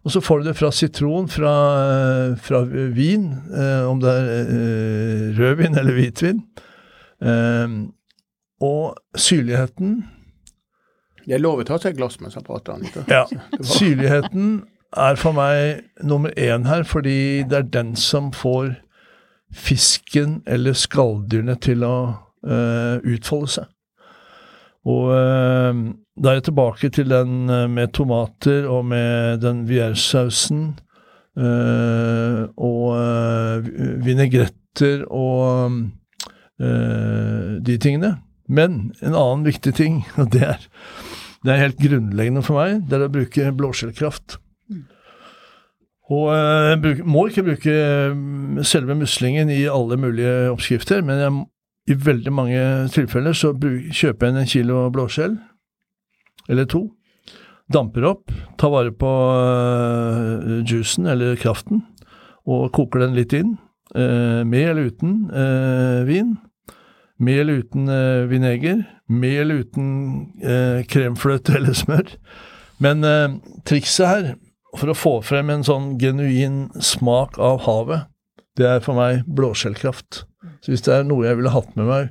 Og 0.07 0.13
så 0.15 0.21
får 0.23 0.39
du 0.39 0.45
det 0.47 0.55
fra 0.55 0.71
sitron, 0.71 1.27
fra, 1.29 1.53
eh, 1.83 2.37
fra 2.39 2.61
vin, 2.95 3.25
eh, 3.51 3.83
om 3.91 3.99
det 4.01 4.13
er 4.13 4.29
eh, 4.31 5.39
rødvin 5.39 5.79
eller 5.79 5.93
hvitvin. 5.99 6.45
Og 8.61 8.97
syrligheten 9.17 10.05
Det 11.27 11.35
er 11.35 11.43
lov 11.43 11.59
å 11.59 11.65
ta 11.67 11.79
seg 11.83 11.91
et 11.91 11.99
glass 11.99 12.21
mens 12.23 12.37
han 12.39 12.45
prater, 12.47 12.77
Anita. 12.77 13.03
Ja. 13.11 13.25
Syrligheten 13.75 14.63
er 14.97 15.19
for 15.19 15.35
meg 15.35 15.83
nummer 16.07 16.31
én 16.39 16.69
her, 16.71 16.85
fordi 16.87 17.43
det 17.43 17.59
er 17.59 17.67
den 17.75 17.97
som 17.99 18.31
får 18.33 18.77
fisken 19.53 20.43
eller 20.47 20.77
skalldyrene 20.79 21.57
til 21.59 21.83
å 21.83 21.97
eh, 22.47 23.03
utfolde 23.03 23.51
seg. 23.57 23.73
Og 24.87 25.11
eh, 25.17 25.83
da 26.17 26.31
er 26.31 26.39
jeg 26.39 26.49
tilbake 26.49 26.91
til 26.95 27.11
den 27.11 27.51
eh, 27.51 27.67
med 27.71 27.95
tomater 27.97 28.69
og 28.71 28.85
med 28.93 29.43
den 29.43 29.65
viersausen 29.69 30.69
eh, 31.39 32.43
og 32.55 32.85
eh, 32.95 33.71
vinegretter 34.07 35.03
og 35.11 35.83
eh, 36.63 37.59
de 37.67 37.79
tingene. 37.83 38.17
Men 38.47 38.93
en 39.03 39.15
annen 39.17 39.47
viktig 39.49 39.75
ting, 39.75 40.05
og 40.21 40.31
det 40.35 40.47
er 40.55 40.67
det 41.47 41.53
er 41.55 41.63
helt 41.63 41.79
grunnleggende 41.79 42.43
for 42.43 42.59
meg, 42.59 42.81
det 42.89 42.97
er 42.97 43.07
å 43.07 43.13
bruke 43.13 43.53
blåskjellkraft. 43.55 44.41
Og 46.07 46.31
eh, 46.33 46.71
jeg 46.73 46.81
bruk, 46.83 47.03
må 47.07 47.27
ikke 47.31 47.45
bruke 47.47 47.77
selve 48.67 48.97
muslingen 48.99 49.51
i 49.53 49.65
alle 49.71 49.99
mulige 50.01 50.51
oppskrifter, 50.51 51.05
men 51.07 51.23
jeg, 51.23 51.37
i 51.87 51.95
veldig 51.95 52.33
mange 52.35 52.63
tilfeller 52.95 53.37
så 53.37 53.53
kjøper 53.55 54.27
jeg 54.27 54.37
en 54.41 54.51
kilo 54.51 54.87
blåskjell, 54.95 55.37
eller 56.51 56.67
to, 56.71 56.83
damper 57.73 58.07
opp, 58.11 58.33
tar 58.59 58.73
vare 58.75 58.95
på 58.95 59.11
uh, 59.11 60.63
juicen 60.67 61.07
eller 61.11 61.39
kraften, 61.41 61.85
og 62.47 62.71
koker 62.75 63.03
den 63.03 63.17
litt 63.19 63.35
inn, 63.37 63.57
uh, 63.95 64.43
med 64.47 64.73
eller 64.73 64.91
uten 64.91 65.17
uh, 65.31 66.03
vin, 66.09 66.37
med 67.19 67.41
eller 67.43 67.63
uten 67.63 67.87
vineger, 68.29 68.83
med 69.09 69.39
eller 69.41 69.63
uten 69.65 69.87
kremfløte 70.85 71.55
eller 71.57 71.73
smør. 71.73 72.11
Men 72.77 73.01
trikset 73.65 74.05
her 74.11 74.27
for 74.77 74.93
å 74.93 74.97
få 74.99 75.13
frem 75.25 75.49
en 75.49 75.65
sånn 75.65 75.95
genuin 75.97 76.67
smak 76.77 77.39
av 77.41 77.63
havet, 77.65 78.05
det 78.57 78.69
er 78.69 78.85
for 78.85 78.97
meg 78.99 79.25
blåskjellkraft. 79.29 80.23
Så 80.65 80.73
hvis 80.73 80.85
det 80.87 80.95
er 80.95 81.07
noe 81.07 81.27
jeg 81.27 81.39
ville 81.39 81.53
hatt 81.53 81.73
med 81.79 81.89
meg 81.89 82.09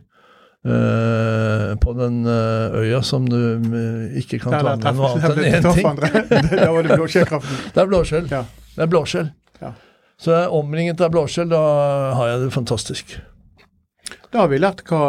uh, 0.67 1.71
på 1.81 1.95
den 1.97 2.21
uh, 2.27 2.75
øya 2.81 3.01
som 3.05 3.25
du 3.29 3.37
uh, 3.37 4.17
ikke 4.19 4.39
kan 4.43 4.57
ta 4.59 4.75
med 4.75 4.85
noe 4.97 5.13
annet 5.13 5.29
enn 5.31 5.47
én 5.49 5.69
ting 5.79 5.89
Da 6.61 6.69
var 6.71 6.85
det 6.85 6.99
blåskjellkraften. 6.99 7.61
Det 7.75 7.83
er 7.83 7.89
blåskjell. 7.91 8.27
Ja. 8.31 8.43
Det 8.75 8.85
er 8.85 8.91
blåskjell. 8.91 9.31
Ja. 9.61 9.71
Så 10.21 10.35
jeg 10.35 10.43
er 10.45 10.53
omringet 10.55 11.01
av 11.03 11.11
blåskjell, 11.11 11.49
da 11.51 11.63
har 12.15 12.33
jeg 12.33 12.43
det 12.45 12.51
fantastisk. 12.55 13.17
Da 14.31 14.43
har 14.43 14.51
vi 14.51 14.59
lært 14.61 14.83
hva 14.87 15.01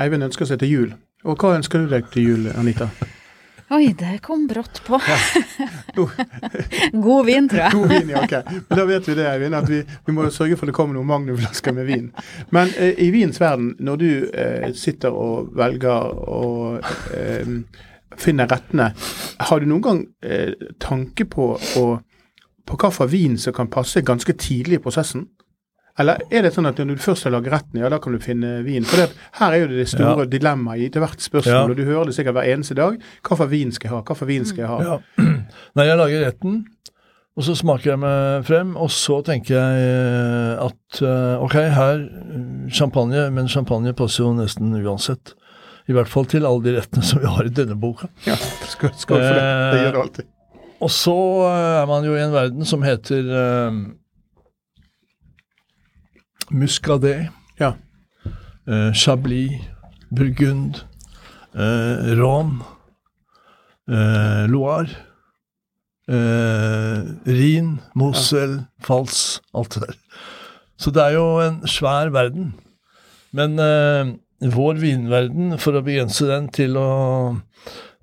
Eivind 0.00 0.26
ønsker 0.26 0.48
seg 0.48 0.62
til 0.62 0.72
jul. 0.72 0.96
Og 1.26 1.38
hva 1.42 1.56
ønsker 1.58 1.82
du 1.82 1.90
deg 1.90 2.08
til 2.14 2.30
jul, 2.30 2.50
Anita? 2.58 2.88
Oi, 3.70 3.94
det 3.98 4.18
kom 4.22 4.46
brått 4.46 4.82
på. 4.86 5.00
God 6.92 7.26
vin, 7.26 7.48
tror 7.48 7.60
jeg. 7.64 7.72
God 7.72 7.88
vin, 7.90 8.12
ja, 8.12 8.22
ok. 8.22 8.52
Men 8.68 8.78
da 8.78 8.84
vet 8.86 9.08
vi 9.08 9.16
det, 9.18 9.24
Eivind, 9.26 9.56
at 9.58 9.66
vi, 9.66 9.80
vi, 10.06 10.14
må 10.14 10.28
sørge 10.30 10.58
for 10.60 10.70
det 10.70 10.74
kommer 10.76 10.94
noen 10.94 11.08
magnumflasker 11.10 11.74
med 11.74 11.88
vin. 11.88 12.04
Men 12.54 12.70
eh, 12.78 12.94
i 13.02 13.10
vins 13.10 13.40
verden, 13.42 13.72
når 13.82 13.98
du 13.98 14.08
eh, 14.30 14.68
sitter 14.78 15.18
og 15.18 15.50
velger 15.58 16.14
å 16.30 16.44
eh, 16.78 17.50
finne 18.22 18.46
rettene, 18.46 18.92
har 19.50 19.58
du 19.58 19.66
noen 19.66 19.82
gang 19.82 20.04
eh, 20.22 20.54
tanke 20.78 21.26
på, 21.26 21.48
å, 21.58 21.84
på 22.70 22.78
hva 22.78 22.92
for 22.94 23.10
vin 23.10 23.34
som 23.34 23.56
kan 23.56 23.72
passe 23.72 24.04
ganske 24.06 24.38
tidlig 24.38 24.78
i 24.78 24.84
prosessen? 24.86 25.26
Eller 25.98 26.20
er 26.28 26.44
det 26.44 26.52
sånn 26.52 26.68
at 26.68 26.76
når 26.80 26.98
du 26.98 27.02
først 27.02 27.24
har 27.24 27.32
laget 27.32 27.54
retten, 27.54 27.80
ja, 27.80 27.88
da 27.92 27.98
kan 28.02 28.12
du 28.12 28.20
finne 28.20 28.58
vin? 28.66 28.84
For 28.84 29.00
det, 29.00 29.20
her 29.38 29.54
er 29.54 29.62
jo 29.62 29.68
det, 29.70 29.86
store 29.88 30.26
ja. 30.26 30.30
dilemmaet 30.34 30.84
i 30.84 30.88
til 30.92 31.04
hvert 31.04 31.24
spørsmål, 31.24 31.54
ja. 31.56 31.62
og 31.72 31.78
du 31.78 31.88
hører 31.88 32.10
det 32.10 32.16
sikkert 32.18 32.36
hver 32.36 32.50
eneste 32.52 32.76
dag. 32.76 32.98
Hva 33.24 33.38
for 33.40 33.52
vin 33.52 33.72
skal 33.72 33.88
jeg 33.88 33.94
ha? 33.96 34.02
Hva 34.04 34.16
for 34.18 34.28
vin 34.28 34.44
skal 34.48 34.66
jeg 34.66 34.72
ha? 34.74 34.78
Ja. 34.90 35.24
Nei, 35.78 35.88
jeg 35.88 36.00
lager 36.02 36.26
retten, 36.26 36.60
og 37.36 37.48
så 37.48 37.56
smaker 37.56 37.94
jeg 37.94 38.02
meg 38.04 38.46
frem, 38.48 38.76
og 38.80 38.92
så 38.92 39.18
tenker 39.24 39.56
jeg 39.56 39.88
eh, 39.88 40.62
at 40.68 41.02
eh, 41.04 41.42
ok, 41.48 41.58
her 41.78 42.06
champagne, 42.76 43.26
men 43.32 43.50
champagne 43.52 43.96
passer 43.96 44.26
jo 44.26 44.36
nesten 44.36 44.76
uansett. 44.82 45.36
I 45.88 45.96
hvert 45.96 46.10
fall 46.10 46.26
til 46.28 46.44
alle 46.48 46.64
de 46.64 46.76
rettene 46.76 47.04
som 47.06 47.22
vi 47.22 47.28
har 47.30 47.46
i 47.46 47.52
denne 47.56 47.76
boka. 47.78 48.08
Ja, 48.26 48.36
skål, 48.68 48.96
skål 49.00 49.20
for 49.22 49.36
det. 49.36 49.44
Det 49.72 49.84
gjør 49.84 49.92
det 49.96 50.02
alltid. 50.04 50.32
Eh, 50.32 50.32
og 50.84 50.90
så 50.92 51.20
er 51.48 51.86
man 51.88 52.04
jo 52.04 52.16
i 52.18 52.20
en 52.20 52.34
verden 52.34 52.68
som 52.68 52.82
heter 52.84 53.30
Muscadet, 56.50 57.30
ja. 57.58 57.74
eh, 58.68 58.92
Chablis, 58.92 59.60
Burgund, 60.10 60.84
eh, 61.54 62.14
Rhône, 62.18 62.60
eh, 63.90 64.46
Loire, 64.46 64.90
eh, 66.08 67.02
Rhin, 67.26 67.80
Mosel, 67.94 68.60
ja. 68.60 68.66
Fals, 68.86 69.40
alt 69.54 69.74
det 69.74 69.86
der. 69.88 69.98
Så 70.76 70.92
det 70.92 71.02
er 71.02 71.16
jo 71.16 71.26
en 71.40 71.62
svær 71.66 72.12
verden. 72.12 72.54
Men 73.32 73.58
eh, 73.58 74.14
vår 74.52 74.78
vinverden, 74.82 75.56
for 75.58 75.76
å 75.78 75.84
begrense 75.84 76.28
den 76.28 76.50
til 76.54 76.76
å 76.78 76.88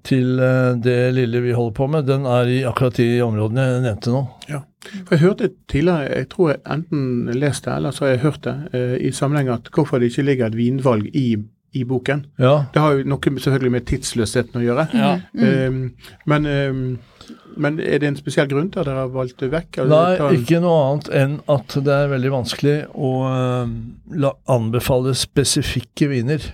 til 0.03 0.35
eh, 0.41 0.73
det 0.83 1.13
lille 1.15 1.39
vi 1.45 1.53
holder 1.55 1.75
på 1.77 1.87
med, 1.87 2.07
den 2.09 2.25
er 2.27 2.49
i 2.51 2.57
akkurat 2.67 2.97
de 2.99 3.07
områdene 3.23 3.67
jeg 3.69 3.83
nevnte 3.85 4.11
nå. 4.11 4.23
Ja. 4.49 4.59
For 4.91 5.15
Jeg 5.15 5.19
hørte 5.19 5.49
tidligere, 5.71 6.11
jeg 6.17 6.29
tror 6.29 6.49
jeg 6.49 6.61
enten 6.75 7.31
leste 7.39 7.71
eller 7.71 7.91
så 7.91 8.05
har 8.05 8.13
jeg 8.13 8.23
hørt 8.27 8.43
det, 8.43 8.55
eh, 8.73 8.95
i 9.07 9.11
sammenheng 9.11 9.49
at 9.53 9.69
hvorfor 9.73 9.99
det 9.99 10.11
ikke 10.11 10.27
ligger 10.27 10.51
et 10.51 10.57
vinvalg 10.57 11.07
i, 11.15 11.37
i 11.73 11.83
boken. 11.83 12.25
Ja. 12.39 12.65
Det 12.73 12.81
har 12.81 12.97
jo 12.97 13.07
noe 13.07 13.39
selvfølgelig 13.45 13.71
med 13.71 13.87
tidsløsheten 13.89 14.59
å 14.59 14.63
gjøre. 14.63 14.87
Ja. 14.93 15.13
Mm. 15.33 15.43
Um, 15.43 16.17
men, 16.25 16.45
um, 16.45 17.37
men, 17.57 17.79
er 17.79 18.01
det 18.03 18.11
en 18.11 18.19
spesiell 18.19 18.49
grunn 18.51 18.71
til 18.73 18.83
at 18.83 18.89
dere 18.89 19.05
har 19.05 19.13
valgt 19.13 19.39
det 19.41 19.51
vekk? 19.53 19.83
Nei, 19.89 20.17
ikke 20.39 20.61
noe 20.63 20.81
annet 20.89 21.13
enn 21.21 21.37
at 21.53 21.77
det 21.85 21.95
er 21.95 22.11
veldig 22.13 22.33
vanskelig 22.33 22.77
å 22.93 23.13
uh, 23.29 24.29
anbefale 24.51 25.15
spesifikke 25.17 26.11
viner. 26.11 26.51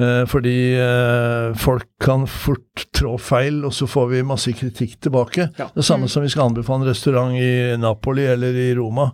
Eh, 0.00 0.26
fordi 0.26 0.74
eh, 0.74 1.54
folk 1.54 1.86
kan 2.02 2.26
fort 2.26 2.86
trå 2.94 3.14
feil, 3.18 3.62
og 3.64 3.74
så 3.74 3.86
får 3.86 4.08
vi 4.10 4.24
masse 4.26 4.52
kritikk 4.56 4.98
tilbake. 5.06 5.48
Ja. 5.58 5.68
Det 5.74 5.86
samme 5.86 6.08
mm. 6.08 6.12
som 6.14 6.24
vi 6.24 6.32
skal 6.32 6.50
anbefale 6.50 6.82
en 6.82 6.90
restaurant 6.90 7.38
i 7.38 7.76
Napoli 7.78 8.26
eller 8.26 8.56
i 8.58 8.72
Roma. 8.74 9.10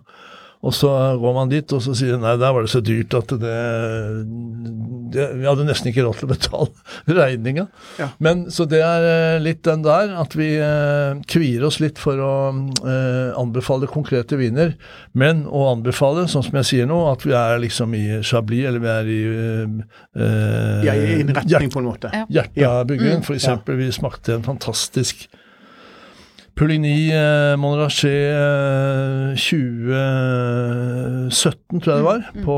Og 0.61 0.73
så 0.77 0.89
går 1.17 1.33
man 1.33 1.49
dit, 1.49 1.73
og 1.73 1.81
så 1.81 1.93
sier 1.97 2.13
de 2.13 2.21
nei, 2.21 2.35
der 2.37 2.53
var 2.53 2.61
det 2.61 2.69
så 2.69 2.83
dyrt 2.85 3.15
at 3.17 3.31
det, 3.41 3.53
det 5.13 5.25
Vi 5.39 5.47
hadde 5.47 5.65
nesten 5.65 5.89
ikke 5.89 6.05
råd 6.05 6.19
til 6.19 6.27
å 6.27 6.31
betale 6.31 7.15
regninga. 7.21 7.65
Ja. 7.97 8.11
Men 8.21 8.45
Så 8.53 8.67
det 8.69 8.83
er 8.85 9.07
eh, 9.09 9.39
litt 9.41 9.63
den 9.65 9.81
der, 9.85 10.13
at 10.21 10.35
vi 10.37 10.51
eh, 10.61 11.17
kvier 11.31 11.65
oss 11.65 11.79
litt 11.81 11.97
for 12.01 12.21
å 12.21 12.33
eh, 12.85 13.33
anbefale 13.41 13.89
konkrete 13.89 14.37
viner. 14.37 14.75
Men 15.17 15.47
å 15.49 15.65
anbefale, 15.71 16.27
sånn 16.29 16.45
som 16.45 16.61
jeg 16.61 16.69
sier 16.69 16.89
nå, 16.89 16.99
at 17.09 17.25
vi 17.25 17.33
er 17.37 17.57
liksom 17.65 17.97
i 17.97 18.05
Chablis, 18.21 18.67
eller 18.69 18.85
vi 18.85 18.93
er 18.93 19.11
i 19.11 19.21
eh, 19.25 20.87
Ja, 20.91 20.93
i 20.93 21.21
en 21.23 21.33
retning, 21.33 21.73
på 21.73 21.81
en 21.81 21.89
måte. 21.89 22.13
Ja. 22.29 22.45
av 22.69 22.91
mm. 22.91 23.25
for 23.25 23.33
eksempel. 23.33 23.81
Vi 23.81 23.89
smakte 23.95 24.37
en 24.37 24.45
fantastisk 24.45 25.25
Pouligny 26.59 27.13
eh, 27.15 27.53
Monrachet 27.59 28.35
eh, 28.35 29.39
2017, 29.39 31.79
tror 31.79 31.93
jeg 31.93 32.01
det 32.01 32.07
var, 32.07 32.21
mm. 32.35 32.43
på, 32.45 32.57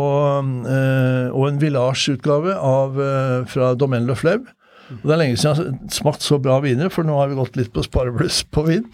eh, 0.74 1.28
og 1.32 1.44
en 1.48 1.62
Village-utgave 1.62 2.52
eh, 2.58 3.46
fra 3.50 3.66
Domaine 3.78 4.08
Le 4.10 4.16
Fleuve. 4.18 4.46
Og 4.90 5.08
Det 5.08 5.14
er 5.14 5.22
lenge 5.22 5.38
siden 5.40 5.56
jeg 5.56 5.64
har 5.64 5.96
smakt 5.96 6.22
så 6.26 6.36
bra 6.42 6.56
viner, 6.64 6.90
for 6.94 7.02
nå 7.08 7.14
har 7.18 7.28
vi 7.32 7.40
gått 7.40 7.58
litt 7.60 7.74
på 7.74 7.86
sparebluss 7.86 8.38
på 8.54 8.62
vin. 8.68 8.86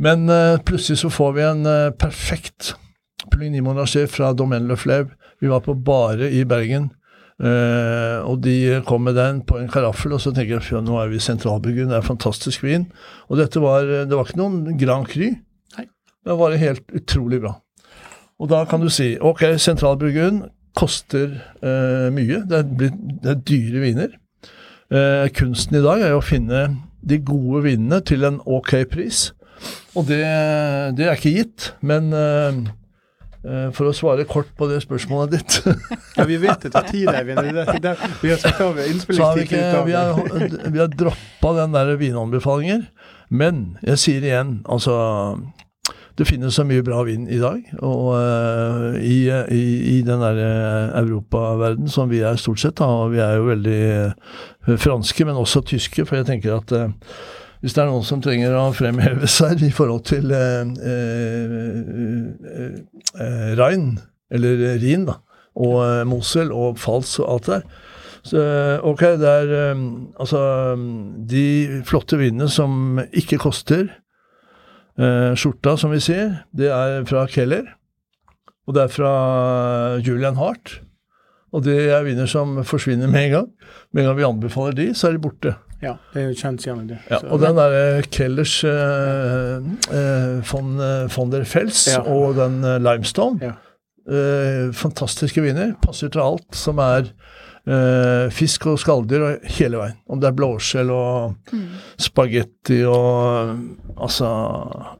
Men 0.00 0.18
eh, 0.32 0.62
plutselig 0.64 0.98
så 1.04 1.10
får 1.12 1.30
vi 1.36 1.42
en 1.46 1.62
eh, 1.68 1.92
perfekt 1.92 2.74
Pouligny 3.30 3.60
Monraché 3.62 4.06
fra 4.10 4.32
Domaine 4.34 4.68
Le 4.68 4.76
Fleuve. 4.76 5.10
Vi 5.40 5.50
var 5.50 5.60
på 5.60 5.74
Bare 5.74 6.30
i 6.30 6.44
Bergen 6.48 6.90
Uh, 7.42 8.22
og 8.22 8.38
de 8.44 8.78
kom 8.86 9.02
med 9.02 9.16
den 9.18 9.40
på 9.42 9.58
en 9.58 9.70
karaffel, 9.70 10.14
og 10.14 10.22
så 10.22 10.30
tenker 10.30 10.60
jeg 10.60 10.78
at 10.78 10.86
nå 10.86 10.94
er 11.00 11.10
vi 11.10 11.18
i 11.18 11.24
sentralbyggen, 11.24 11.90
det 11.90 11.98
er 11.98 12.06
fantastisk 12.06 12.62
vin. 12.62 12.86
Og 13.26 13.40
dette 13.40 13.62
var, 13.62 13.88
det 14.06 14.14
var 14.14 14.28
ikke 14.28 14.38
noen 14.38 14.78
Grand 14.78 15.10
Cru. 15.10 15.26
Nei. 15.76 15.86
Det 16.22 16.38
var 16.38 16.54
helt 16.60 16.94
utrolig 16.94 17.42
bra. 17.42 17.56
Og 18.42 18.50
da 18.50 18.62
kan 18.70 18.82
du 18.82 18.90
si 18.90 19.14
ok, 19.18 19.44
sentralbryggen 19.62 20.44
koster 20.78 21.34
uh, 21.64 22.08
mye. 22.14 22.44
Det 22.48 22.62
er, 22.62 22.70
det 22.78 23.34
er, 23.34 23.42
dyre 23.42 23.82
viner. 23.82 24.16
Uh, 24.92 25.26
kunsten 25.34 25.80
i 25.80 25.84
dag 25.84 26.04
er 26.06 26.14
å 26.14 26.24
finne 26.24 26.66
de 27.02 27.18
gode 27.26 27.64
vinene 27.66 27.98
til 28.06 28.22
en 28.28 28.38
ok 28.46 28.76
pris. 28.92 29.32
Og 29.98 30.06
det, 30.08 30.22
det 30.94 31.08
er 31.08 31.18
ikke 31.18 31.34
gitt, 31.34 31.72
men 31.82 32.14
Eh, 32.14 32.81
for 33.74 33.90
å 33.90 33.92
svare 33.96 34.22
kort 34.30 34.52
på 34.54 34.68
det 34.70 34.76
spørsmålet 34.84 35.32
ditt. 35.34 35.56
ja, 36.18 36.26
Vi 36.28 36.36
vet 36.38 36.62
det 36.62 36.70
tar 36.74 36.86
tid, 36.86 37.08
Eivind. 37.10 37.40
Vi 38.22 38.30
har 38.30 38.38
satt 38.38 38.60
av 38.62 38.78
innspillingstid. 38.78 39.56
Vi 39.88 39.96
har, 39.96 40.70
vi 40.70 40.78
har 40.78 40.92
droppa 40.92 41.56
den 41.58 41.74
der 41.74 41.90
vinanbefalinger. 41.98 42.86
Men 43.32 43.64
jeg 43.82 43.98
sier 43.98 44.24
igjen, 44.28 44.60
altså 44.68 44.94
det 46.18 46.26
finnes 46.28 46.52
så 46.54 46.64
mye 46.68 46.84
bra 46.84 47.00
vin 47.08 47.24
i 47.32 47.38
dag, 47.40 47.62
og 47.80 48.08
uh, 48.12 48.98
i, 49.00 49.24
i, 49.32 49.62
i, 49.94 50.00
den 50.04 50.20
der 50.20 50.40
uh, 50.42 50.98
europaverden 51.00 51.88
som 51.88 52.10
vi 52.10 52.20
er 52.20 52.36
stort 52.40 52.60
sett, 52.60 52.76
da, 52.82 52.84
og 52.84 53.14
vi 53.14 53.22
er 53.24 53.38
jo 53.38 53.46
veldig 53.48 53.78
uh, 53.88 54.74
franske, 54.76 55.24
men 55.24 55.40
også 55.40 55.64
tyske, 55.72 56.04
for 56.04 56.20
jeg 56.20 56.28
tenker 56.28 56.58
at 56.58 56.74
hvis 57.62 57.76
det 57.76 57.84
er 57.84 57.90
noen 57.92 58.06
som 58.06 58.22
trenger 58.22 58.56
å 58.58 58.72
fremheve 58.74 59.28
seg 59.30 59.62
i 59.62 59.70
forhold 59.74 60.04
til 60.10 60.32
eh, 60.34 60.66
eh, 60.82 61.78
eh, 63.22 63.52
Rhein, 63.58 63.94
eller 64.34 64.80
Rhin, 64.82 65.06
da, 65.06 65.20
og 65.54 65.78
eh, 65.84 66.02
Mosel 66.08 66.50
og 66.50 66.80
Fals 66.82 67.14
og 67.22 67.28
alt 67.36 67.50
der. 67.52 67.66
Så, 68.22 68.42
ok, 68.86 69.02
det 69.18 69.30
er 69.30 69.52
eh, 69.58 69.80
altså 70.22 70.42
De 71.26 71.46
flotte 71.86 72.18
vinene 72.20 72.46
som 72.50 73.00
ikke 73.10 73.40
koster 73.42 73.88
eh, 74.98 75.32
skjorta, 75.38 75.76
som 75.78 75.94
vi 75.94 76.02
sier, 76.02 76.42
det 76.54 76.70
er 76.74 77.06
fra 77.08 77.26
Keller. 77.30 77.76
Og 78.66 78.76
det 78.76 78.84
er 78.84 78.94
fra 78.94 79.12
Julian 80.02 80.38
Hart. 80.38 80.80
Og 81.52 81.64
det 81.66 81.74
er 81.92 82.04
viner 82.06 82.26
som 82.30 82.56
forsvinner 82.64 83.10
med 83.12 83.26
en 83.26 83.32
gang. 83.36 83.48
Med 83.92 84.02
en 84.02 84.08
gang 84.08 84.16
vi 84.18 84.24
anbefaler 84.24 84.72
de, 84.78 84.86
så 84.96 85.08
er 85.10 85.12
de 85.18 85.22
borte. 85.26 85.54
Ja, 85.82 85.96
det 86.14 86.22
er 86.22 86.28
jo 86.30 86.36
kjent 86.38 86.62
gjerne 86.64 86.86
det. 86.88 86.98
Ja, 87.10 87.18
og 87.26 87.40
den 87.42 87.56
derre 87.58 88.02
Kellers 88.14 88.54
eh, 88.64 89.56
eh, 89.92 90.38
von, 90.52 90.76
eh, 90.80 91.08
von 91.16 91.32
der 91.32 91.44
Fels 91.44 91.88
Ja. 91.90 92.00
og 92.06 92.36
den 92.38 92.62
eh, 92.64 92.78
Limestone, 92.78 93.40
Ja. 93.42 93.52
eh, 94.08 94.70
fantastiske 94.72 95.42
viner. 95.42 95.74
Passer 95.82 96.08
til 96.08 96.22
alt 96.22 96.54
som 96.56 96.78
er 96.78 97.10
eh, 97.10 97.10
fisk 98.34 98.64
og 98.66 98.78
skalldyr 98.82 99.36
hele 99.54 99.78
veien. 99.78 99.98
Om 100.10 100.18
det 100.18 100.26
er 100.28 100.34
blåskjell 100.34 100.88
og 100.90 101.52
spagetti 102.00 102.80
og 102.90 103.52
altså 104.02 104.30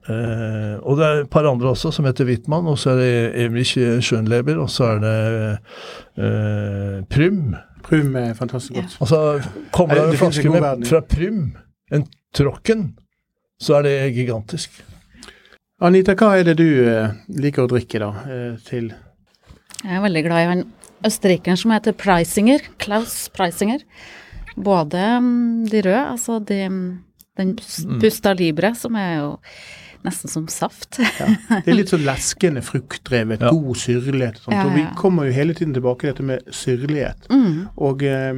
eh, 0.06 0.76
Og 0.78 0.98
det 0.98 1.06
er 1.06 1.22
et 1.24 1.30
par 1.32 1.48
andre 1.50 1.72
også 1.72 1.90
som 1.94 2.06
heter 2.06 2.28
Wittmann, 2.28 2.68
og 2.70 2.78
så 2.78 2.94
er 2.94 3.00
det 3.00 3.44
Emrich 3.44 3.76
Schönleber, 3.78 4.60
og 4.62 4.70
så 4.70 4.92
er 4.92 5.02
det 5.02 5.18
eh, 6.22 6.98
Prym. 7.10 7.56
Prym 7.82 8.16
er 8.16 8.34
fantastisk 8.38 8.74
godt. 8.78 8.96
Altså, 9.00 9.42
kommer 9.72 9.94
det 9.98 10.08
en 10.08 10.20
flaske 10.20 10.50
med, 10.50 10.86
fra 10.86 11.00
Prym, 11.00 11.56
en 11.92 12.06
Trocken, 12.34 12.92
så 13.60 13.80
er 13.80 13.88
det 13.88 13.96
gigantisk. 14.14 14.84
Anita, 15.82 16.14
hva 16.14 16.36
er 16.38 16.46
det 16.46 16.60
du 16.60 16.68
eh, 16.86 17.10
liker 17.42 17.66
å 17.66 17.72
drikke, 17.72 17.98
da? 17.98 18.12
Eh, 18.30 18.54
til 18.68 18.92
Jeg 19.82 19.96
er 19.98 20.04
veldig 20.04 20.22
glad 20.28 20.44
i 20.44 20.50
han 20.52 20.64
østerrikeren 21.07 21.59
som 21.61 21.74
heter 21.74 21.96
Preisinger, 21.96 22.64
Klaus 22.82 23.26
Preisinger. 23.34 23.84
Både 24.57 25.00
mm, 25.22 25.68
de 25.72 25.82
røde, 25.84 26.03
altså 26.12 26.38
de, 26.44 26.61
den 27.40 27.55
Pusta 28.00 28.34
Libre, 28.36 28.74
som 28.78 28.96
er 29.00 29.14
jo 29.20 29.30
nesten 30.05 30.28
som 30.30 30.46
saft. 30.48 30.98
Det 30.98 31.66
er 31.68 31.74
litt 31.76 31.90
sånn 31.92 32.05
leskende, 32.07 32.62
fruktdrevet, 32.62 33.40
Ja. 33.40 33.50
god 33.50 33.76
syrlighet. 33.76 34.36
og 34.40 34.42
sånt, 34.44 34.55
Ja, 34.57 34.64
Og 34.66 34.74
vi 34.74 34.86
kommer 34.96 35.24
jo 35.26 35.32
hele 35.32 35.55
tiden 35.55 35.74
tilbake 35.74 36.00
til 36.00 36.12
dette 36.12 36.22
med 36.22 36.40
syrlighet. 36.50 37.28
Mm. 37.30 37.68
Og 37.78 38.03
eh, 38.03 38.32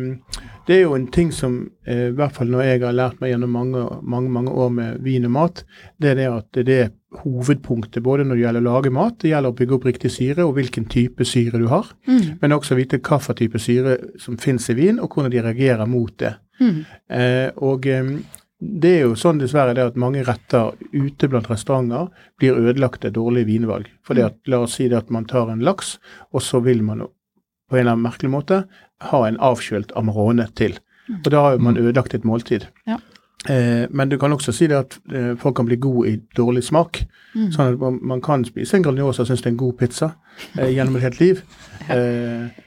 det 0.67 0.77
er 0.77 0.83
jo 0.83 0.95
en 0.95 1.07
ting 1.09 1.31
som, 1.33 1.71
eh, 1.87 2.09
i 2.09 2.13
hvert 2.17 2.33
fall 2.33 2.49
når 2.49 2.63
jeg 2.65 2.81
har 2.83 2.93
lært 2.93 3.21
meg 3.21 3.33
gjennom 3.33 3.51
mange, 3.51 3.85
mange, 4.03 4.31
mange 4.31 4.51
år 4.51 4.71
med 4.73 5.01
vin 5.03 5.25
og 5.25 5.31
mat, 5.31 5.65
det 6.01 6.11
er 6.11 6.15
det 6.15 6.29
at 6.33 6.53
det 6.65 6.69
er 6.85 6.91
hovedpunktet 7.25 8.03
både 8.03 8.25
når 8.27 8.35
det 8.37 8.43
gjelder 8.45 8.63
å 8.65 8.69
lage 8.73 8.91
mat, 8.93 9.19
det 9.23 9.31
gjelder 9.31 9.53
å 9.53 9.57
bygge 9.57 9.75
opp 9.77 9.85
riktig 9.85 10.11
syre 10.11 10.45
og 10.47 10.55
hvilken 10.57 10.89
type 10.91 11.25
syre 11.25 11.59
du 11.63 11.69
har, 11.69 11.87
Mm. 12.09 12.39
men 12.43 12.51
også 12.53 12.75
vite 12.77 12.99
for 13.21 13.35
type 13.35 13.59
syre 13.59 13.99
som 14.19 14.37
finnes 14.37 14.69
i 14.71 14.75
vin, 14.75 14.99
og 14.99 15.11
hvordan 15.15 15.31
de 15.31 15.41
reagerer 15.43 15.87
mot 15.87 16.17
det. 16.19 16.35
Mm. 16.61 16.85
Eh, 17.11 17.51
og 17.57 17.87
eh, 17.87 18.19
det 18.61 18.91
er 18.91 19.03
jo 19.09 19.17
sånn 19.19 19.41
dessverre 19.41 19.75
det 19.77 19.83
at 19.91 19.99
mange 20.01 20.23
retter 20.25 20.77
ute 20.93 21.29
blant 21.29 21.49
restauranter 21.51 22.09
blir 22.41 22.57
ødelagt 22.57 23.05
av 23.05 23.15
dårlige 23.17 23.49
vinvalg. 23.51 23.89
Det 24.09 24.25
at, 24.25 24.39
la 24.49 24.63
oss 24.65 24.79
si 24.79 24.89
det 24.89 24.99
at 24.99 25.11
man 25.13 25.27
tar 25.29 25.51
en 25.53 25.65
laks, 25.65 25.99
og 26.33 26.43
så 26.43 26.63
vil 26.65 26.83
man 26.87 27.05
på 27.05 27.77
en 27.77 27.83
eller 27.83 27.97
annen 27.97 28.07
merkelig 28.07 28.31
måte 28.31 28.63
ha 29.11 29.21
en 29.27 29.41
avkjølt 29.43 29.93
Amarone 29.99 30.47
til. 30.57 30.79
Og 31.21 31.29
da 31.33 31.43
har 31.49 31.59
man 31.61 31.77
ødelagt 31.77 32.15
et 32.15 32.25
måltid. 32.25 32.69
Ja. 32.89 33.01
Eh, 33.49 33.85
men 33.91 34.09
du 34.09 34.17
kan 34.19 34.33
også 34.33 34.55
si 34.57 34.69
det 34.71 34.79
at 34.79 34.99
eh, 35.13 35.35
folk 35.37 35.57
kan 35.59 35.67
bli 35.69 35.77
gode 35.77 36.13
i 36.15 36.21
dårlig 36.37 36.65
smak. 36.65 37.03
Mm. 37.35 37.51
Sånn 37.53 37.75
at 37.75 37.81
man, 37.81 37.99
man 38.01 38.23
kan 38.25 38.47
spise 38.49 38.79
en 38.79 38.87
Grandiosa 38.87 39.25
og 39.25 39.29
synes 39.29 39.43
det 39.45 39.51
er 39.51 39.57
en 39.57 39.61
god 39.61 39.75
pizza 39.83 40.15
eh, 40.57 40.71
gjennom 40.73 40.97
et 40.97 41.09
helt 41.11 41.21
liv. 41.21 41.43
Eh, 41.85 42.63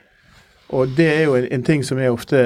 og 0.76 0.92
det 0.94 1.06
er 1.08 1.24
jo 1.24 1.38
en, 1.38 1.46
en 1.56 1.64
ting 1.66 1.82
som 1.82 1.98
er 1.98 2.12
ofte 2.14 2.38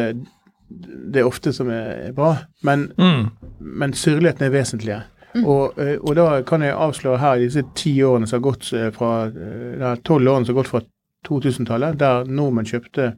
Det 1.11 1.21
er 1.21 1.27
ofte 1.27 1.51
som 1.53 1.69
er 1.69 2.11
bra, 2.13 2.37
men, 2.63 2.91
Mm. 2.97 3.29
men 3.59 3.93
syrligheten 3.93 4.45
er 4.47 4.49
vesentlige. 4.51 5.01
Og, 5.45 5.77
eh, 5.79 5.97
og 6.03 6.15
da 6.15 6.41
kan 6.43 6.61
jeg 6.61 6.73
avsløre 6.75 7.17
her 7.19 7.37
disse 7.39 7.63
ti 7.75 7.93
årene 8.03 8.27
som 8.27 8.41
har 8.41 8.51
gått 8.51 8.73
eh, 8.73 8.89
fra 8.91 9.25
eh, 9.27 9.95
tolv 10.03 10.27
årene 10.27 10.45
som 10.45 10.55
har 10.55 10.63
gått 10.63 10.71
fra 10.71 10.81
2000-tallet, 11.27 11.97
der 11.99 12.23
nordmenn 12.25 12.65
kjøpte 12.65 13.13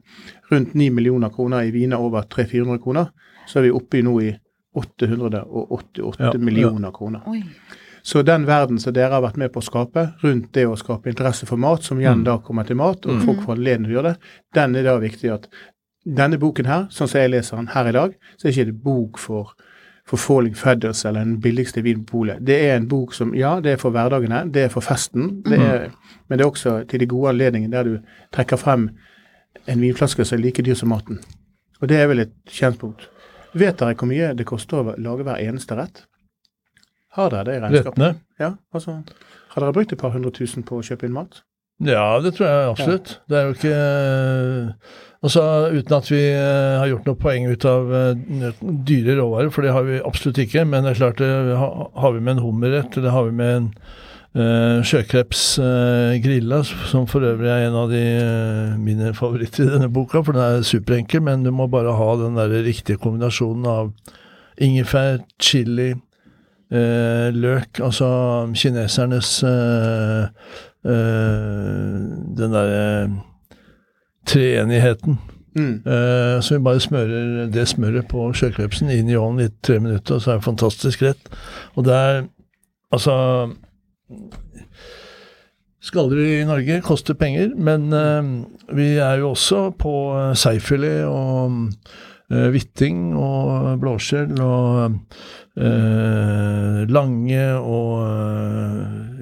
rundt 0.52 0.74
9 0.74 0.90
millioner 0.92 1.30
kroner 1.30 1.64
i 1.64 1.70
viner 1.70 1.96
over 1.98 2.22
300-400 2.22 2.78
kroner, 2.82 3.08
så 3.48 3.58
er 3.58 3.62
vi 3.62 3.70
oppe 3.70 3.98
i 3.98 4.02
nå 4.02 4.20
i 4.22 4.34
888 4.76 6.20
Ja, 6.20 6.30
ja. 6.32 6.38
millioner 6.38 6.90
kroner. 6.92 7.20
Oi. 7.26 7.42
Så 8.04 8.22
den 8.22 8.44
verden 8.46 8.78
som 8.78 8.92
dere 8.92 9.14
har 9.16 9.22
vært 9.24 9.38
med 9.40 9.52
på 9.54 9.62
å 9.62 9.64
skape, 9.64 10.02
rundt 10.22 10.50
det 10.52 10.66
å 10.68 10.76
skape 10.76 11.08
interesse 11.08 11.46
for 11.48 11.56
mat, 11.56 11.82
som 11.82 11.98
igjen 11.98 12.18
Mm. 12.20 12.24
da 12.24 12.38
kommer 12.38 12.66
til 12.66 12.76
mat, 12.76 13.06
og 13.06 13.12
Mm. 13.14 13.24
folk 13.24 13.38
får 13.46 13.56
anledning 13.56 13.86
til 13.88 13.96
å 13.96 14.02
gjøre 14.02 14.12
det, 14.12 14.18
den 14.54 14.76
er 14.76 14.82
da 14.82 14.98
viktig 14.98 15.32
at 15.32 15.48
denne 16.04 16.38
boken 16.40 16.68
her, 16.68 16.88
sånn 16.92 17.08
som 17.08 17.20
jeg 17.20 17.32
leser 17.32 17.56
den 17.56 17.70
her 17.72 17.88
i 17.88 17.94
dag, 17.96 18.16
så 18.36 18.48
er 18.48 18.52
ikke 18.52 18.68
det 18.70 18.76
bok 18.84 19.20
for, 19.22 19.54
for 20.08 20.20
Falling 20.20 20.56
Feathers 20.56 21.04
eller 21.08 21.24
den 21.24 21.38
billigste 21.40 21.82
vinen 21.84 22.04
på 22.04 22.18
polet. 22.18 22.42
Det 22.44 22.58
er 22.66 22.76
en 22.76 22.88
bok 22.88 23.14
som, 23.16 23.32
ja, 23.36 23.56
det 23.64 23.74
er 23.74 23.80
for 23.80 23.94
hverdagene, 23.94 24.44
det 24.52 24.66
er 24.66 24.72
for 24.72 24.84
festen, 24.84 25.40
det 25.48 25.60
er, 25.60 25.88
men 26.28 26.38
det 26.38 26.44
er 26.44 26.50
også 26.50 26.76
til 26.90 27.00
de 27.00 27.08
gode 27.08 27.32
anledningene 27.32 27.72
der 27.72 27.88
du 27.88 27.96
trekker 28.36 28.60
frem 28.60 28.90
en 29.66 29.80
vinflaske 29.80 30.24
som 30.24 30.38
er 30.38 30.44
like 30.44 30.64
dyr 30.64 30.76
som 30.76 30.92
maten. 30.92 31.22
Og 31.80 31.88
det 31.88 32.00
er 32.00 32.08
vel 32.10 32.24
et 32.26 32.34
kjennspunkt. 32.48 33.08
Vet 33.54 33.78
dere 33.78 33.94
hvor 33.94 34.10
mye 34.10 34.34
det 34.34 34.46
koster 34.48 34.80
å 34.82 34.94
lage 34.98 35.24
hver 35.24 35.40
eneste 35.40 35.76
rett? 35.78 36.04
Har 37.14 37.30
dere 37.30 37.46
det 37.46 37.56
i 37.56 37.62
regnskapet? 37.62 38.02
Rettene. 38.02 38.14
Ja, 38.40 38.54
altså, 38.74 38.98
har 39.54 39.62
dere 39.62 39.74
brukt 39.76 39.92
et 39.94 40.00
par 40.00 40.10
hundre 40.14 40.32
tusen 40.34 40.66
på 40.66 40.80
å 40.80 40.84
kjøpe 40.84 41.06
inn 41.06 41.14
mat? 41.14 41.44
Ja, 41.88 42.20
det 42.24 42.34
tror 42.36 42.48
jeg 42.48 42.68
absolutt. 42.74 43.18
Det 43.28 43.40
er 43.40 43.48
jo 43.48 43.56
ikke 43.58 43.80
Altså, 45.24 45.42
uten 45.72 45.94
at 45.96 46.08
vi 46.12 46.20
eh, 46.20 46.74
har 46.76 46.90
gjort 46.90 47.06
noe 47.08 47.16
poeng 47.16 47.46
ut 47.48 47.64
av 47.64 47.92
eh, 47.96 48.58
dyre 48.60 49.14
råvarer, 49.16 49.48
for 49.54 49.64
det 49.64 49.72
har 49.72 49.86
vi 49.86 50.02
absolutt 50.04 50.40
ikke. 50.42 50.66
Men 50.68 50.84
det 50.84 50.92
er 50.92 50.98
klart, 50.98 51.22
det 51.22 51.56
har 51.56 52.12
vi 52.12 52.20
med 52.20 52.34
en 52.34 52.42
hummerrett, 52.44 52.98
eller 52.98 53.14
har 53.14 53.30
vi 53.30 53.38
med 53.38 53.52
en 53.54 53.70
uh, 54.36 54.82
sjøkreps 54.84 55.46
uh, 55.62 56.12
grilla, 56.20 56.60
som 56.90 57.08
for 57.08 57.24
øvrig 57.24 57.48
er 57.48 57.70
en 57.70 57.78
av 57.86 57.94
de 57.94 58.02
uh, 58.20 58.76
mine 58.76 59.14
favoritter 59.16 59.64
i 59.64 59.72
denne 59.72 59.88
boka, 59.88 60.20
for 60.20 60.36
den 60.36 60.44
er 60.44 60.68
superenkel, 60.68 61.24
men 61.24 61.46
du 61.46 61.54
må 61.56 61.70
bare 61.72 61.96
ha 61.96 62.10
den 62.20 62.36
der 62.36 62.52
riktige 62.66 63.00
kombinasjonen 63.00 63.64
av 63.70 63.94
ingefær, 64.60 65.22
chili, 65.40 65.94
uh, 66.74 67.28
løk, 67.32 67.80
altså 67.80 68.08
kinesernes 68.54 69.38
eh, 69.48 70.28
Den 70.84 72.52
derre 72.52 73.08
treenigheten. 74.28 75.18
Mm. 75.54 75.82
Uh, 75.86 76.40
så 76.42 76.56
vi 76.56 76.64
bare 76.64 76.80
smører 76.82 77.50
det 77.54 77.68
smøret 77.70 78.08
på 78.10 78.26
sjøkrepsen 78.34 78.90
inn 78.90 79.10
i 79.10 79.18
ovnen 79.18 79.46
i 79.46 79.52
tre 79.62 79.78
minutter, 79.78 80.16
og 80.16 80.22
så 80.22 80.32
er 80.32 80.40
det 80.40 80.48
fantastisk 80.48 81.04
rett. 81.06 81.30
Og 81.78 81.86
det 81.86 81.94
er 81.94 82.24
altså 82.94 83.14
Skalldyr 85.84 86.40
i 86.40 86.48
Norge 86.48 86.80
koster 86.82 87.14
penger, 87.14 87.52
men 87.54 87.92
uh, 87.92 88.74
vi 88.74 88.94
er 88.96 89.20
jo 89.20 89.34
også 89.34 89.68
på 89.78 89.94
uh, 90.16 90.32
seifilet 90.38 91.04
og 91.06 91.68
eh, 92.32 92.48
hvitting 92.54 93.12
og 93.20 93.78
blåskjell 93.82 94.40
og 94.40 94.96
eh, 95.60 96.80
lange 96.88 97.44
og 97.58 97.90
eh, 98.06 98.63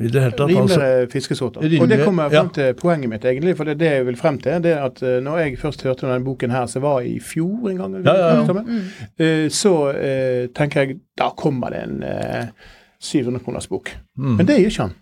i 0.05 0.11
det 0.13 0.23
hele 0.25 0.37
tatt 0.37 0.53
altså, 0.63 0.89
fiskesorter. 1.13 1.65
Rimelig, 1.65 1.83
og 1.83 1.89
det 1.93 1.99
kommer 2.05 2.29
ja. 2.29 2.41
frem 2.41 2.51
til 2.57 2.75
poenget 2.79 3.13
mitt, 3.13 3.25
egentlig. 3.29 3.57
For 3.59 3.69
det 3.69 3.77
er 3.77 3.81
det 3.83 3.93
jeg 3.93 4.07
vil 4.09 4.19
frem 4.21 4.39
til. 4.43 4.63
det 4.65 4.75
er 4.75 4.85
at 4.87 5.03
eh, 5.03 5.19
Når 5.25 5.39
jeg 5.39 5.59
først 5.59 5.83
hørte 5.87 6.07
om 6.07 6.13
denne 6.13 6.25
boken 6.27 6.55
her, 6.55 6.67
som 6.67 6.83
var 6.83 7.01
i 7.07 7.19
fjor 7.21 7.71
en 7.71 7.81
gang, 7.81 7.97
Ja, 8.05 8.17
ja, 8.17 8.35
ja. 8.35 8.47
sammen, 8.47 8.85
eh, 9.19 9.49
så 9.53 9.75
uh, 9.93 10.49
tenker 10.55 10.81
jeg 10.81 11.01
da 11.19 11.31
kommer 11.37 11.75
det 11.75 11.83
en 11.85 12.03
uh, 12.03 12.73
700 13.03 13.45
kroners 13.45 13.69
bok. 13.69 13.93
Mm. 14.17 14.37
Men 14.37 14.47
det 14.47 14.59
gjør 14.61 14.75
ikke 14.75 14.87
han. 14.89 14.99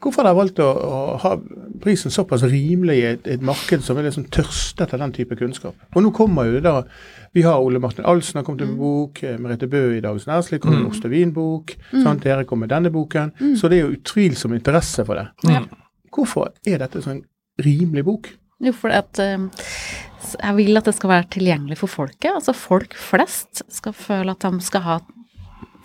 Hvorfor 0.00 0.22
har 0.22 0.30
dere 0.30 0.38
valgt 0.38 0.60
å, 0.64 0.66
å 0.66 1.00
ha 1.20 1.34
prisen 1.82 2.12
såpass 2.12 2.46
rimelig 2.48 2.96
i 2.96 3.06
et, 3.10 3.26
et 3.28 3.42
marked 3.44 3.82
som 3.84 3.98
er 4.00 4.06
liksom 4.08 4.30
tørstet 4.32 4.86
etter 4.86 5.02
den 5.02 5.12
type 5.12 5.36
kunnskap? 5.36 5.76
Og 5.92 6.04
nå 6.06 6.12
kommer 6.16 6.48
jo 6.48 6.56
det 6.56 6.64
da 6.64 6.80
Vi 7.36 7.44
har 7.44 7.60
Ole 7.60 7.82
Martin 7.82 8.08
Alsen 8.08 8.40
har 8.40 8.46
kommet 8.46 8.64
med 8.64 8.78
bok, 8.80 9.20
eh, 9.22 9.36
Merete 9.38 9.68
Bø 9.70 9.82
i 9.98 10.00
Dagens 10.02 10.26
Næringsliv 10.26 10.62
kommer 10.62 10.80
med 10.80 10.86
mm. 10.88 10.94
ost 10.94 11.04
og 11.06 11.12
vin-bok, 11.12 11.74
sant? 11.92 12.24
dere 12.24 12.46
kommer 12.48 12.66
med 12.66 12.72
denne 12.74 12.90
boken. 12.90 13.30
Så 13.60 13.70
det 13.70 13.78
er 13.78 13.84
jo 13.84 13.98
utvilsom 13.98 14.56
interesse 14.56 15.04
for 15.06 15.20
det. 15.20 15.28
Ja. 15.46 15.60
Hvorfor 16.10 16.50
er 16.66 16.80
dette 16.82 17.04
sånn 17.04 17.22
rimelig 17.62 18.06
bok? 18.08 18.32
Jo, 18.64 18.72
for 18.76 18.92
at 18.92 19.20
eh, 19.22 19.46
jeg 20.34 20.56
vil 20.58 20.80
at 20.80 20.88
det 20.88 20.96
skal 20.96 21.12
være 21.14 21.30
tilgjengelig 21.36 21.78
for 21.80 21.92
folket. 21.92 22.32
Altså 22.32 22.56
folk 22.56 22.96
flest 22.98 23.62
skal 23.72 23.96
føle 23.96 24.34
at 24.34 24.44
de 24.44 24.64
skal 24.64 24.86
ha, 24.86 24.98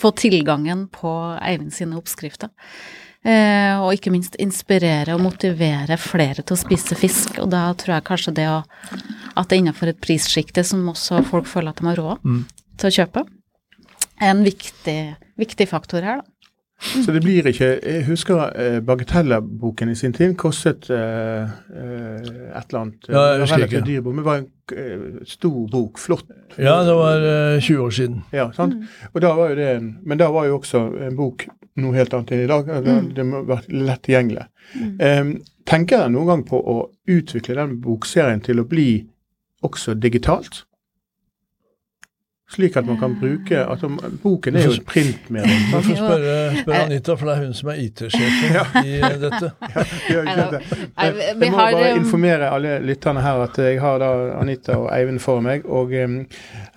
få 0.02 0.12
tilgangen 0.18 0.88
på 0.94 1.12
Eivind 1.40 1.76
sine 1.76 2.00
oppskrifter. 2.00 2.52
Eh, 3.26 3.74
og 3.82 3.96
ikke 3.96 4.12
minst 4.14 4.36
inspirere 4.42 5.16
og 5.16 5.24
motivere 5.26 5.98
flere 5.98 6.44
til 6.44 6.54
å 6.54 6.62
spise 6.62 6.98
fisk. 7.00 7.40
Og 7.42 7.50
da 7.50 7.68
tror 7.74 7.96
jeg 7.96 8.08
kanskje 8.12 8.36
det 8.38 8.50
å 8.52 8.60
At 9.36 9.50
det 9.50 9.58
er 9.58 9.62
innenfor 9.64 9.90
et 9.92 10.00
prissjikte 10.00 10.64
som 10.64 10.86
også 10.88 11.24
folk 11.28 11.50
føler 11.50 11.74
at 11.74 11.82
de 11.82 11.90
har 11.90 11.98
råd 12.00 12.22
til 12.80 12.88
å 12.88 12.96
kjøpe, 12.96 13.24
er 14.22 14.30
en 14.32 14.44
viktig, 14.46 15.00
viktig 15.36 15.68
faktor 15.68 16.06
her, 16.08 16.22
da. 16.22 16.35
Så 16.82 17.12
det 17.16 17.22
blir 17.24 17.48
ikke 17.48 17.68
Jeg 17.80 18.04
husker 18.10 18.50
eh, 18.60 18.80
Bagatella-boken 18.84 19.90
i 19.90 19.96
sin 19.96 20.14
tid 20.14 20.34
kostet 20.38 20.90
eh, 20.92 21.44
eh, 21.72 22.26
et 22.52 22.68
eller 22.68 22.80
annet 22.82 23.08
Ja, 23.10 23.22
jeg 23.32 23.46
husker 23.46 23.64
ikke. 23.66 23.82
dyr 23.88 24.02
men 24.10 24.20
det 24.20 24.26
var 24.28 24.42
en 24.42 24.50
eh, 24.76 25.22
stor 25.30 25.70
bok. 25.72 25.98
Flott. 26.00 26.26
Ja, 26.58 26.82
det 26.84 26.96
var 27.00 27.24
eh, 27.56 27.62
20 27.62 27.80
år 27.86 27.96
siden. 27.96 28.20
Ja, 28.36 28.50
sant? 28.58 28.76
Og 29.14 29.22
da 29.24 29.32
var 29.38 29.54
jo 29.54 29.60
det 29.62 29.70
en, 29.78 29.90
men 30.04 30.20
da 30.20 30.28
var 30.36 30.50
jo 30.50 30.60
også 30.60 30.84
en 31.08 31.16
bok 31.16 31.48
noe 31.80 31.96
helt 31.96 32.14
annet 32.16 32.32
enn 32.36 32.44
i 32.46 32.52
dag. 32.52 32.70
Det, 32.86 32.96
det 33.18 33.26
må 33.28 33.42
vært 33.48 33.72
lett 33.72 34.04
tilgjengelig. 34.08 34.46
Eh, 35.00 35.34
tenker 35.68 35.98
dere 36.04 36.12
noen 36.14 36.28
gang 36.34 36.46
på 36.48 36.60
å 36.60 36.78
utvikle 37.08 37.56
den 37.60 37.80
bokserien 37.84 38.44
til 38.44 38.60
å 38.62 38.68
bli 38.68 38.90
også 39.66 39.96
digitalt? 39.96 40.66
Slik 42.56 42.78
at 42.80 42.86
man 42.88 42.98
kan 42.98 43.16
bruke 43.20 43.58
at 43.60 43.84
om, 43.84 43.98
Boken 44.24 44.56
er 44.56 44.64
jo 44.64 44.76
et 44.78 44.86
printmedium. 44.88 45.50
Du 45.50 45.72
sant? 45.72 45.86
får 45.86 45.98
spørre, 46.00 46.36
spørre 46.62 46.84
Anita, 46.86 47.16
for 47.20 47.28
det 47.28 47.34
er 47.36 47.42
hun 47.44 47.54
som 47.58 47.72
er 47.74 47.82
IT-sjefen 47.84 48.86
i 48.86 48.94
eh, 49.00 49.18
dette. 49.26 49.52
Ja, 50.16 50.22
det. 50.52 50.62
Jeg 51.02 51.36
må 51.52 51.58
bare 51.58 51.90
informere 51.96 52.50
alle 52.54 52.78
lytterne 52.86 53.22
her 53.22 53.42
at 53.44 53.58
jeg 53.60 53.82
har 53.82 54.00
da 54.00 54.12
Anita 54.40 54.78
og 54.80 54.88
Eivind 54.96 55.20
for 55.20 55.44
meg. 55.44 55.66
Og 55.66 55.92
um, 56.06 56.22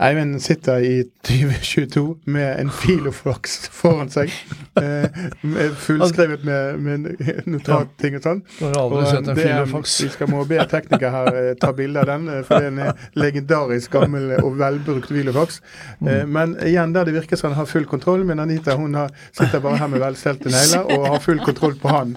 Eivind 0.03 0.41
sitter 0.43 0.83
i 0.83 1.03
2022 1.29 2.17
med 2.27 2.49
en 2.59 2.71
filofax 2.75 3.61
foran 3.71 4.11
seg. 4.11 4.35
Eh, 4.83 5.19
med 5.43 5.75
fullskrevet 5.85 6.45
med, 6.45 6.79
med 6.81 7.47
notatting 7.47 8.17
og 8.19 8.23
sånn. 8.25 8.43
Og, 8.63 8.97
det 9.27 9.47
er- 9.47 9.67
Vi 9.69 10.09
skal 10.13 10.31
må 10.31 10.45
be 10.49 10.59
tekniker 10.71 11.11
her 11.11 11.29
eh, 11.35 11.55
ta 11.61 11.73
bilde 11.77 12.01
av 12.03 12.07
den, 12.13 12.29
eh, 12.29 12.43
for 12.47 12.59
det 12.61 12.71
er 12.71 12.89
en 12.91 12.95
legendarisk 13.19 13.91
gammel 13.99 14.33
og 14.43 14.57
velbrukt 14.61 15.09
filofax. 15.13 15.61
Mm. 16.01 16.09
Eh, 16.09 16.25
men 16.27 16.57
igjen 16.67 16.93
der 16.95 17.09
det 17.09 17.15
virker 17.19 17.37
som 17.41 17.51
han 17.53 17.59
har 17.61 17.67
full 17.71 17.87
kontroll, 17.89 18.25
men 18.29 18.41
Anita 18.43 18.77
hun 18.79 18.95
har, 18.99 19.11
sitter 19.33 19.61
bare 19.65 19.77
her 19.83 19.89
med 19.93 20.01
velstelte 20.03 20.53
negler 20.53 20.89
og 20.99 21.07
har 21.15 21.21
full 21.25 21.41
kontroll 21.45 21.77
på 21.81 21.89
han. 21.93 22.15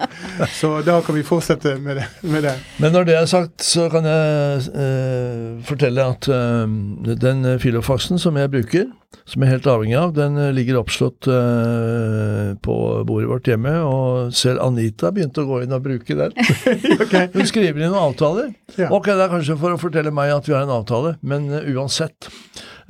Så 0.58 0.74
da 0.86 1.00
kan 1.04 1.14
vi 1.18 1.22
fortsette 1.26 1.76
med 1.82 1.96
det. 2.00 2.08
Med 2.22 2.42
det. 2.46 2.54
Men 2.82 2.92
når 2.92 3.04
det 3.08 3.16
er 3.18 3.26
sagt, 3.30 3.62
så 3.66 3.88
kan 3.92 4.04
jeg 4.08 4.66
eh, 4.74 5.62
fortelle 5.68 6.04
at 6.14 6.28
eh, 6.28 7.14
den 7.22 7.46
filofaxen 7.62 8.18
som 8.22 8.36
jeg 8.40 8.50
bruker, 8.52 8.90
som 9.28 9.42
jeg 9.42 9.48
er 9.48 9.54
helt 9.56 9.68
avhengig 9.70 9.96
av, 9.98 10.12
den 10.16 10.38
eh, 10.40 10.50
ligger 10.56 10.80
oppslått 10.80 11.28
uh, 11.30 12.52
på 12.64 12.76
bordet 13.06 13.28
vårt 13.30 13.50
hjemme, 13.50 13.74
og 13.86 14.32
selv 14.36 14.64
Anita 14.64 15.12
begynte 15.14 15.44
å 15.44 15.48
gå 15.48 15.62
inn 15.64 15.76
og 15.76 15.84
bruke 15.84 16.16
den. 16.18 16.34
okay. 17.02 17.28
Hun 17.34 17.48
skriver 17.48 17.84
inn 17.84 17.92
noen 17.92 18.10
avtaler. 18.10 18.50
Ja. 18.76 18.90
Ok, 18.90 19.12
det 19.12 19.22
er 19.26 19.32
kanskje 19.32 19.58
for 19.60 19.76
å 19.76 19.80
fortelle 19.80 20.14
meg 20.14 20.34
at 20.34 20.48
vi 20.48 20.56
har 20.56 20.66
en 20.66 20.74
avtale, 20.80 21.16
men 21.22 21.48
uh, 21.52 21.62
uansett. 21.74 22.30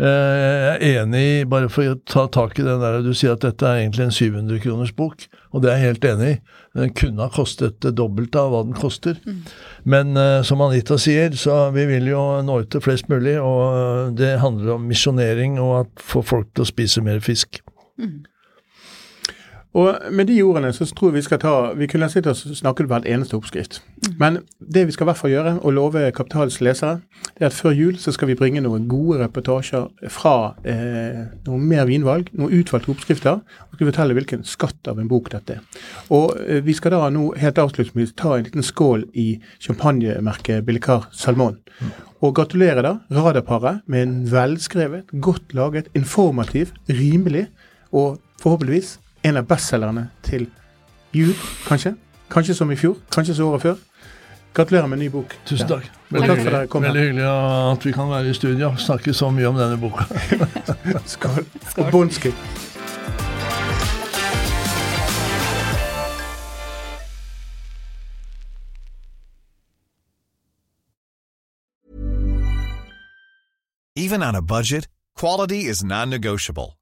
Eh, 0.03 0.63
jeg 0.83 0.97
er 0.97 1.03
enig 1.03 1.27
bare 1.51 1.71
for 1.73 1.93
å 1.93 1.99
ta 2.09 2.27
tak 2.33 2.59
i 2.59 2.67
den 2.67 2.83
der, 2.83 3.01
du 3.05 3.13
sier 3.17 3.37
at 3.37 3.45
dette 3.45 3.67
er 3.69 3.83
egentlig 3.83 4.09
en 4.09 4.17
700 4.17 4.61
kroners 4.65 4.93
bok, 4.97 5.27
og 5.53 5.63
det 5.63 5.71
er 5.71 5.79
jeg 5.79 5.93
helt 5.93 6.09
enig 6.11 6.31
i. 6.33 6.41
Den 6.79 6.95
kunne 6.97 7.27
ha 7.27 7.33
kostet 7.33 7.79
det 7.85 7.95
dobbelte 7.99 8.41
av 8.41 8.53
hva 8.55 8.63
den 8.65 8.77
koster. 8.79 9.19
Men 9.85 10.17
eh, 10.17 10.41
som 10.49 10.63
Anita 10.65 10.99
sier, 11.01 11.37
så 11.37 11.71
vi 11.75 11.87
vil 11.91 12.09
jo 12.11 12.23
nå 12.43 12.61
ut 12.65 12.71
til 12.73 12.85
flest 12.85 13.09
mulig, 13.13 13.39
og 13.41 13.63
eh, 13.77 14.13
det 14.19 14.35
handler 14.43 14.77
om 14.77 14.89
misjonering 14.89 15.61
og 15.63 15.75
at 15.83 16.05
få 16.13 16.25
folk 16.25 16.53
til 16.55 16.67
å 16.67 16.71
spise 16.73 17.05
mer 17.05 17.21
fisk. 17.25 17.63
Og 19.73 20.13
med 20.13 20.29
de 20.29 20.37
ordene 20.45 20.69
så 20.77 20.85
tror 20.85 21.09
jeg 21.09 21.15
vi 21.15 21.23
skal 21.25 21.41
ta 21.41 21.53
Vi 21.79 21.87
kunne 21.89 22.11
sitte 22.13 22.35
og 22.35 22.37
snakket 22.37 22.91
hvert 22.91 23.07
eneste 23.09 23.39
oppskrift. 23.39 23.81
Men 24.21 24.43
det 24.61 24.85
vi 24.87 24.93
skal 24.93 25.07
i 25.07 25.09
hvert 25.09 25.21
fall 25.21 25.33
gjøre, 25.33 25.55
og 25.63 25.73
love 25.73 26.03
Kapitals 26.13 26.61
lesere, 26.61 27.01
det 27.39 27.47
er 27.47 27.49
at 27.49 27.57
før 27.57 27.73
jul 27.73 27.97
så 27.99 28.13
skal 28.13 28.29
vi 28.29 28.37
bringe 28.37 28.61
noen 28.61 28.85
gode 28.91 29.23
reportasjer 29.23 29.87
fra 30.13 30.35
eh, 30.69 31.23
noe 31.47 31.59
mer 31.59 31.87
vinvalg, 31.89 32.29
noen 32.37 32.53
utvalgte 32.61 32.93
oppskrifter, 32.93 33.41
og 33.41 33.77
skal 33.79 33.89
fortelle 33.89 34.17
hvilken 34.19 34.45
skatt 34.49 34.91
av 34.91 35.01
en 35.01 35.09
bok 35.09 35.31
dette 35.33 35.57
er. 35.57 35.85
Og 36.13 36.35
eh, 36.43 36.61
vi 36.67 36.77
skal 36.77 36.97
da 36.97 37.09
nå 37.15 37.31
helt 37.41 37.61
avslutningsvis 37.63 38.17
ta 38.21 38.37
en 38.37 38.49
liten 38.49 38.67
skål 38.67 39.07
i 39.17 39.29
champagnemerket 39.63 40.67
Billicar 40.67 41.09
Salmon. 41.17 41.57
Og 42.23 42.35
gratulerer 42.37 42.85
da 42.85 42.97
radarparet 43.15 43.87
med 43.91 44.05
en 44.05 44.19
velskrevet, 44.31 45.09
godt 45.25 45.57
laget, 45.57 45.89
informativ, 45.97 46.75
rimelig 46.91 47.47
og 47.91 48.21
forhåpentligvis 48.43 48.99
en 49.23 49.37
av 49.37 49.47
bestselgerne 49.47 50.09
til 50.27 50.49
jul, 51.15 51.35
kanskje. 51.69 51.95
Kanskje 52.33 52.57
som 52.57 52.71
i 52.73 52.77
fjor, 52.77 52.97
kanskje 53.13 53.37
som 53.37 53.53
året 53.53 53.63
før. 53.63 53.81
Gratulerer 54.53 54.87
med 54.87 54.99
en 54.99 55.05
ny 55.05 55.09
bok. 55.13 55.37
Tusen 55.49 55.69
takk. 55.69 55.87
Ja. 55.87 56.01
Veldig 56.13 56.29
takk 56.29 56.43
for 56.43 56.57
dere 56.57 56.89
veldig 56.89 57.05
hyggelig 57.07 57.29
at 57.29 57.87
vi 57.87 57.93
kan 57.97 58.11
være 58.11 58.29
i 58.29 58.35
studio 58.37 58.69
og 58.69 58.81
snakke 58.81 59.15
så 59.17 59.31
mye 59.33 59.49
om 59.49 59.57
denne 59.57 59.79
boka. 59.81 60.05
Skål. 61.15 61.47
Og 61.79 61.93
bonski. 61.93 62.35
Even 73.95 74.23
on 74.23 74.35
a 74.35 74.43
budget, 74.43 74.89
quality 75.17 75.65
is 75.69 75.85
non-negotiable. 75.85 76.82